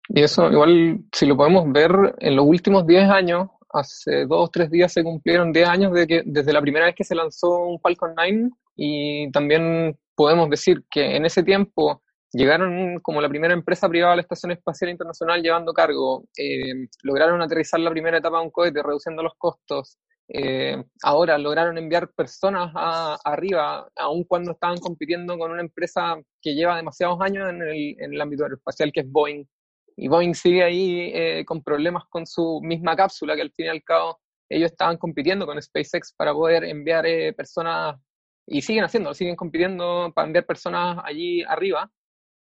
Y 0.08 0.24
eso, 0.24 0.50
igual, 0.50 1.00
si 1.12 1.26
lo 1.26 1.36
podemos 1.36 1.70
ver, 1.72 1.92
en 2.20 2.36
los 2.36 2.46
últimos 2.46 2.88
10 2.88 3.10
años, 3.10 3.50
hace 3.74 4.26
dos 4.26 4.48
o 4.48 4.48
tres 4.48 4.72
días 4.72 4.94
se 4.94 5.04
cumplieron 5.04 5.52
10 5.52 5.68
años 5.68 5.94
de 5.94 6.08
que, 6.08 6.24
desde 6.26 6.54
la 6.54 6.62
primera 6.62 6.86
vez 6.86 6.96
que 6.96 7.04
se 7.04 7.16
lanzó 7.16 7.66
un 7.66 7.80
Falcon 7.82 8.14
9 8.16 8.50
y 8.78 9.30
también 9.32 9.98
podemos 10.16 10.50
decir 10.50 10.86
que 10.90 11.18
en 11.18 11.26
ese 11.26 11.44
tiempo 11.44 12.02
llegaron 12.36 13.00
como 13.00 13.22
la 13.22 13.30
primera 13.30 13.54
empresa 13.54 13.88
privada 13.88 14.14
a 14.14 14.16
la 14.18 14.22
Estación 14.22 14.52
Espacial 14.52 14.90
Internacional 14.90 15.42
llevando 15.42 15.74
cargo, 15.74 16.26
eh, 16.38 16.88
lograron 17.04 17.42
aterrizar 17.42 17.80
la 17.80 17.92
primera 17.92 18.18
etapa 18.18 18.40
de 18.40 18.44
un 18.44 18.52
cohete 18.52 18.84
reduciendo 18.84 19.24
los 19.24 19.36
costos, 19.38 19.98
eh, 20.28 20.84
ahora 21.04 21.38
lograron 21.38 21.78
enviar 21.78 22.12
personas 22.12 22.72
arriba, 23.24 23.88
aun 23.96 24.26
cuando 24.26 24.52
estaban 24.52 24.80
compitiendo 24.80 25.38
con 25.38 25.52
una 25.52 25.62
empresa 25.62 26.20
que 26.42 26.56
lleva 26.56 26.76
demasiados 26.76 27.20
años 27.22 27.50
en 27.50 27.62
el, 27.62 27.96
en 28.00 28.14
el 28.14 28.22
ámbito 28.22 28.44
aeroespacial, 28.44 28.92
que 28.92 29.02
es 29.02 29.10
Boeing. 29.10 29.46
Y 29.96 30.10
Boeing 30.10 30.34
sigue 30.34 30.64
ahí 30.64 31.12
eh, 31.14 31.46
con 31.46 31.64
problemas 31.64 32.04
con 32.10 32.28
su 32.28 32.60
misma 32.62 32.98
cápsula, 32.98 33.36
que 33.36 33.44
al 33.44 33.52
fin 33.52 33.68
y 33.68 33.70
al 33.70 33.84
cabo 33.84 34.20
ellos 34.50 34.72
estaban 34.72 34.98
compitiendo 34.98 35.46
con 35.46 35.62
SpaceX 35.62 36.14
para 36.14 36.34
poder 36.34 36.66
enviar 36.66 37.06
personas, 37.36 37.96
y 38.48 38.62
siguen 38.62 38.84
haciendo, 38.84 39.14
siguen 39.14 39.36
compitiendo 39.36 40.12
para 40.14 40.28
enviar 40.28 40.46
personas 40.46 41.00
allí 41.04 41.42
arriba 41.44 41.90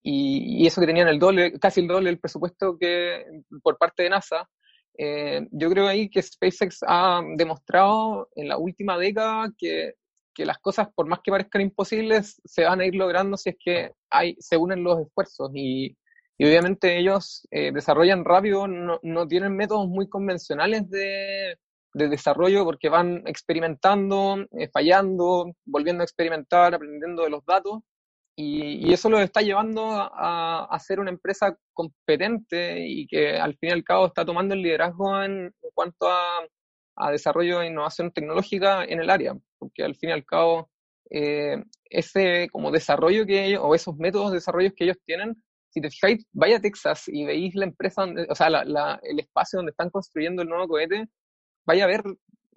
y, 0.02 0.66
eso 0.66 0.82
que 0.82 0.88
tenían 0.88 1.08
el 1.08 1.20
doble, 1.20 1.60
casi 1.60 1.82
el 1.82 1.88
doble 1.88 2.10
del 2.10 2.20
presupuesto 2.20 2.78
que 2.78 3.26
por 3.62 3.78
parte 3.78 4.04
de 4.04 4.10
NASA. 4.10 4.50
Eh, 4.98 5.48
yo 5.52 5.70
creo 5.70 5.88
ahí 5.88 6.10
que 6.10 6.22
SpaceX 6.22 6.80
ha 6.86 7.22
demostrado 7.36 8.30
en 8.36 8.50
la 8.50 8.58
última 8.58 8.98
década 8.98 9.50
que, 9.58 9.94
que, 10.34 10.46
las 10.46 10.60
cosas, 10.60 10.90
por 10.94 11.08
más 11.08 11.20
que 11.24 11.32
parezcan 11.32 11.62
imposibles, 11.62 12.42
se 12.44 12.66
van 12.66 12.82
a 12.82 12.86
ir 12.86 12.96
logrando 12.96 13.38
si 13.38 13.52
es 13.52 13.56
que 13.64 13.92
hay, 14.10 14.36
se 14.40 14.58
unen 14.58 14.84
los 14.84 15.00
esfuerzos. 15.00 15.52
Y, 15.54 15.96
y 16.38 16.46
obviamente 16.46 16.98
ellos 16.98 17.48
eh, 17.52 17.72
desarrollan 17.74 18.26
rápido, 18.26 18.68
no, 18.68 19.00
no, 19.04 19.28
tienen 19.28 19.56
métodos 19.56 19.88
muy 19.88 20.10
convencionales 20.10 20.90
de, 20.90 21.58
de 21.94 22.10
desarrollo 22.10 22.66
porque 22.66 22.90
van 22.90 23.24
experimentando, 23.26 24.38
eh, 24.52 24.70
fallando, 24.72 25.54
volviendo 25.66 26.02
a 26.02 26.06
experimentar, 26.06 26.76
aprendiendo 26.76 27.24
de 27.24 27.30
los 27.30 27.46
datos 27.46 27.84
y, 28.42 28.94
eso 28.94 29.10
lo 29.10 29.20
está 29.20 29.42
llevando 29.42 29.92
a, 29.92 30.64
a, 30.64 30.80
ser 30.80 31.02
una 31.02 31.10
empresa 31.10 31.58
competente 31.74 32.88
y 32.88 33.06
que 33.06 33.38
al 33.38 33.58
fin 33.58 33.70
y 33.70 33.74
al 33.74 33.84
cabo 33.84 34.08
está 34.08 34.24
tomando 34.24 34.54
el 34.54 34.62
liderazgo 34.62 35.22
en, 35.22 35.54
cuanto 35.74 36.08
a, 36.08 37.12
desarrollo 37.12 37.62
e 37.62 37.68
innovación 37.68 38.12
tecnológica 38.12 38.84
en 38.84 39.00
el 39.00 39.10
área, 39.10 39.34
porque 39.58 39.84
al 39.84 39.96
fin 39.96 40.10
y 40.10 40.14
al 40.14 40.26
cabo 40.26 40.70
eh, 41.10 41.64
ese 41.90 42.50
como 42.52 42.72
desarrollo 42.72 43.26
que 43.26 43.46
ellos, 43.46 43.62
o 43.64 43.74
esos 43.74 43.96
métodos 43.98 44.32
de 44.32 44.36
desarrollo 44.36 44.74
que 44.76 44.84
ellos 44.84 44.98
tienen, 45.06 45.42
si 45.70 45.82
te 45.82 45.90
fijáis, 45.90 46.26
vaya 46.34 46.58
a 46.58 46.62
Texas 46.62 47.08
y 47.08 47.26
veis 47.26 47.56
la 47.56 47.66
empresa, 47.66 48.06
o 48.30 48.36
sea, 48.36 48.48
el 48.48 49.20
espacio 49.20 49.60
donde 49.60 49.72
están 49.72 49.90
construyendo 49.90 50.42
el 50.42 50.50
nuevo 50.50 50.68
cohete, 50.68 51.08
vaya 51.66 51.86
a 51.86 51.88
ver 51.88 52.04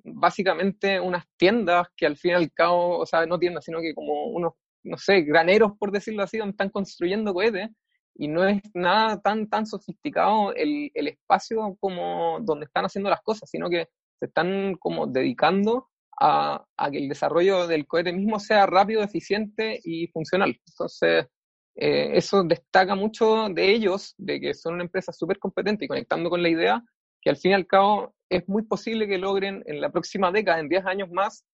básicamente 0.04 0.98
unas 1.00 1.24
tiendas 1.36 1.86
que 1.96 2.06
al 2.06 2.16
fin 2.16 2.32
y 2.32 2.34
al 2.34 2.52
cabo, 2.52 2.98
o 2.98 3.06
sea, 3.06 3.26
no 3.26 3.38
tiendas, 3.38 3.64
sino 3.64 3.80
que 3.80 3.94
como 3.94 4.26
unos 4.26 4.54
no 4.84 4.96
sé, 4.96 5.22
graneros, 5.22 5.72
por 5.78 5.92
decirlo 5.92 6.22
así, 6.22 6.38
donde 6.38 6.52
están 6.52 6.70
construyendo 6.70 7.34
cohetes, 7.34 7.70
y 8.14 8.28
no 8.28 8.46
es 8.46 8.60
nada 8.74 9.20
tan, 9.20 9.48
tan 9.48 9.66
sofisticado 9.66 10.54
el, 10.54 10.90
el 10.94 11.08
espacio 11.08 11.76
como 11.80 12.38
donde 12.40 12.66
están 12.66 12.84
haciendo 12.84 13.08
las 13.08 13.22
cosas, 13.22 13.48
sino 13.48 13.70
que 13.70 13.88
se 14.18 14.26
están 14.26 14.74
como 14.74 15.06
dedicando 15.06 15.88
a, 16.20 16.64
a, 16.76 16.90
que 16.90 16.98
el 16.98 17.08
desarrollo 17.08 17.66
del 17.66 17.86
cohete 17.86 18.12
mismo 18.12 18.38
sea 18.38 18.66
rápido, 18.66 19.02
eficiente 19.02 19.80
y 19.82 20.08
funcional. 20.08 20.60
Entonces, 20.66 21.26
eh, 21.74 22.10
eso 22.14 22.44
destaca 22.44 22.94
mucho 22.94 23.48
de 23.48 23.72
ellos, 23.72 24.14
de 24.18 24.40
que 24.40 24.54
son 24.54 24.74
una 24.74 24.84
empresa 24.84 25.12
súper 25.12 25.38
competente 25.38 25.86
y 25.86 25.88
conectando 25.88 26.28
con 26.28 26.42
la 26.42 26.50
idea 26.50 26.82
que 27.22 27.30
al 27.30 27.36
fin 27.36 27.52
y 27.52 27.54
al 27.54 27.66
cabo 27.66 28.14
es 28.28 28.46
muy 28.48 28.64
posible 28.64 29.06
que 29.06 29.16
logren 29.16 29.62
en 29.66 29.80
la 29.80 29.90
próxima 29.90 30.30
década, 30.32 30.58
en 30.58 30.68
10 30.68 30.84
años 30.86 31.10
más, 31.10 31.44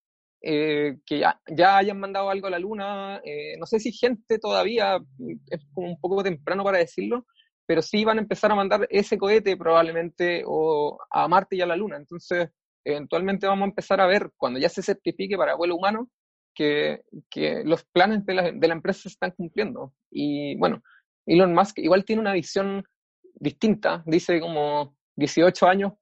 eh, 0.43 0.99
que 1.05 1.19
ya, 1.19 1.41
ya, 1.49 1.79
hayan 1.79 1.99
mandado 1.99 2.31
algo 2.31 2.47
a 2.47 2.51
la 2.51 2.59
Luna. 2.59 3.21
Eh, 3.25 3.57
no 3.59 3.67
sé 3.67 3.81
si 3.81 3.93
gente 3.93 4.39
todavía, 4.39 4.99
es 5.51 5.61
como 5.73 5.89
un 5.89 6.01
poco 6.01 6.23
temprano 6.23 6.65
para 6.65 6.79
decirlo, 6.79 7.27
pero 7.67 7.83
sí 7.83 8.05
van 8.05 8.19
a 8.19 8.23
empezar 8.23 8.53
a 8.53 8.55
mandar 8.57 8.87
ese 8.91 9.19
cohete 9.19 9.57
probablemente 9.57 10.43
o 10.47 10.99
a 11.11 11.29
Marte 11.29 11.57
y 11.57 11.61
a 11.61 11.67
la 11.67 11.77
Luna. 11.77 11.97
Entonces, 11.97 12.49
eventualmente 12.85 13.47
vamos 13.47 13.67
a 13.67 13.71
empezar 13.71 14.01
a 14.01 14.07
ver, 14.07 14.31
cuando 14.37 14.59
ya 14.59 14.69
se 14.69 14.83
certifique 14.83 15.37
para 15.37 15.57
vuelo 15.57 15.77
humano, 15.77 16.09
que, 16.55 17.03
que 17.31 17.63
los 17.65 17.85
planes 17.85 18.25
de 18.27 18.35
la, 18.35 18.53
de 18.53 18.69
la 18.69 18.75
empresa 18.75 19.03
se 19.03 19.09
están 19.11 19.33
cumpliendo. 19.33 19.95
Y 20.11 20.57
bueno, 20.57 20.83
Elon 21.27 21.55
Musk 21.55 21.79
igual 21.79 22.05
tiene 22.05 22.23
una 22.23 22.33
visión 22.33 22.85
distinta, 23.35 24.03
dice 24.07 24.41
como 24.41 24.97
18 25.17 25.67
años 25.69 25.93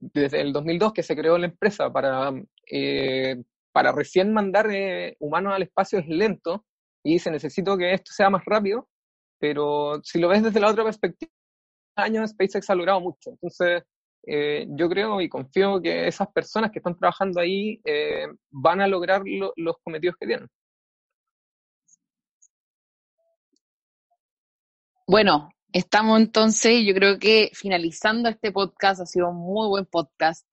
desde 0.00 0.40
el 0.40 0.52
2002 0.52 0.92
que 0.92 1.02
se 1.02 1.16
creó 1.16 1.36
la 1.38 1.46
empresa 1.46 1.92
para 1.92 2.32
eh, 2.70 3.42
para 3.72 3.92
recién 3.92 4.32
mandar 4.32 4.70
eh, 4.70 5.16
humanos 5.20 5.54
al 5.54 5.62
espacio 5.62 5.98
es 5.98 6.08
lento 6.08 6.64
y 7.04 7.14
dice, 7.14 7.30
necesito 7.30 7.76
que 7.76 7.92
esto 7.92 8.12
sea 8.12 8.30
más 8.30 8.44
rápido, 8.44 8.88
pero 9.38 10.00
si 10.02 10.18
lo 10.18 10.28
ves 10.28 10.42
desde 10.42 10.60
la 10.60 10.70
otra 10.70 10.84
perspectiva, 10.84 11.30
años 11.96 12.30
SpaceX 12.30 12.70
ha 12.70 12.74
logrado 12.74 13.00
mucho. 13.00 13.30
Entonces, 13.30 13.82
eh, 14.26 14.66
yo 14.70 14.88
creo 14.88 15.20
y 15.20 15.28
confío 15.28 15.80
que 15.80 16.06
esas 16.06 16.28
personas 16.28 16.70
que 16.70 16.80
están 16.80 16.96
trabajando 16.98 17.40
ahí 17.40 17.80
eh, 17.84 18.26
van 18.50 18.80
a 18.80 18.88
lograr 18.88 19.22
los 19.24 19.76
cometidos 19.82 20.16
que 20.18 20.26
tienen. 20.26 20.48
Bueno, 25.06 25.48
estamos 25.72 26.20
entonces, 26.20 26.84
yo 26.84 26.94
creo 26.94 27.18
que 27.18 27.50
finalizando 27.54 28.28
este 28.28 28.52
podcast, 28.52 29.00
ha 29.00 29.06
sido 29.06 29.30
un 29.30 29.36
muy 29.36 29.66
buen 29.68 29.86
podcast. 29.86 30.46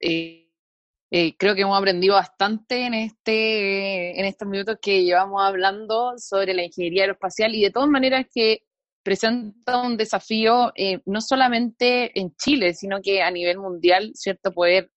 Creo 1.38 1.56
que 1.56 1.62
hemos 1.62 1.78
aprendido 1.78 2.16
bastante 2.16 2.86
en, 2.86 2.94
este, 2.94 4.20
en 4.20 4.26
estos 4.26 4.48
minutos 4.48 4.78
que 4.82 5.04
llevamos 5.04 5.42
hablando 5.42 6.14
sobre 6.18 6.54
la 6.54 6.64
ingeniería 6.64 7.04
aeroespacial 7.04 7.56
y 7.56 7.62
de 7.62 7.72
todas 7.72 7.90
maneras 7.90 8.26
que 8.34 8.64
presenta 9.04 9.82
un 9.82 9.98
desafío 9.98 10.72
eh, 10.76 11.00
no 11.06 11.22
solamente 11.22 12.20
en 12.20 12.36
Chile, 12.36 12.74
sino 12.74 13.02
que 13.02 13.22
a 13.22 13.32
nivel 13.32 13.60
mundial, 13.60 14.12
¿cierto? 14.16 14.52
Poder 14.52 14.92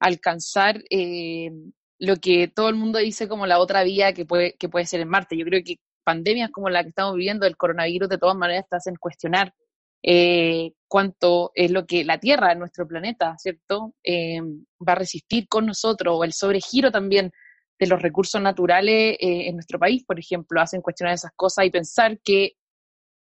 alcanzar 0.00 0.82
eh, 0.90 1.50
lo 1.98 2.16
que 2.16 2.48
todo 2.48 2.68
el 2.70 2.74
mundo 2.74 2.98
dice 2.98 3.28
como 3.28 3.46
la 3.46 3.60
otra 3.60 3.84
vía 3.84 4.12
que 4.14 4.24
puede, 4.24 4.56
que 4.56 4.68
puede 4.68 4.86
ser 4.86 5.00
en 5.00 5.08
Marte. 5.08 5.36
Yo 5.36 5.44
creo 5.44 5.62
que 5.64 5.76
pandemias 6.04 6.50
como 6.50 6.70
la 6.70 6.82
que 6.82 6.88
estamos 6.88 7.14
viviendo, 7.14 7.46
el 7.46 7.56
coronavirus, 7.56 8.08
de 8.08 8.18
todas 8.18 8.36
maneras 8.36 8.64
te 8.68 8.76
hacen 8.76 8.96
cuestionar 8.96 9.54
eh, 10.02 10.72
cuánto 10.88 11.52
es 11.54 11.70
lo 11.70 11.86
que 11.86 12.04
la 12.04 12.18
Tierra, 12.18 12.54
nuestro 12.54 12.86
planeta, 12.86 13.36
¿cierto?, 13.38 13.94
eh, 14.02 14.40
va 14.86 14.92
a 14.92 14.96
resistir 14.96 15.48
con 15.48 15.66
nosotros, 15.66 16.16
o 16.18 16.24
el 16.24 16.32
sobregiro 16.32 16.90
también 16.90 17.32
de 17.78 17.86
los 17.86 18.02
recursos 18.02 18.40
naturales 18.40 19.16
eh, 19.20 19.48
en 19.48 19.54
nuestro 19.54 19.78
país, 19.78 20.04
por 20.04 20.18
ejemplo, 20.18 20.60
hacen 20.60 20.82
cuestionar 20.82 21.14
esas 21.14 21.32
cosas 21.34 21.64
y 21.64 21.70
pensar 21.70 22.18
que 22.22 22.52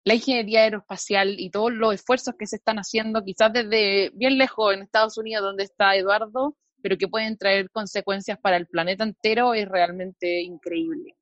la 0.05 0.15
ingeniería 0.15 0.63
aeroespacial 0.63 1.39
y 1.39 1.51
todos 1.51 1.72
los 1.72 1.93
esfuerzos 1.93 2.34
que 2.38 2.47
se 2.47 2.55
están 2.55 2.78
haciendo, 2.78 3.24
quizás 3.24 3.53
desde 3.53 4.11
bien 4.15 4.38
lejos 4.38 4.74
en 4.74 4.82
Estados 4.82 5.17
Unidos, 5.17 5.43
donde 5.43 5.65
está 5.65 5.95
Eduardo, 5.95 6.55
pero 6.82 6.97
que 6.97 7.07
pueden 7.07 7.38
traer 7.38 7.70
consecuencias 7.70 8.39
para 8.39 8.57
el 8.57 8.65
planeta 8.67 9.03
entero, 9.03 9.53
es 9.53 9.67
realmente 9.67 10.41
increíble. 10.41 11.18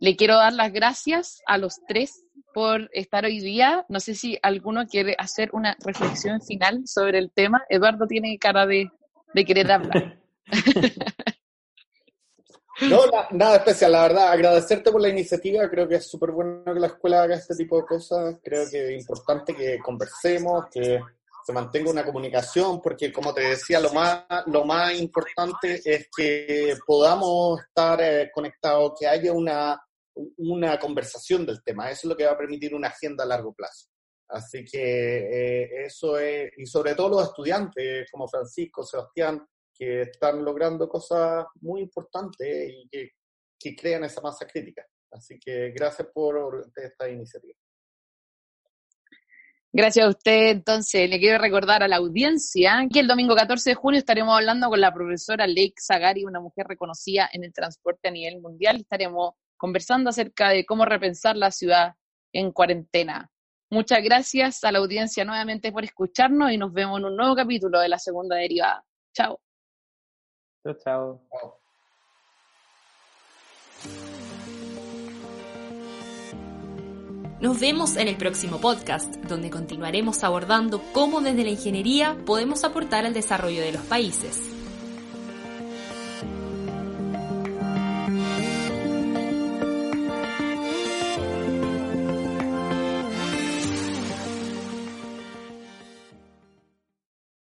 Le 0.00 0.14
quiero 0.14 0.36
dar 0.36 0.52
las 0.52 0.72
gracias 0.72 1.42
a 1.46 1.58
los 1.58 1.80
tres 1.88 2.24
por 2.54 2.88
estar 2.92 3.24
hoy 3.24 3.40
día. 3.40 3.84
No 3.88 3.98
sé 3.98 4.14
si 4.14 4.38
alguno 4.42 4.86
quiere 4.86 5.16
hacer 5.18 5.50
una 5.52 5.76
reflexión 5.84 6.40
final 6.40 6.82
sobre 6.86 7.18
el 7.18 7.32
tema. 7.32 7.64
Eduardo 7.68 8.06
tiene 8.06 8.38
cara 8.38 8.66
de, 8.66 8.90
querer 9.46 9.70
hablar. 9.72 10.18
No, 12.80 13.00
nada 13.32 13.56
especial, 13.56 13.90
la 13.90 14.02
verdad, 14.02 14.28
agradecerte 14.28 14.92
por 14.92 15.00
la 15.00 15.08
iniciativa, 15.08 15.68
creo 15.68 15.88
que 15.88 15.96
es 15.96 16.08
súper 16.08 16.30
bueno 16.30 16.62
que 16.62 16.78
la 16.78 16.86
escuela 16.86 17.24
haga 17.24 17.34
este 17.34 17.56
tipo 17.56 17.76
de 17.76 17.84
cosas, 17.84 18.36
creo 18.40 18.70
que 18.70 18.94
es 18.94 19.00
importante 19.00 19.52
que 19.52 19.80
conversemos, 19.80 20.66
que 20.70 21.00
se 21.44 21.52
mantenga 21.52 21.90
una 21.90 22.04
comunicación, 22.04 22.80
porque 22.80 23.12
como 23.12 23.34
te 23.34 23.40
decía, 23.40 23.80
lo 23.80 23.92
más, 23.92 24.26
lo 24.46 24.64
más 24.64 24.94
importante 24.94 25.80
es 25.84 26.08
que 26.16 26.76
podamos 26.86 27.60
estar 27.62 28.00
eh, 28.00 28.30
conectados, 28.32 28.92
que 28.96 29.08
haya 29.08 29.32
una, 29.32 29.82
una 30.36 30.78
conversación 30.78 31.46
del 31.46 31.62
tema. 31.62 31.90
Eso 31.90 32.00
es 32.02 32.10
lo 32.10 32.16
que 32.16 32.26
va 32.26 32.32
a 32.32 32.38
permitir 32.38 32.74
una 32.74 32.88
agenda 32.88 33.24
a 33.24 33.26
largo 33.26 33.52
plazo. 33.52 33.88
Así 34.28 34.64
que 34.64 34.82
eh, 34.82 35.86
eso 35.86 36.18
es, 36.18 36.50
y 36.58 36.66
sobre 36.66 36.94
todo 36.94 37.08
los 37.08 37.28
estudiantes 37.28 38.10
como 38.10 38.28
Francisco, 38.28 38.84
Sebastián, 38.84 39.46
que 39.72 40.02
están 40.02 40.44
logrando 40.44 40.88
cosas 40.88 41.46
muy 41.60 41.80
importantes 41.82 42.70
y 42.70 42.88
que, 42.88 43.10
crean 43.76 44.04
esa 44.04 44.20
masa 44.20 44.46
crítica. 44.46 44.84
Así 45.10 45.38
que 45.38 45.70
gracias 45.70 46.08
por 46.12 46.70
esta 46.76 47.08
iniciativa. 47.08 47.54
Gracias 49.72 50.06
a 50.06 50.08
usted. 50.08 50.48
Entonces, 50.50 51.08
le 51.08 51.18
quiero 51.18 51.38
recordar 51.38 51.82
a 51.82 51.88
la 51.88 51.96
audiencia 51.96 52.86
que 52.92 53.00
el 53.00 53.06
domingo 53.06 53.34
14 53.34 53.70
de 53.70 53.74
junio 53.74 53.98
estaremos 53.98 54.34
hablando 54.34 54.68
con 54.68 54.80
la 54.80 54.92
profesora 54.92 55.46
Lake 55.46 55.74
Zagari, 55.80 56.24
una 56.24 56.40
mujer 56.40 56.66
reconocida 56.66 57.28
en 57.32 57.44
el 57.44 57.52
transporte 57.52 58.08
a 58.08 58.10
nivel 58.10 58.40
mundial. 58.40 58.76
Estaremos 58.76 59.34
conversando 59.58 60.08
acerca 60.08 60.48
de 60.48 60.64
cómo 60.64 60.86
repensar 60.86 61.36
la 61.36 61.50
ciudad 61.50 61.94
en 62.32 62.52
cuarentena. 62.52 63.30
Muchas 63.70 64.02
gracias 64.02 64.64
a 64.64 64.72
la 64.72 64.78
audiencia 64.78 65.26
nuevamente 65.26 65.70
por 65.70 65.84
escucharnos 65.84 66.52
y 66.52 66.56
nos 66.56 66.72
vemos 66.72 66.98
en 66.98 67.04
un 67.04 67.16
nuevo 67.16 67.36
capítulo 67.36 67.80
de 67.80 67.90
la 67.90 67.98
segunda 67.98 68.36
derivada. 68.36 68.82
Chao. 69.12 69.38
Chao, 70.64 70.74
chao. 70.82 71.58
Nos 77.40 77.60
vemos 77.60 77.96
en 77.96 78.08
el 78.08 78.16
próximo 78.16 78.60
podcast, 78.60 79.14
donde 79.16 79.50
continuaremos 79.50 80.24
abordando 80.24 80.82
cómo 80.92 81.20
desde 81.20 81.44
la 81.44 81.50
ingeniería 81.50 82.16
podemos 82.26 82.64
aportar 82.64 83.06
al 83.06 83.14
desarrollo 83.14 83.60
de 83.60 83.72
los 83.72 83.82
países. 83.82 84.57